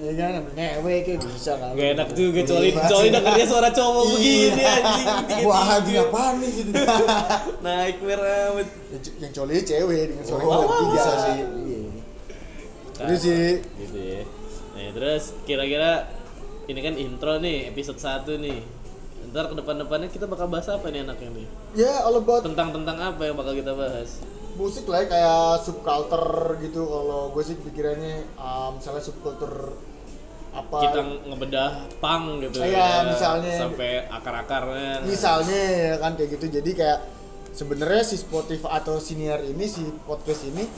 ya 0.00 0.12
kan 0.16 0.32
ngewe 0.56 0.94
kayak 1.04 1.20
bisa 1.20 1.52
kan 1.60 1.76
Gak 1.76 1.88
enak 1.92 2.08
juga 2.16 2.40
coli, 2.42 2.68
Iya. 2.72 2.88
coli 2.88 3.08
dengernya 3.12 3.46
suara 3.46 3.68
cowok 3.68 4.04
begini 4.08 4.62
anjing. 4.64 5.08
Wah, 5.52 5.64
anjing 5.76 5.96
apaan 6.00 6.34
nih 6.40 6.50
gitu. 6.56 6.72
Naik 7.68 7.96
merah 8.00 8.32
yang, 8.48 8.64
coli 9.30 9.60
cewek 9.60 10.02
dengan 10.08 10.24
suara 10.24 10.42
Oh, 10.42 10.64
tiga 10.64 10.88
bisa 10.90 11.12
sih. 11.20 11.36
Iya. 11.36 11.80
itu 13.02 13.14
sih 13.20 13.46
Gitu 13.76 13.98
ya. 14.00 14.22
Nah, 14.72 14.88
terus 14.96 15.22
kira-kira 15.44 16.08
ini 16.64 16.78
kan 16.78 16.94
intro 16.94 17.34
nih 17.36 17.68
episode 17.68 17.98
1 17.98 18.38
nih. 18.38 18.58
Ntar 19.24 19.48
ke 19.48 19.54
depan-depannya 19.54 20.08
kita 20.08 20.26
bakal 20.26 20.46
bahas 20.46 20.66
apa 20.66 20.88
nih 20.88 21.02
anaknya 21.02 21.30
nih? 21.32 21.46
Ya 21.74 22.02
all 22.02 22.16
about 22.16 22.42
Tentang 22.42 22.70
tentang 22.70 22.96
apa 22.96 23.22
yang 23.22 23.34
bakal 23.34 23.52
kita 23.52 23.72
bahas? 23.72 24.20
musik 24.52 24.84
lah 24.84 25.00
ya, 25.00 25.08
kayak 25.08 25.64
subculture 25.64 26.28
gitu 26.60 26.84
kalau 26.84 27.32
gue 27.32 27.40
sih 27.40 27.56
pikirannya 27.56 28.36
ah, 28.36 28.68
misalnya 28.68 29.00
subculture 29.00 29.72
apa 30.52 30.76
Kita 30.76 31.00
ngebedah 31.24 31.70
pang 31.96 32.36
gitu 32.36 32.60
Iya, 32.60 33.08
misalnya. 33.08 33.56
sampai 33.56 34.04
akar-akarnya. 34.04 35.08
misalnya 35.08 35.56
ya 35.56 35.94
kan 35.96 36.12
kayak 36.12 36.36
gitu 36.36 36.52
jadi 36.52 36.68
kayak 36.70 37.00
sebenarnya 37.48 38.04
si 38.04 38.20
Spotify 38.20 38.76
atau 38.76 39.00
senior 39.00 39.40
ini 39.40 39.64
si 39.64 39.80
podcast 40.04 40.44
ini 40.44 40.68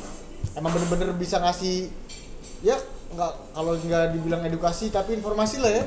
emang 0.55 0.71
bener-bener 0.71 1.11
bisa 1.13 1.43
ngasih 1.43 1.91
ya 2.63 2.79
nggak 3.15 3.33
kalau 3.51 3.73
nggak 3.77 4.05
dibilang 4.13 4.43
edukasi 4.43 4.89
tapi 4.89 5.15
informasi 5.15 5.57
lah 5.59 5.71
ya 5.73 5.85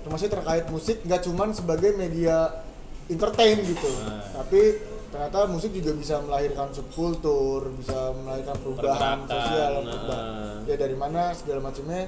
informasi 0.00 0.24
terkait 0.26 0.64
musik 0.66 0.96
nggak 1.02 1.20
cuman 1.22 1.48
sebagai 1.50 1.92
media 1.94 2.64
entertain 3.06 3.60
gitu 3.60 3.90
Nah. 4.00 4.22
tapi 4.36 4.80
ternyata 5.10 5.44
musik 5.44 5.70
juga 5.72 5.90
bisa 5.92 6.18
melahirkan 6.20 6.70
subkultur 6.70 7.74
bisa 7.74 8.14
melahirkan 8.16 8.56
perubahan 8.56 9.18
Pergerakan, 9.18 9.18
sosial 9.26 9.72
nah. 9.74 9.82
perubahan. 9.90 10.56
ya 10.64 10.76
dari 10.76 10.96
mana 10.96 11.22
segala 11.30 11.60
macamnya 11.60 12.02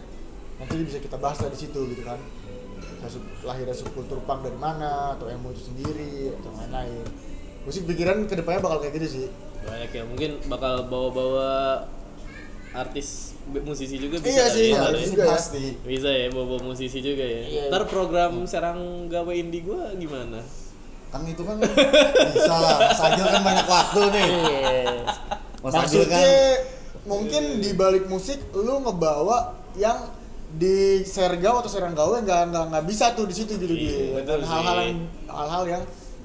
nanti 0.57 0.75
bisa 0.81 0.99
kita 0.99 1.17
bahas 1.17 1.43
di 1.43 1.59
situ 1.59 1.81
gitu 1.91 2.03
kan 2.03 2.19
sub- 3.05 3.27
lahirnya 3.43 3.75
subkultur 3.75 4.23
punk 4.23 4.43
dari 4.43 4.55
mana 4.55 5.13
atau 5.13 5.27
emo 5.27 5.51
itu 5.51 5.67
sendiri 5.67 6.31
atau 6.33 6.55
lain-lain 6.55 7.03
musik 7.63 7.83
pikiran 7.85 8.25
ke 8.25 8.35
depannya 8.35 8.61
bakal 8.61 8.79
kayak 8.79 8.95
gitu 8.97 9.09
sih 9.13 9.27
Banyak 9.63 9.91
ya, 9.91 10.03
mungkin 10.03 10.31
bakal 10.47 10.87
bawa-bawa 10.87 11.51
artis 12.73 13.37
musisi 13.63 13.97
juga 13.97 14.17
bisa 14.19 14.33
Iya 14.33 14.47
sih, 14.49 14.69
ya, 14.73 14.81
iya, 14.81 14.97
ya. 14.97 15.07
juga 15.07 15.23
ya. 15.23 15.31
pasti 15.37 15.65
Bisa 15.85 16.09
ya 16.09 16.27
bawa-bawa 16.33 16.73
musisi 16.73 16.99
juga 16.99 17.21
ya. 17.21 17.43
Iya. 17.45 17.63
Ntar 17.69 17.85
program 17.87 18.33
Serang 18.45 18.81
Gawe 19.07 19.33
Indie 19.33 19.61
gua 19.61 19.93
gimana? 19.93 20.41
kan 21.13 21.29
itu 21.29 21.45
kan 21.45 21.61
bisa 22.33 22.55
lah 22.57 22.89
Sagil 22.97 23.29
kan 23.29 23.45
banyak 23.45 23.69
waktu 23.69 24.01
nih 24.17 24.29
Mas 25.61 25.77
Agil 25.77 26.09
kan 26.09 26.17
maksudnya 26.17 26.25
mungkin 27.05 27.43
di 27.61 27.71
balik 27.77 28.09
musik 28.09 28.41
lu 28.57 28.81
ngebawa 28.81 29.53
yang 29.77 30.09
di 30.53 31.05
Sergau 31.05 31.61
atau 31.61 31.69
Seranggawe 31.69 32.17
nggak 32.25 32.41
nggak 32.49 32.65
nggak 32.73 32.85
bisa 32.89 33.13
tuh 33.13 33.29
di 33.29 33.35
situ 33.37 33.61
gitu 33.61 33.77
Iya, 33.77 34.25
gitu 34.25 34.41
hal-hal 34.41 34.79
yang 34.89 34.99
hal-hal 35.29 35.65
yang 35.69 35.83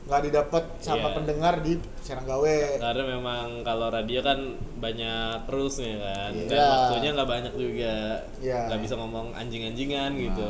nggak 0.08 0.22
didapat 0.24 0.64
sama 0.80 1.12
Iya. 1.12 1.16
pendengar 1.16 1.54
di 1.60 1.74
Seranggawe 2.00 2.80
Karena 2.80 3.04
memang 3.06 3.46
kalau 3.62 3.88
radio 3.88 4.20
kan 4.22 4.40
banyak 4.78 5.44
rulesnya 5.46 6.00
kan, 6.00 6.32
dan 6.48 6.56
Iya. 6.56 6.68
waktunya 6.72 7.10
nggak 7.12 7.30
banyak 7.30 7.54
juga, 7.54 7.96
Iya. 8.40 8.60
nggak 8.66 8.82
bisa 8.82 8.94
ngomong 8.96 9.28
anjing-anjingan 9.34 10.12
gitu. 10.18 10.50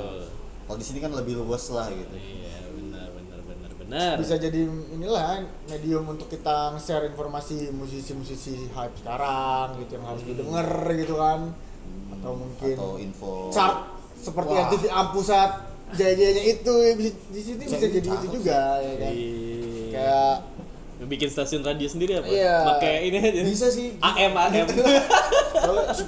kalau 0.64 0.76
di 0.76 0.86
sini 0.86 1.00
kan 1.00 1.10
lebih 1.10 1.40
luas 1.40 1.64
lah 1.72 1.88
gitu 1.88 2.12
Iya 2.12 2.60
benar 2.70 3.08
benar 3.10 3.40
benar 3.42 3.72
benar. 3.74 4.14
bisa 4.20 4.36
jadi 4.36 4.68
inilah 4.68 5.40
medium 5.66 6.04
untuk 6.06 6.28
kita 6.28 6.76
share 6.78 7.08
informasi 7.08 7.72
musisi-musisi 7.72 8.68
hype 8.70 9.00
sekarang 9.00 9.80
gitu 9.80 9.96
yang 9.96 10.06
harus 10.06 10.22
Hmm. 10.22 10.30
didengar 10.30 10.68
gitu 10.92 11.16
kan 11.16 11.40
atau 12.14 12.32
mungkin 12.36 12.76
atau 12.76 12.92
info 13.00 13.48
chart 13.48 13.96
seperti 14.14 14.52
Wah. 14.52 14.60
yang 14.60 14.70
TV 14.70 14.84
Ampu 14.92 15.20
jaya-jayanya 15.90 16.44
itu 16.46 16.74
ya, 16.78 16.92
bisa- 16.94 17.20
di 17.28 17.42
sini 17.42 17.62
bisa 17.62 17.78
Jadi 17.78 17.94
jadi 17.96 18.10
itu 18.14 18.28
juga 18.34 18.60
ya 18.78 18.94
kan 18.98 19.12
Iya. 19.12 19.92
kayak 19.94 20.36
bikin 21.00 21.30
stasiun 21.30 21.62
radio 21.62 21.86
sendiri 21.86 22.18
apa? 22.18 22.26
Iya. 22.26 22.56
Pakai 22.66 22.96
ini 23.06 23.18
aja. 23.18 23.42
bisa 23.46 23.68
sih 23.70 23.96
AM 23.98 24.34
AM. 24.36 24.68
kalau 25.54 25.84
10 25.86 26.04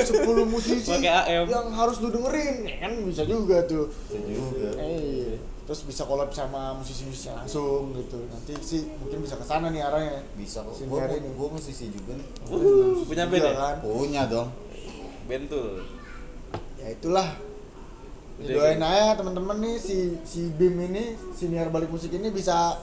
10 0.00 0.44
musisi 0.44 0.88
Pakai 0.90 1.12
AM. 1.34 1.44
yang 1.46 1.68
harus 1.70 1.98
lu 1.98 2.08
dengerin 2.08 2.62
ya 2.62 2.76
kan 2.80 2.92
bisa 3.02 3.22
juga 3.22 3.60
tuh 3.64 3.90
bisa 4.06 4.18
juga 4.22 4.68
eh 4.78 5.36
terus 5.62 5.84
bisa 5.84 6.02
collab 6.02 6.30
sama 6.30 6.72
musisi-musisi 6.72 7.28
langsung 7.28 7.92
gitu 7.92 8.24
nanti 8.26 8.56
sih 8.58 8.88
mungkin 8.96 9.20
bisa 9.20 9.36
ke 9.36 9.44
sana 9.44 9.68
nih 9.68 9.82
arahnya 9.82 10.24
bisa 10.32 10.64
kok 10.64 10.72
gua 10.82 11.04
gua, 11.04 11.20
gua 11.36 11.48
musisi 11.52 11.92
juga 11.92 12.16
nih 12.16 12.26
Wuh, 12.48 13.04
punya 13.04 13.28
band 13.28 13.42
ya? 13.42 13.52
kan 13.52 13.76
punya 13.78 14.22
dong 14.24 14.48
Bentul. 15.26 15.84
ya 16.74 16.88
itulah 16.88 17.28
Udah, 18.38 18.54
doain 18.54 18.78
aja 18.78 19.18
teman-teman 19.18 19.56
nih 19.58 19.76
si 19.82 20.14
si 20.22 20.46
Bim 20.54 20.78
ini 20.78 21.18
senior 21.34 21.74
balik 21.74 21.90
musik 21.90 22.14
ini 22.14 22.30
bisa 22.30 22.78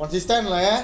konsisten 0.00 0.48
lah 0.48 0.60
ya. 0.64 0.78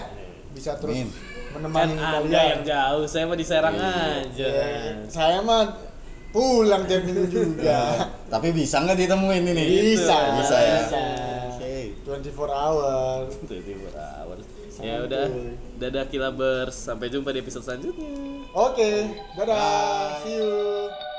Bisa 0.53 0.77
terus. 0.77 0.93
Kan 0.93 1.09
menemani 1.57 1.99
anda 1.99 2.23
kalian. 2.23 2.47
yang 2.61 2.63
jauh, 2.63 3.05
saya 3.09 3.25
mah 3.27 3.39
di 3.41 3.47
Serang 3.49 3.75
aja. 3.75 4.47
Ya, 4.47 5.03
saya 5.11 5.41
mah 5.43 5.73
pulang 6.31 6.87
tiap 6.87 7.03
minggu 7.09 7.27
juga. 7.27 8.07
Tapi 8.33 8.55
bisa 8.55 8.85
nggak 8.85 8.99
ditemuin 9.09 9.45
ini? 9.57 9.65
Bisa. 9.97 10.17
Bisa 10.37 10.57
ya? 10.61 10.79
Bisa. 10.85 11.03
Oke. 11.57 11.75
24 12.07 12.53
hour. 12.53 13.19
Itu 13.27 13.55
itu 13.57 13.71
berawal. 13.83 14.39
Ya 14.81 14.97
udah, 15.05 15.27
dadah 15.81 16.05
kilabers. 16.09 16.77
Sampai 16.77 17.09
jumpa 17.09 17.33
di 17.33 17.41
episode 17.41 17.65
selanjutnya. 17.67 18.11
oke. 18.53 18.91
Dadah. 19.35 20.23
See 20.23 20.39
you 20.39 21.10